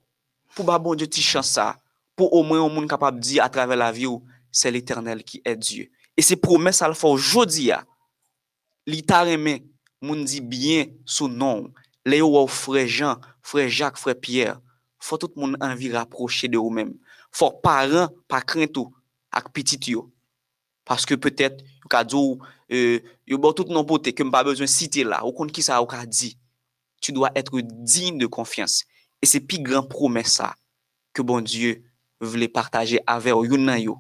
pour 0.54 0.64
bah 0.64 0.78
bon 0.78 0.94
Dieu 0.94 1.08
ça 1.42 1.76
pour 2.14 2.32
au 2.32 2.44
moins 2.44 2.64
un 2.64 2.68
monde 2.68 2.88
capable 2.88 3.18
de 3.18 3.22
dire 3.22 3.42
à 3.42 3.48
travers 3.48 3.76
la 3.76 3.90
vie 3.90 4.06
c'est 4.52 4.70
l'éternel 4.70 5.24
qui 5.24 5.42
est 5.44 5.56
Dieu. 5.56 5.90
Et 6.16 6.22
c'est 6.22 6.36
promesse 6.36 6.82
à 6.82 6.88
la 6.88 6.94
fois 6.94 7.10
aujourd'hui, 7.10 7.72
l'état 8.86 9.24
remè, 9.24 9.64
moun 10.00 10.24
dit 10.24 10.40
bien 10.40 10.86
sous 11.04 11.26
nom, 11.26 11.72
les 12.06 12.22
frère 12.46 12.86
Jean, 12.86 13.16
frère 13.42 13.68
Jacques, 13.68 13.98
frère 13.98 14.20
Pierre, 14.20 14.60
faut 15.00 15.18
tout 15.18 15.32
le 15.34 15.40
monde 15.40 15.56
envie 15.60 15.92
rapprocher 15.92 16.46
de 16.46 16.58
vous-même. 16.58 16.94
Faut 17.32 17.50
parents 17.50 18.08
pas 18.28 18.40
craindre 18.40 18.70
tout 18.70 18.94
avec 19.32 19.52
petit 19.52 19.80
yo. 19.90 20.12
Parce 20.88 21.04
que 21.04 21.14
peut-être 21.14 21.62
ou 21.88 21.94
ka 21.96 22.04
djou, 22.04 22.36
euh, 22.70 23.00
yo 23.26 23.38
bon 23.40 23.56
tout 23.56 23.72
non 23.72 23.86
pote, 23.88 24.12
ke 24.12 24.24
m 24.24 24.30
pa 24.34 24.44
bezwen 24.44 24.68
site 24.68 25.06
la, 25.08 25.22
ou 25.24 25.32
kon 25.32 25.48
ki 25.48 25.64
sa 25.64 25.80
ou 25.80 25.88
ka 25.88 26.04
di, 26.04 26.34
tu 27.00 27.14
doa 27.16 27.32
etre 27.38 27.62
din 27.64 28.20
de 28.20 28.28
konfians. 28.28 28.82
E 29.22 29.26
se 29.26 29.40
pi 29.40 29.62
gran 29.64 29.86
promesa, 29.88 30.52
ke 31.16 31.24
bon 31.24 31.40
Diyo 31.42 31.78
vle 32.20 32.50
partaje 32.52 33.00
ave 33.08 33.32
ou 33.32 33.48
yon 33.48 33.64
nan 33.66 33.80
yo, 33.80 33.96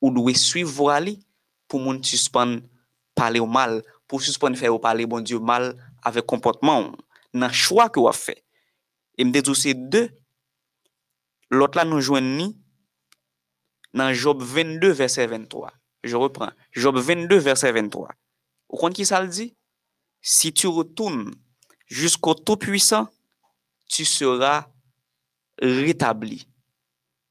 ou 0.00 0.10
dwe 0.14 0.34
suiv 0.38 0.72
vwa 0.78 0.96
li, 1.04 1.18
pou 1.68 1.82
moun 1.82 2.00
suspon 2.06 2.58
pale 3.18 3.42
ou 3.42 3.50
mal, 3.50 3.82
pou 4.08 4.22
suspon 4.24 4.56
fè 4.56 4.70
ou 4.72 4.80
pale 4.82 5.06
bon 5.10 5.22
Diyo 5.22 5.42
mal, 5.44 5.74
ave 6.06 6.24
komportman 6.24 6.88
ou, 6.88 7.08
nan 7.36 7.52
chwa 7.52 7.90
ke 7.92 8.00
waf 8.00 8.24
fè. 8.30 8.38
E 9.18 9.26
m 9.26 9.34
detou 9.34 9.58
se 9.58 9.74
de, 9.76 10.06
lot 11.52 11.76
la 11.76 11.84
nou 11.84 12.00
jwen 12.00 12.32
ni, 12.38 12.52
nan 13.92 14.14
Job 14.14 14.40
22 14.42 14.94
verset 14.96 15.28
23. 15.28 15.77
Je 16.02 16.16
reprends. 16.16 16.50
Job 16.72 16.96
22 16.96 17.36
verset 17.38 17.72
23. 17.72 18.08
Vous 18.08 18.76
comprenez 18.76 18.94
qui 18.94 19.06
ça 19.06 19.20
le 19.20 19.28
dit? 19.28 19.56
Si 20.20 20.52
tu 20.52 20.66
retournes 20.66 21.34
jusqu'au 21.86 22.34
Tout-Puissant, 22.34 23.08
tu 23.88 24.04
seras 24.04 24.68
rétabli. 25.60 26.48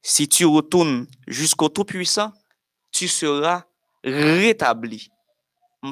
Si 0.02 0.28
tu 0.28 0.44
retournes 0.44 1.06
jusqu'au 1.26 1.68
Tout-Puissant, 1.68 2.32
tu 2.90 3.08
seras 3.08 3.64
rétabli. 4.04 5.10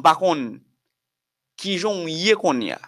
Par 0.03 0.19
contre, 0.19 0.59
qui 1.57 1.79
j'en 1.79 2.07
y 2.07 2.33
qu'on 2.33 2.61
y 2.61 2.73
a? 2.73 2.81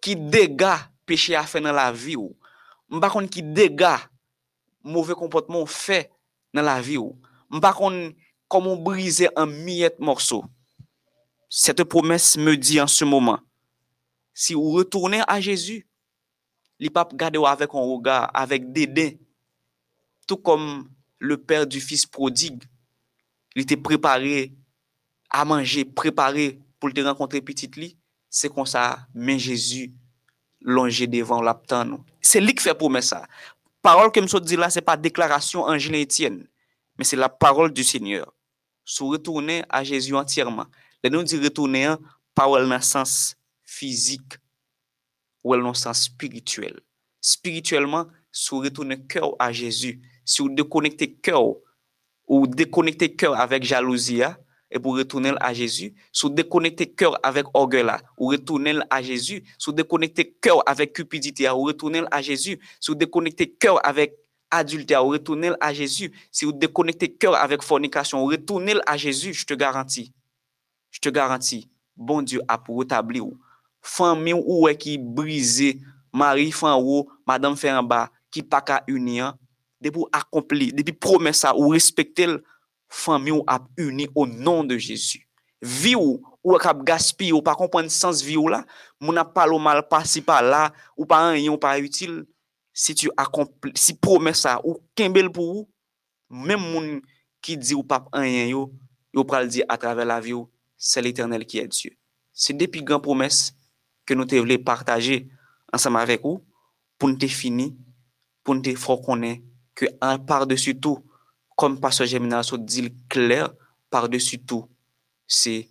Qui 0.00 0.16
dégâts 0.16 0.76
péché 1.06 1.40
fait 1.46 1.60
dans 1.60 1.72
la 1.72 1.92
vie 1.92 2.16
ou. 2.16 2.36
M'pa 2.90 3.08
kon 3.08 3.26
qui 3.26 3.42
dégâts 3.42 3.96
mauvais 4.82 5.14
comportement 5.14 5.64
fait 5.64 6.10
dans 6.52 6.62
la 6.62 6.80
vie. 6.80 6.98
Mpa 7.52 7.74
kon 7.76 7.96
komon 8.48 8.80
brise 8.80 9.28
an 9.36 9.50
miyet 9.52 9.98
morso. 10.00 10.42
Sete 11.52 11.84
promes 11.84 12.32
me 12.40 12.56
di 12.56 12.78
an 12.80 12.88
se 12.88 13.04
moman. 13.04 13.42
Si 14.32 14.56
ou 14.56 14.78
retourne 14.78 15.20
a 15.28 15.36
Jezu, 15.44 15.82
li 16.80 16.88
pap 16.88 17.12
gade 17.12 17.36
ou 17.36 17.44
avek 17.48 17.74
an 17.76 17.84
roga, 17.84 18.22
avek 18.32 18.70
dede. 18.72 19.18
Tout 20.24 20.40
kom 20.40 20.86
le 21.20 21.36
per 21.36 21.66
du 21.68 21.82
fils 21.84 22.06
prodig, 22.08 22.64
li 23.52 23.66
te 23.68 23.76
prepare 23.76 24.48
a 25.28 25.44
manje, 25.44 25.84
prepare 25.84 26.54
pou 26.80 26.88
te 26.88 27.04
renkontre 27.04 27.42
pitit 27.44 27.76
li, 27.76 27.92
se 28.32 28.48
kon 28.48 28.64
sa 28.64 29.04
men 29.12 29.36
Jezu 29.36 29.90
longe 30.64 31.04
devan 31.10 31.44
laptan 31.44 31.92
nou. 31.92 32.06
Se 32.24 32.40
li 32.40 32.56
k 32.56 32.64
fe 32.64 32.72
promes 32.78 33.12
sa. 33.12 33.26
Parol 33.84 34.08
ke 34.14 34.22
mso 34.24 34.40
di 34.40 34.56
la, 34.56 34.70
se 34.72 34.80
pa 34.80 34.96
deklarasyon 34.96 35.68
Angeline 35.68 36.06
Etienne. 36.06 36.48
Mais 37.02 37.06
c'est 37.06 37.16
la 37.16 37.28
parole 37.28 37.72
du 37.72 37.82
Seigneur. 37.82 38.32
Si 38.84 39.02
retourner 39.02 39.64
à 39.68 39.82
Jésus 39.82 40.14
entièrement, 40.14 40.66
les 41.02 41.10
nous 41.10 41.24
dit 41.24 41.36
retourner 41.36 41.96
pas 42.32 42.46
dans 42.46 42.60
le 42.60 42.80
sens 42.80 43.34
physique 43.60 44.34
ou 45.42 45.56
dans 45.56 45.70
le 45.70 45.74
sens 45.74 46.02
spirituel. 46.02 46.78
Spirituellement, 47.20 48.06
si 48.30 48.50
vous 48.50 48.60
retournez 48.60 49.04
cœur 49.04 49.34
à 49.40 49.50
Jésus, 49.50 50.00
si 50.24 50.42
vous 50.42 50.48
déconnectez 50.50 51.14
cœur 51.14 51.42
ou 52.28 52.46
déconnectez 52.46 53.16
cœur 53.16 53.34
avec 53.34 53.64
jalousie, 53.64 54.22
hein, 54.22 54.36
et 54.70 54.78
pour 54.78 54.96
retourner 54.96 55.32
à 55.40 55.52
Jésus, 55.52 55.94
sous 56.12 56.28
déconnecter 56.28 56.86
cœur 56.86 57.18
avec 57.24 57.46
orgueil 57.52 57.82
là, 57.82 58.00
ou 58.16 58.28
retourner 58.28 58.78
à 58.90 59.02
Jésus, 59.02 59.42
sous 59.58 59.72
déconnecter 59.72 60.36
cœur 60.40 60.62
avec 60.66 60.92
cupidité, 60.92 61.50
ou 61.50 61.64
retourner 61.64 62.04
à 62.12 62.22
Jésus, 62.22 62.60
sous 62.78 62.94
déconnecter 62.94 63.50
cœur 63.50 63.84
avec 63.84 64.21
adultère, 64.52 65.04
ou 65.04 65.08
retourner 65.08 65.50
à 65.60 65.72
Jésus, 65.72 66.12
si 66.30 66.44
vous 66.44 66.52
déconnectez 66.52 67.12
cœur 67.12 67.34
avec 67.34 67.62
fornication, 67.62 68.22
ou 68.22 68.26
retourner 68.26 68.74
à 68.86 68.96
Jésus, 68.96 69.34
je 69.34 69.44
te 69.44 69.54
garantis, 69.54 70.12
je 70.90 71.00
te 71.00 71.08
garantis, 71.08 71.68
bon 71.96 72.22
Dieu 72.22 72.40
a 72.46 72.58
pour 72.58 72.78
rétablir 72.78 73.24
famille 73.82 74.34
ou 74.34 74.68
qui 74.78 74.96
brisé, 74.96 75.80
mari 76.12 76.52
fan 76.52 76.80
ou, 76.80 77.10
madame 77.26 77.56
fait 77.56 77.72
en 77.72 77.82
bas, 77.82 78.10
qui 78.30 78.42
pas 78.42 78.60
qu'à 78.60 78.84
unir, 78.86 79.34
depuis 79.80 80.04
accompli, 80.12 80.72
depuis 80.72 80.92
promesse 80.92 81.44
ou 81.56 81.68
respecter 81.68 82.28
famille 82.88 83.32
ou 83.32 83.42
a 83.46 83.60
uni 83.76 84.08
au 84.14 84.26
nom 84.26 84.62
de 84.62 84.78
Jésus. 84.78 85.28
Vie 85.60 85.96
ou 85.96 86.22
ou 86.44 86.56
kap 86.56 86.82
gaspiller 86.82 87.32
ou 87.32 87.42
pas 87.42 87.54
comprendre 87.54 87.90
sens 87.90 88.22
vie 88.22 88.36
ou 88.36 88.48
là, 88.48 88.64
mon 89.00 89.16
a 89.16 89.24
pas 89.24 89.46
mal 89.58 89.86
pas 89.88 90.04
si 90.04 90.20
pas 90.20 90.42
là 90.42 90.72
ou 90.96 91.06
pas 91.06 91.30
rien 91.30 91.52
ou 91.52 91.58
pas 91.58 91.78
utile 91.78 92.24
si, 92.72 92.96
si 92.96 93.94
promè 94.00 94.32
sa 94.36 94.58
ou 94.64 94.80
kembel 94.98 95.30
pou 95.32 95.60
ou, 95.60 95.68
mèm 96.32 96.60
moun 96.60 96.88
ki 97.44 97.58
di 97.60 97.76
ou 97.76 97.84
pap 97.86 98.08
anyen 98.16 98.50
yo, 98.54 98.66
yo 99.12 99.24
pral 99.28 99.50
di 99.52 99.62
a 99.68 99.76
travè 99.78 100.06
la 100.08 100.20
vi 100.24 100.32
yo, 100.32 100.46
se 100.76 101.02
l'Eternel 101.04 101.44
ki 101.46 101.62
e 101.62 101.68
Diyo. 101.70 101.94
Se 102.32 102.56
depi 102.56 102.82
gran 102.82 103.02
promès 103.04 103.52
ke 104.08 104.16
nou 104.16 104.26
te 104.26 104.40
vle 104.42 104.56
partaje 104.64 105.20
ansam 105.72 105.98
avèk 106.00 106.24
ou, 106.26 106.40
pou 106.98 107.12
nou 107.12 107.20
te 107.20 107.28
fini, 107.30 107.70
pou 108.42 108.56
nou 108.56 108.64
te 108.64 108.74
fò 108.78 108.96
konè, 109.04 109.36
ke 109.78 109.92
an 110.04 110.22
par 110.26 110.46
dessu 110.48 110.74
tou, 110.74 111.04
kom 111.58 111.76
paswa 111.80 112.08
Jemina 112.08 112.42
sou 112.46 112.58
dil 112.58 112.90
kler, 113.12 113.52
par 113.92 114.08
dessu 114.10 114.40
tou, 114.40 114.66
se 115.28 115.68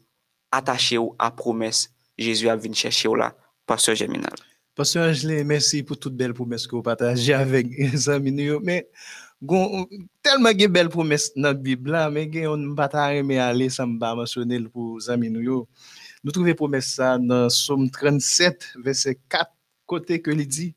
atache 0.53 0.99
ou 1.01 1.15
a 1.19 1.31
promes, 1.33 1.89
Jezu 2.21 2.51
ap 2.51 2.61
vin 2.61 2.75
chèche 2.77 3.09
ou 3.09 3.17
la, 3.17 3.31
paswa 3.65 3.95
Jemina. 3.97 4.29
Angelé, 4.79 5.43
merci 5.43 5.83
pour 5.83 5.99
toute 5.99 6.15
belle 6.15 6.33
promesse 6.33 6.65
que 6.65 6.75
vous 6.75 6.81
partagez 6.81 7.33
avec 7.33 7.67
les 7.77 8.09
amis. 8.09 8.31
Mais 8.63 8.89
tellement 10.21 10.51
gen 10.57 10.71
belle 10.71 10.89
promesse 10.89 11.33
dans 11.35 11.49
la 11.49 11.53
Bible 11.53 11.97
mais 12.11 12.47
on 12.47 12.75
pas 12.75 12.87
ta 12.87 13.13
aimer 13.13 13.39
aller 13.39 13.69
m'a 13.79 14.15
mentionner 14.15 14.59
pour 14.61 14.99
amis 15.09 15.29
nous 15.29 16.31
trouvons 16.31 16.53
promesse 16.53 16.93
ça 16.93 17.17
dans 17.17 17.49
Somme 17.49 17.89
37 17.89 18.73
verset 18.83 19.19
4 19.29 19.51
côté 19.87 20.21
que 20.21 20.29
il 20.29 20.47
dit 20.47 20.75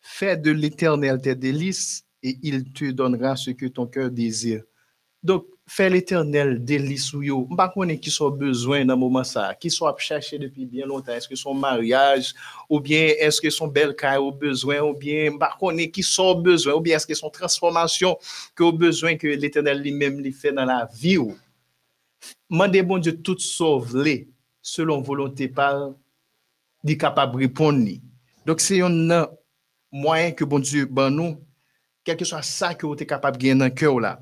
fais 0.00 0.36
de 0.36 0.50
l'Éternel 0.50 1.20
tes 1.22 1.34
délices 1.34 2.04
et 2.22 2.38
il 2.42 2.70
te 2.72 2.90
donnera 2.90 3.34
ce 3.34 3.50
que 3.50 3.66
ton 3.66 3.86
cœur 3.86 4.10
désire. 4.10 4.62
Donc 5.22 5.46
Fè 5.72 5.86
l'Eternel 5.88 6.58
deli 6.68 6.98
sou 7.00 7.22
yo. 7.24 7.38
Mpa 7.48 7.70
konen 7.72 7.96
ki 8.02 8.10
son 8.12 8.34
bezwen 8.36 8.84
nan 8.90 8.98
mouman 9.00 9.24
sa. 9.24 9.46
Ki 9.56 9.70
son 9.72 9.88
ap 9.88 10.02
chache 10.04 10.36
depi 10.36 10.66
bien 10.68 10.88
lontan. 10.90 11.16
Eske 11.16 11.38
son 11.40 11.56
maryaj 11.56 12.34
ou 12.66 12.80
bien 12.84 13.14
eske 13.24 13.48
son 13.54 13.70
bel 13.72 13.94
kay 13.96 14.18
ou 14.20 14.34
bezwen 14.36 14.82
ou 14.84 14.92
bien 14.98 15.32
mpa 15.38 15.48
konen 15.56 15.88
ki 15.88 16.04
son 16.04 16.42
bezwen 16.44 16.76
ou 16.76 16.84
bien 16.84 17.00
eske 17.00 17.16
son 17.16 17.32
transformasyon 17.32 18.18
ki 18.52 18.66
ou 18.66 18.76
bezwen 18.76 19.16
ki 19.20 19.32
l'Eternel 19.38 19.80
li 19.80 19.94
mem 19.96 20.18
li 20.20 20.34
fè 20.36 20.52
nan 20.52 20.68
la 20.68 20.82
vi 20.92 21.14
ou. 21.22 21.32
Mande 22.52 22.82
bon 22.84 23.00
Diyo 23.00 23.14
tout 23.24 23.40
sov 23.40 23.94
li 23.96 24.26
selon 24.60 25.00
volonté 25.00 25.48
par 25.48 25.94
di 26.84 26.98
kapab 27.00 27.38
ripon 27.40 27.80
ni. 27.80 27.96
Dok 28.44 28.60
se 28.60 28.82
yon 28.82 28.98
nan 29.08 29.24
mwayen 29.88 30.36
ki 30.36 30.44
bon 30.52 30.60
Diyo 30.60 30.84
ban 30.92 31.16
nou 31.16 31.38
kelke 32.04 32.28
swa 32.28 32.42
sa 32.44 32.74
ki 32.76 32.84
ou 32.84 32.98
te 32.98 33.08
kapab 33.08 33.40
gen 33.40 33.64
nan 33.64 33.72
kyo 33.72 33.96
la. 34.04 34.18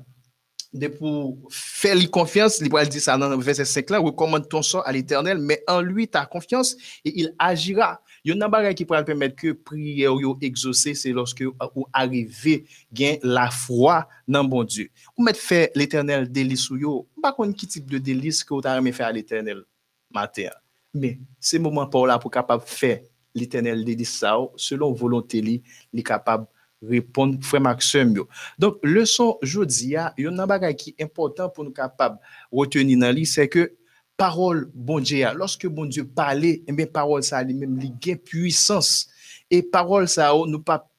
de 0.71 0.87
pou 0.87 1.35
fè 1.51 1.91
li 1.97 2.07
konfians, 2.11 2.61
li 2.63 2.69
pou 2.71 2.79
al 2.79 2.89
di 2.91 3.01
sa 3.03 3.17
nan 3.19 3.35
verset 3.43 3.67
5 3.67 3.91
la, 3.91 3.99
rekomand 4.03 4.45
ton 4.51 4.63
son 4.63 4.85
al 4.87 4.97
eternel, 4.99 5.41
men 5.43 5.59
an 5.71 5.83
lui 5.83 6.07
ta 6.07 6.23
konfians, 6.29 6.73
e 7.03 7.11
il 7.11 7.31
agira. 7.41 7.97
Yon 8.27 8.39
nan 8.39 8.51
bagay 8.53 8.75
ki 8.77 8.85
pou 8.87 8.95
al 8.95 9.05
pèmèd 9.07 9.35
ke 9.37 9.51
priye 9.67 10.07
ou 10.07 10.21
yo 10.23 10.35
exose, 10.45 10.93
se 10.97 11.11
loske 11.15 11.49
ou 11.49 11.87
arrive 11.97 12.61
gen 12.95 13.19
la 13.25 13.49
fwa 13.51 14.01
nan 14.29 14.47
bon 14.49 14.67
Diyo. 14.67 14.87
Ou 15.17 15.27
met 15.27 15.39
fè 15.39 15.65
l'eternel 15.75 16.29
delis 16.31 16.67
ou 16.71 16.79
yo, 16.79 16.95
bakon 17.19 17.51
ki 17.57 17.67
tip 17.75 17.91
de 17.91 17.99
delis 17.99 18.43
ki 18.45 18.55
ou 18.55 18.63
ta 18.63 18.77
reme 18.77 18.93
fè 18.95 19.07
al 19.09 19.19
eternel 19.19 19.65
mater. 20.13 20.53
Men, 20.95 21.19
se 21.39 21.59
mouman 21.59 21.89
pa 21.91 21.99
ou 21.99 22.07
la 22.07 22.19
pou 22.21 22.31
kapab 22.31 22.63
fè 22.67 22.99
l'eternel 23.35 23.83
delis 23.87 24.19
sa 24.21 24.37
ou, 24.39 24.53
selon 24.59 24.95
volonté 24.95 25.43
li, 25.43 25.59
li 25.91 26.03
kapab 26.05 26.47
répondre 26.81 27.37
frère 27.43 27.61
Maxime. 27.61 28.13
Donc 28.57 28.77
leçon 28.83 29.37
jodi 29.41 29.95
a, 29.95 30.13
yon 30.17 30.31
nan 30.35 30.47
bagay 30.47 30.75
qui 30.75 30.95
important 30.99 31.49
pour 31.49 31.63
nous 31.63 31.71
capable 31.71 32.17
retenir 32.51 32.97
dans 32.99 33.25
c'est 33.25 33.47
que 33.47 33.73
parole 34.17 34.69
bon 34.73 34.99
Dieu, 34.99 35.25
a, 35.25 35.33
lorsque 35.33 35.67
bon 35.67 35.85
Dieu 35.85 36.05
parlait, 36.05 36.63
eh 36.67 36.71
bien 36.71 36.85
parole 36.85 37.23
ça 37.23 37.43
lui-même 37.43 37.77
li 37.77 37.91
gain 38.01 38.15
puissance 38.15 39.09
et 39.49 39.63
parole 39.63 40.07
ça 40.07 40.33
nous 40.47 40.61
pas 40.61 40.91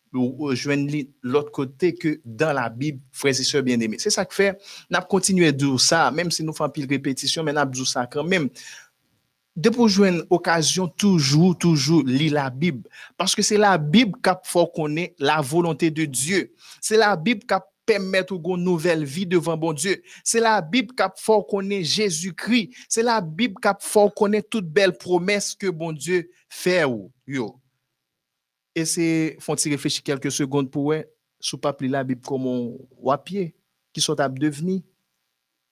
joindre 0.52 0.92
l'autre 1.22 1.50
côté 1.50 1.94
que 1.94 2.20
dans 2.24 2.52
la 2.52 2.68
Bible, 2.68 3.00
frères 3.12 3.34
et 3.34 3.62
bien-aimés. 3.62 3.96
C'est 3.98 4.10
ça 4.10 4.24
que 4.24 4.34
fait, 4.34 4.60
n'a 4.90 5.00
continué 5.00 5.48
à 5.48 5.52
dire 5.52 5.80
ça, 5.80 6.10
même 6.10 6.30
si 6.30 6.44
nous 6.44 6.52
faisons 6.52 6.68
pile 6.68 6.86
répétition, 6.86 7.42
mais 7.42 7.52
n'a 7.52 7.64
dit 7.64 7.86
ça 7.86 8.06
quand 8.06 8.24
même 8.24 8.48
de 9.55 9.69
pour 9.69 9.89
jouer 9.89 10.09
une 10.09 10.24
occasion 10.31 10.89
toujours, 10.89 11.57
toujours 11.59 12.03
lire 12.05 12.33
la 12.33 12.51
Bible. 12.51 12.89
Parce 13.16 13.35
que 13.35 13.43
c'est 13.43 13.59
la 13.59 13.77
Bible 13.77 14.19
qui 14.23 14.31
faut 14.45 14.66
connaître 14.66 15.15
la 15.19 15.41
volonté 15.41 15.91
de 15.91 16.05
Dieu. 16.05 16.55
C'est 16.81 16.97
la 16.97 17.16
Bible 17.16 17.41
qui 17.41 17.55
permet 17.85 18.24
une 18.31 18.57
nouvelle 18.57 19.05
vie 19.05 19.27
devant 19.27 19.57
bon 19.57 19.73
Dieu. 19.73 20.03
C'est 20.24 20.41
la 20.41 20.61
Bible 20.62 20.95
qui 20.95 21.05
faut 21.19 21.43
connaître 21.43 21.87
Jésus-Christ. 21.87 22.70
C'est 22.89 23.03
la 23.03 23.20
Bible 23.20 23.57
qui 23.61 23.69
faut 23.81 24.09
connaître 24.11 24.49
toute 24.49 24.69
belle 24.69 24.97
promesse 24.97 25.55
que 25.55 25.69
bon 25.69 25.93
Dieu 25.93 26.31
fait. 26.49 26.85
Et 28.74 28.87
c'est, 28.87 29.37
faut-il 29.39 29.73
réfléchir 29.73 30.03
quelques 30.03 30.33
secondes 30.33 30.70
pour 30.70 30.95
eux, 30.95 31.05
sous 31.39 31.59
pas 31.59 31.77
la 31.81 32.05
Bible 32.05 32.23
comme 32.23 32.79
un 33.07 33.19
pied 33.19 33.55
qui 33.93 34.01
sont 34.01 34.19
à 34.19 34.29
devenir. 34.31 34.81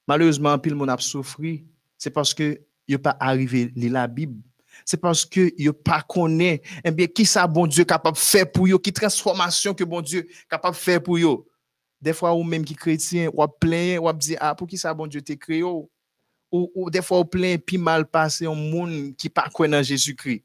Malheureusement, 0.06 0.58
pile 0.58 0.74
mon 0.74 0.88
a 0.88 0.98
souffri. 0.98 1.64
C'est 1.96 2.10
parce 2.10 2.34
que 2.34 2.60
pas 2.98 3.16
arrivé 3.18 3.72
la 3.76 4.06
Bible. 4.06 4.42
C'est 4.84 4.96
parce 4.96 5.24
que 5.24 5.68
a 5.68 5.72
pas 5.72 6.02
connaît 6.02 6.62
eh 6.84 6.90
bien 6.90 7.06
qui 7.06 7.26
ça 7.26 7.46
bon 7.46 7.66
Dieu 7.66 7.84
capable 7.84 8.16
faire 8.16 8.50
pour 8.50 8.66
eux, 8.66 8.78
qui 8.78 8.92
transformation 8.92 9.74
que 9.74 9.84
bon 9.84 10.00
Dieu 10.00 10.26
capable 10.48 10.76
faire 10.76 11.02
pour 11.02 11.16
eux. 11.18 11.46
Des 12.00 12.12
fois 12.12 12.34
ou 12.34 12.42
même 12.42 12.64
qui 12.64 12.74
chrétien, 12.74 13.28
ou 13.32 13.46
plein, 13.46 13.98
ou 13.98 14.12
dit 14.12 14.36
ah 14.40 14.54
pour 14.54 14.66
qui 14.66 14.78
ça 14.78 14.94
bon 14.94 15.06
Dieu 15.06 15.20
t'a 15.20 15.36
créé 15.36 15.62
ou, 15.62 15.90
ou 16.50 16.90
des 16.90 17.02
fois 17.02 17.20
ou 17.20 17.24
plein 17.24 17.56
puis 17.58 17.78
mal 17.78 18.06
passé 18.06 18.46
un 18.46 18.54
monde 18.54 19.14
qui 19.16 19.28
pas 19.28 19.48
en 19.58 19.82
Jésus-Christ. 19.82 20.42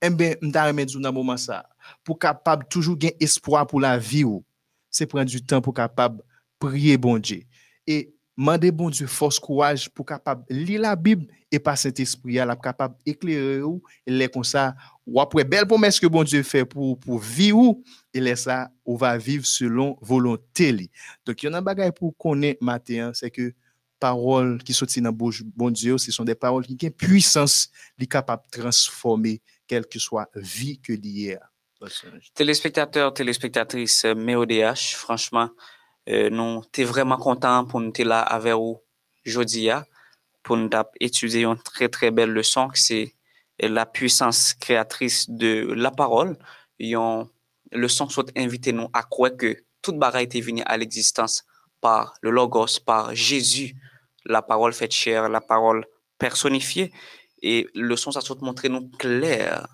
Eh 0.00 0.10
bien, 0.10 0.34
m'ta 0.40 0.66
remettre 0.66 0.98
dans 0.98 1.12
moment 1.12 1.36
ça 1.36 1.68
pour 2.04 2.18
capable 2.18 2.66
toujours 2.68 2.96
gagner 2.96 3.16
espoir 3.20 3.66
pour 3.66 3.80
la 3.80 3.98
vie 3.98 4.24
ou. 4.24 4.44
C'est 4.90 5.06
prendre 5.06 5.26
du 5.26 5.44
temps 5.44 5.60
pour 5.60 5.74
capable 5.74 6.22
prier 6.58 6.96
bon 6.96 7.18
Dieu. 7.18 7.42
Et 7.86 8.14
Mandez 8.40 8.70
bon 8.70 8.88
Dieu 8.88 9.08
force, 9.08 9.40
courage 9.40 9.90
pour 9.90 10.06
capable 10.06 10.44
lire 10.48 10.80
la 10.82 10.94
Bible 10.94 11.26
et 11.50 11.58
par 11.58 11.76
Saint-Esprit, 11.76 12.34
la 12.34 12.54
capable 12.54 12.94
éclairer 13.04 13.62
ou 13.62 13.82
les 14.06 14.28
comme 14.28 14.44
ça 14.44 14.76
ou 15.04 15.20
après 15.20 15.42
belle 15.42 15.66
promesse 15.66 15.98
que 15.98 16.06
bon 16.06 16.22
Dieu 16.22 16.44
fait 16.44 16.64
pour 16.64 17.00
pour 17.00 17.18
vivre 17.18 17.74
et 18.14 18.20
laisse 18.20 18.42
ça 18.42 18.70
on 18.86 18.94
va 18.94 19.18
vivre 19.18 19.44
selon 19.44 19.98
volonté 20.00 20.70
Donc 21.26 21.42
il 21.42 21.50
y 21.50 21.52
a 21.52 21.56
un 21.56 21.62
bagage 21.62 21.90
pour 21.90 22.16
connaître 22.16 22.62
matin, 22.62 23.10
c'est 23.12 23.32
que 23.32 23.52
paroles 23.98 24.62
qui 24.62 24.72
sortent 24.72 24.96
dans 25.00 25.10
bouche 25.10 25.42
bon 25.42 25.72
Dieu, 25.72 25.98
ce 25.98 26.12
sont 26.12 26.22
des 26.22 26.36
paroles 26.36 26.64
qui 26.64 26.78
ont 26.86 26.90
puissance, 26.90 27.68
qui 27.98 28.06
capable 28.06 28.44
de 28.52 28.60
transformer 28.60 29.42
quelle 29.66 29.84
que 29.84 29.98
soit 29.98 30.30
vie 30.36 30.78
que 30.78 30.92
d'hier. 30.92 31.40
Téléspectateurs, 32.34 33.12
téléspectatrices, 33.12 34.04
MEODH, 34.04 34.94
franchement, 34.94 35.50
euh, 36.08 36.30
nous 36.30 36.62
sommes 36.74 36.84
vraiment 36.86 37.16
contents 37.16 37.64
pour 37.66 37.80
nous 37.80 37.90
être 37.90 38.04
là 38.04 38.20
avec 38.20 38.54
vous 38.54 38.80
aujourd'hui 39.26 39.70
pour 40.42 40.56
nous 40.56 40.70
étudier 41.00 41.44
une 41.44 41.58
très 41.58 41.88
très 41.88 42.10
belle 42.10 42.30
leçon 42.30 42.68
qui 42.68 42.80
c'est 42.80 43.14
la 43.60 43.84
puissance 43.84 44.54
créatrice 44.54 45.28
de 45.28 45.72
la 45.74 45.90
parole. 45.90 46.38
Une 46.78 47.26
leçon 47.72 48.08
soit 48.08 48.30
invité 48.36 48.72
nous 48.72 48.88
à 48.92 49.02
croire 49.02 49.36
que 49.36 49.64
toute 49.82 49.98
barre 49.98 50.16
été 50.16 50.40
venue 50.40 50.62
à 50.64 50.76
l'existence 50.76 51.44
par 51.80 52.14
le 52.22 52.30
Logos, 52.30 52.80
par 52.84 53.14
Jésus, 53.14 53.74
la 54.24 54.42
parole 54.42 54.72
faite 54.72 54.92
chair, 54.92 55.28
la 55.28 55.40
parole 55.40 55.84
personnifiée. 56.18 56.92
Et 57.42 57.68
le 57.74 57.96
son, 57.96 58.10
ça 58.10 58.20
soit 58.20 58.40
montrer 58.40 58.68
nous 58.68 58.88
clair. 58.88 59.66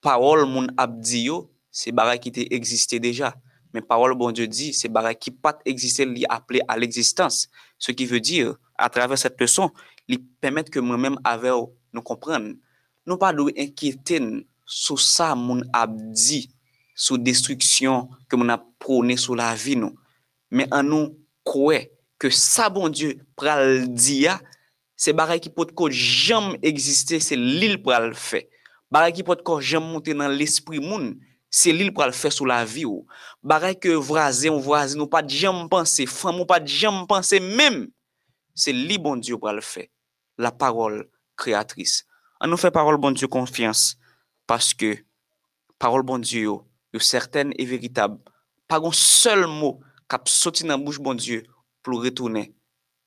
Parole, 0.00 0.46
mon 0.46 0.66
abdio, 0.76 1.50
c'est 1.70 1.92
barre 1.92 2.18
qui 2.18 2.32
existait 2.50 3.00
déjà. 3.00 3.34
Mais 3.72 3.80
parole 3.80 4.14
bon 4.14 4.32
Dieu 4.32 4.46
dit, 4.46 4.72
c'est 4.72 4.88
barre 4.88 5.16
qui 5.18 5.30
pas 5.30 5.58
exister, 5.64 6.04
li 6.04 6.24
appelé 6.28 6.60
à 6.68 6.76
l'existence. 6.76 7.48
Ce 7.78 7.92
qui 7.92 8.04
veut 8.04 8.20
dire, 8.20 8.54
à 8.76 8.88
travers 8.88 9.18
cette 9.18 9.40
leçon, 9.40 9.70
il 10.08 10.22
permet 10.22 10.64
que 10.64 10.78
moi-même 10.78 11.18
avec 11.24 11.52
nous 11.92 12.02
comprendre. 12.02 12.54
Nous 13.06 13.16
pas 13.16 13.32
nous 13.32 13.48
inquiéter 13.58 14.20
sur 14.66 15.00
ça 15.00 15.34
mon 15.34 15.62
a 15.72 15.86
dit, 15.88 16.50
sur 16.94 17.18
destruction 17.18 18.08
que 18.28 18.36
mon 18.36 18.48
a 18.48 18.62
prôné 18.78 19.16
sur 19.16 19.34
la 19.34 19.54
vie 19.54 19.76
nous. 19.76 19.94
Mais 20.50 20.68
en 20.72 20.82
nous 20.82 21.18
croire 21.44 21.80
que 22.18 22.28
ça 22.30 22.68
bon 22.68 22.88
Dieu 22.88 23.18
pral 23.36 23.92
dire, 23.92 24.38
c'est 24.96 25.12
barre 25.12 25.40
qui 25.40 25.48
peut 25.48 25.66
jamais 25.90 26.58
exister, 26.62 27.20
c'est 27.20 27.36
l'île 27.36 27.82
pral 27.82 28.14
fait. 28.14 28.50
Barre 28.90 29.10
qui 29.12 29.22
peut 29.22 29.36
jamais 29.60 29.86
monter 29.86 30.12
dans 30.12 30.28
l'esprit 30.28 30.78
moun 30.78 31.18
se 31.52 31.72
li 31.74 31.84
l 31.86 31.92
pral 31.94 32.14
fè 32.16 32.30
sou 32.32 32.48
la 32.48 32.62
vi 32.64 32.86
ou. 32.88 33.04
Barè 33.44 33.74
ke 33.76 33.92
vraze 34.00 34.50
ou 34.50 34.62
vraze 34.64 34.98
nou 34.98 35.10
pa 35.10 35.20
dijan 35.24 35.66
mpense, 35.66 36.06
fam 36.08 36.40
ou 36.40 36.48
pa 36.48 36.58
dijan 36.62 37.02
mpense 37.02 37.40
mèm, 37.44 37.84
se 38.56 38.72
li 38.72 38.98
bon 39.00 39.20
Diyo 39.20 39.38
pral 39.42 39.60
fè, 39.64 39.86
la 40.40 40.52
parol 40.52 41.02
kreatris. 41.38 42.02
An 42.42 42.50
nou 42.52 42.60
fè 42.60 42.72
parol 42.74 42.98
bon 43.00 43.14
Diyo 43.16 43.28
konfians, 43.32 43.92
paske 44.48 44.96
parol 45.82 46.06
bon 46.06 46.24
Diyo 46.24 46.62
yo 46.92 47.00
serten 47.00 47.52
e 47.60 47.68
veritab, 47.68 48.18
pa 48.68 48.80
gon 48.80 48.94
sel 48.96 49.46
mou 49.48 49.80
kap 50.08 50.28
soti 50.28 50.66
nan 50.68 50.80
bouche 50.84 51.04
bon 51.04 51.18
Diyo 51.18 51.44
pou 51.84 52.00
retounen 52.00 52.48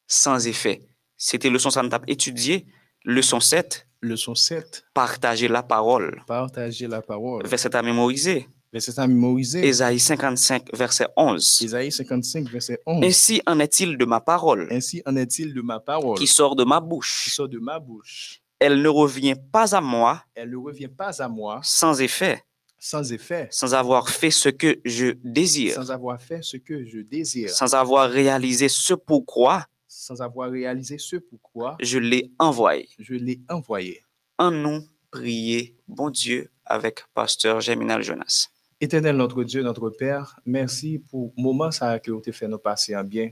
sans 0.08 0.48
effet. 0.48 0.86
Sete 1.18 1.50
le 1.50 1.60
son 1.60 1.74
sa 1.74 1.84
nou 1.84 1.94
tap 1.94 2.06
etudye, 2.12 2.66
le 3.06 3.22
son 3.22 3.40
7, 3.40 3.86
Leçon 4.06 4.36
7. 4.36 4.86
Partager 4.94 5.48
la 5.48 5.64
parole. 5.64 6.22
Partager 6.28 6.88
la 6.88 7.02
parole. 7.02 7.46
Verset 7.48 7.76
à 7.76 7.82
mémoriser. 7.82 8.48
Verset 8.72 9.00
à 9.00 9.08
mémoriser. 9.08 9.66
Ésaïe 9.66 10.00
55, 10.00 10.76
verset 10.76 11.08
11. 11.18 11.62
Ésaïe 11.64 11.92
55, 11.92 12.50
verset 12.50 12.82
11. 12.86 13.04
Ainsi 13.06 13.42
en 13.46 13.60
est-il 13.60 13.98
de 13.98 14.06
ma 14.06 14.20
parole. 14.20 14.68
Ainsi 14.72 15.02
en 15.06 15.16
est-il 15.16 15.54
de 15.54 15.62
ma 15.62 15.80
parole. 15.80 16.18
Qui 16.18 16.28
sort 16.28 16.56
de 16.56 16.64
ma 16.64 16.80
bouche. 16.80 17.24
Qui 17.24 17.30
sort 17.32 17.50
de 17.50 17.60
ma 17.60 17.80
bouche. 17.80 18.42
Elle 18.60 18.82
ne 18.82 18.90
revient 18.90 19.36
pas 19.52 19.76
à 19.76 19.82
moi. 19.82 20.24
Elle 20.36 20.52
ne 20.52 20.58
revient 20.58 20.88
pas 20.88 21.22
à 21.22 21.28
moi. 21.28 21.60
Sans 21.64 22.00
effet. 22.02 22.44
Sans 22.78 23.12
effet. 23.12 23.48
Sans 23.50 23.74
avoir 23.74 24.10
fait 24.10 24.32
ce 24.32 24.50
que 24.50 24.80
je 24.86 25.14
désire. 25.24 25.76
Sans 25.76 25.92
avoir 25.92 26.22
fait 26.22 26.42
ce 26.44 26.58
que 26.58 26.86
je 26.86 27.00
désire. 27.00 27.50
Sans 27.50 27.74
avoir 27.74 28.10
réalisé 28.10 28.70
ce 28.70 28.94
pourquoi 28.94 29.66
sans 30.06 30.22
avoir 30.22 30.52
réalisé 30.52 30.98
ce 31.00 31.16
pourquoi 31.16 31.78
je 31.82 31.98
l'ai 31.98 32.32
envoyé. 32.38 32.88
Je 33.00 33.16
l'ai 33.16 33.42
envoyé. 33.50 34.02
En 34.38 34.52
nous 34.52 34.82
prier, 35.10 35.76
bon 35.88 36.12
Dieu, 36.12 36.52
avec 36.64 37.04
pasteur 37.14 37.60
Germinal 37.60 38.04
Jonas. 38.04 38.50
Éternel 38.80 39.16
notre 39.16 39.44
Dieu, 39.44 39.64
notre 39.64 39.90
Père, 39.90 40.40
merci 40.46 41.00
pour 41.00 41.34
le 41.36 41.42
moment 41.42 41.72
ça 41.72 41.98
que 41.98 42.12
vous 42.12 42.20
avez 42.20 42.32
fait 42.32 42.48
nous 42.48 42.60
passer 42.60 42.96
en 42.96 43.04
bien. 43.04 43.32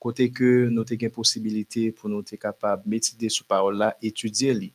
Côté 0.00 0.30
que 0.30 0.68
nous 0.68 0.84
avons 0.90 1.10
possibilité 1.10 1.92
pour 1.92 2.08
nous 2.08 2.20
être 2.20 2.36
capables 2.36 2.82
de 2.84 2.88
méditer 2.88 3.28
sur 3.28 3.46
parole 3.46 3.76
là, 3.76 3.96
étudier 4.02 4.54
li. 4.54 4.72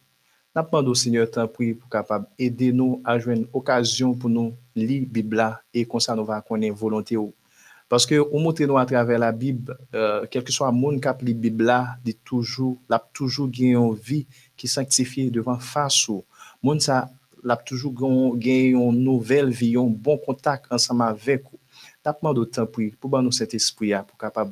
Nous 0.56 0.62
demandons 0.62 0.92
au 0.92 0.96
Seigneur 0.96 1.30
tant 1.30 1.48
pris 1.48 1.74
pour 1.74 1.90
capable 1.90 2.28
aider 2.38 2.72
nous 2.72 3.02
à 3.04 3.20
jouer 3.20 3.36
une 3.36 3.48
occasion 3.52 4.14
pour 4.14 4.30
nous 4.30 4.54
lire 4.76 5.06
Bible 5.10 5.38
là 5.38 5.62
et 5.74 5.86
comme 5.86 6.00
ça 6.00 6.16
nous 6.16 6.26
va 6.26 6.42
connaître 6.42 6.76
volonté 6.76 7.18
ou. 7.18 7.34
Paske 7.94 8.18
ou 8.18 8.40
moten 8.42 8.66
nou 8.72 8.80
a 8.82 8.88
travè 8.90 9.20
la 9.22 9.28
Bib, 9.30 9.68
euh, 9.94 10.24
kelke 10.34 10.50
swa 10.50 10.72
moun 10.74 10.96
kap 10.98 11.20
li 11.22 11.36
Bib 11.38 11.60
la, 11.62 12.00
di 12.02 12.16
toujou, 12.26 12.80
lap 12.90 13.12
toujou 13.14 13.46
gen 13.54 13.76
yon 13.76 13.92
vi 13.94 14.24
ki 14.58 14.66
sanktifiye 14.72 15.30
devan 15.36 15.60
fasyo. 15.62 16.24
Moun 16.66 16.82
sa 16.82 17.04
lap 17.46 17.62
toujou 17.70 17.94
gen 18.42 18.80
yon 18.80 18.98
nouvel 18.98 19.54
vi, 19.54 19.76
yon 19.76 19.94
bon 19.94 20.18
kontak 20.26 20.66
ansama 20.74 21.12
vek 21.14 21.46
ou. 21.52 21.62
Tapman 22.02 22.34
do 22.34 22.48
tan 22.50 22.66
pou, 22.66 22.82
pou 22.98 23.14
ban 23.14 23.22
nou 23.22 23.36
set 23.36 23.54
espri 23.54 23.92
ya, 23.92 24.02
pou, 24.02 24.18
kapab, 24.18 24.50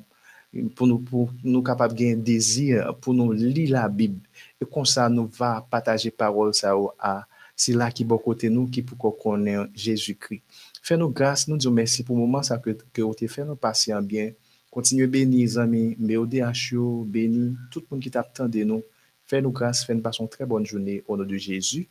pou, 0.77 0.85
nou, 0.85 1.01
pou 1.01 1.34
nou 1.41 1.65
kapab 1.65 1.97
gen 1.97 2.22
dezir, 2.22 2.85
pou 3.01 3.18
nou 3.18 3.34
li 3.34 3.65
la 3.73 3.88
Bib. 3.89 4.22
E 4.61 4.69
kon 4.69 4.85
sa 4.85 5.09
nou 5.09 5.26
va 5.34 5.55
pataje 5.65 6.13
parol 6.13 6.53
sa 6.53 6.77
ou 6.77 6.93
a, 7.01 7.23
si 7.57 7.73
la 7.73 7.89
ki 7.89 8.05
bo 8.05 8.22
kote 8.22 8.53
nou 8.53 8.69
ki 8.69 8.85
pou 8.85 9.01
kon 9.01 9.18
konen 9.26 9.73
Jezoukri. 9.73 10.43
Fais-nous 10.81 11.09
grâce, 11.09 11.47
nous 11.47 11.57
disons 11.57 11.71
merci 11.71 12.03
pour 12.03 12.15
le 12.15 12.21
moment 12.21 12.41
ça 12.41 12.57
que 12.57 12.71
que 12.91 13.01
vous 13.01 13.13
fait 13.27 13.45
nous 13.45 13.55
passer 13.55 13.93
en 13.93 14.01
bien. 14.01 14.31
Continuez 14.69 15.07
bénir 15.07 15.39
les 15.39 15.57
amis, 15.57 15.95
mais 15.99 16.15
au 16.15 16.25
DHO, 16.25 17.03
béni 17.03 17.55
tout 17.69 17.81
le 17.81 17.85
monde 17.91 18.01
qui 18.01 18.09
t'attend 18.09 18.47
de 18.47 18.63
nous. 18.63 18.81
Fais-nous 19.25 19.51
grâce, 19.51 19.85
fais-nous 19.85 20.01
passer 20.01 20.23
une 20.23 20.29
très 20.29 20.45
bonne 20.45 20.65
journée 20.65 21.03
au 21.07 21.17
nom 21.17 21.23
de 21.23 21.37
Jésus. 21.37 21.87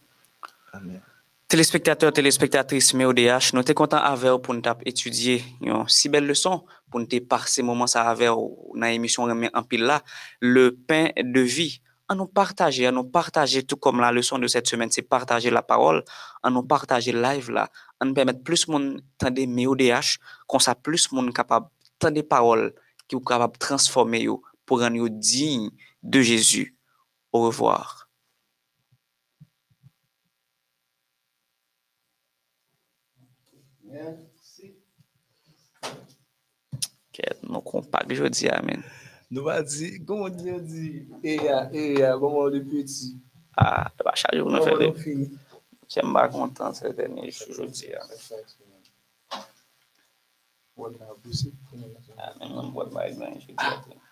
Amen. 0.73 1.01
Téléspectateurs, 1.51 2.13
téléspectatrices, 2.13 2.95
mais 2.95 3.05
ODH, 3.05 3.55
nous 3.55 3.63
sommes 3.63 3.75
contents 3.75 3.97
avec 3.97 4.31
vous 4.31 4.39
pour 4.39 4.55
nous 4.55 4.63
étudier 4.87 5.43
une 5.61 5.85
si 5.89 6.09
belle 6.09 6.25
leçon, 6.25 6.65
pour 6.89 7.01
nous 7.01 7.09
passer 7.29 7.63
moments 7.63 7.89
ça 7.89 8.03
avec 8.03 8.29
dans 8.29 8.71
l'émission 8.75 9.25
en 9.25 9.63
pile 9.65 9.83
là, 9.83 10.03
le 10.41 10.77
pain 10.77 11.09
de 11.17 11.41
vie. 11.41 11.81
À 12.11 12.15
nous 12.17 12.27
partager, 12.27 12.87
à 12.87 12.91
nous 12.91 13.05
partager, 13.05 13.63
tout 13.63 13.77
comme 13.77 14.01
la 14.01 14.11
leçon 14.11 14.37
de 14.37 14.49
cette 14.49 14.67
semaine, 14.67 14.91
c'est 14.91 15.03
partager 15.03 15.49
la 15.49 15.63
parole, 15.63 16.05
à 16.43 16.51
nous 16.51 16.65
partager 16.65 17.13
live 17.13 17.53
là, 17.53 17.71
à 18.01 18.05
nous 18.05 18.13
permettre 18.13 18.43
plus 18.43 18.67
de 18.67 18.73
monde 18.73 19.01
entendre 19.15 19.47
mes 19.47 19.69
ODH, 19.69 20.19
qu'on 20.49 20.59
ça 20.59 20.75
plus 20.75 21.09
de 21.09 21.15
monde 21.15 21.33
capable 21.33 21.69
d'entendre 22.01 22.15
des 22.17 22.25
paroles 22.25 22.75
qui 23.07 23.15
sont 23.15 23.21
capables 23.21 23.53
de 23.53 23.59
transformer 23.59 24.27
pour 24.67 24.81
rendre 24.81 25.09
digne 25.09 25.71
de 26.03 26.21
Jésus. 26.21 26.77
Au 27.33 27.43
revoir. 27.43 28.09
Merci. 33.85 34.75
Que 37.13 37.23
nous 37.45 37.61
compacts 37.61 38.13
jeudi, 38.13 38.49
amen. 38.49 38.83
Nou 39.31 39.47
ba 39.47 39.61
di, 39.63 39.99
goun 40.03 40.35
di 40.35 40.49
yo 40.51 40.59
di, 40.59 40.87
e 41.23 41.37
ya, 41.39 41.59
e 41.71 41.83
ya, 42.01 42.17
goun 42.19 42.35
moun 42.35 42.51
de 42.51 42.61
peti. 42.67 43.13
A, 43.55 43.87
te 43.95 44.03
ba 44.07 44.17
chaje 44.19 44.43
ou 44.43 44.51
nou 44.51 44.65
fè 44.67 44.75
de. 44.81 44.89
Jem 45.91 46.11
ba 46.15 46.25
kontan 46.33 46.75
se 46.75 46.91
dene, 46.99 47.29
joujou 47.31 47.71
di 47.71 47.93
ya. 47.93 48.03
Wot 50.75 50.99
nan 50.99 51.15
bousi. 51.23 51.55
A, 52.19 52.35
men 52.41 52.57
mwen 52.57 52.75
wot 52.75 52.91
ba 52.95 53.07
yon, 53.07 53.39
joujou 53.39 53.79
di 53.87 53.95
ya. 53.95 54.03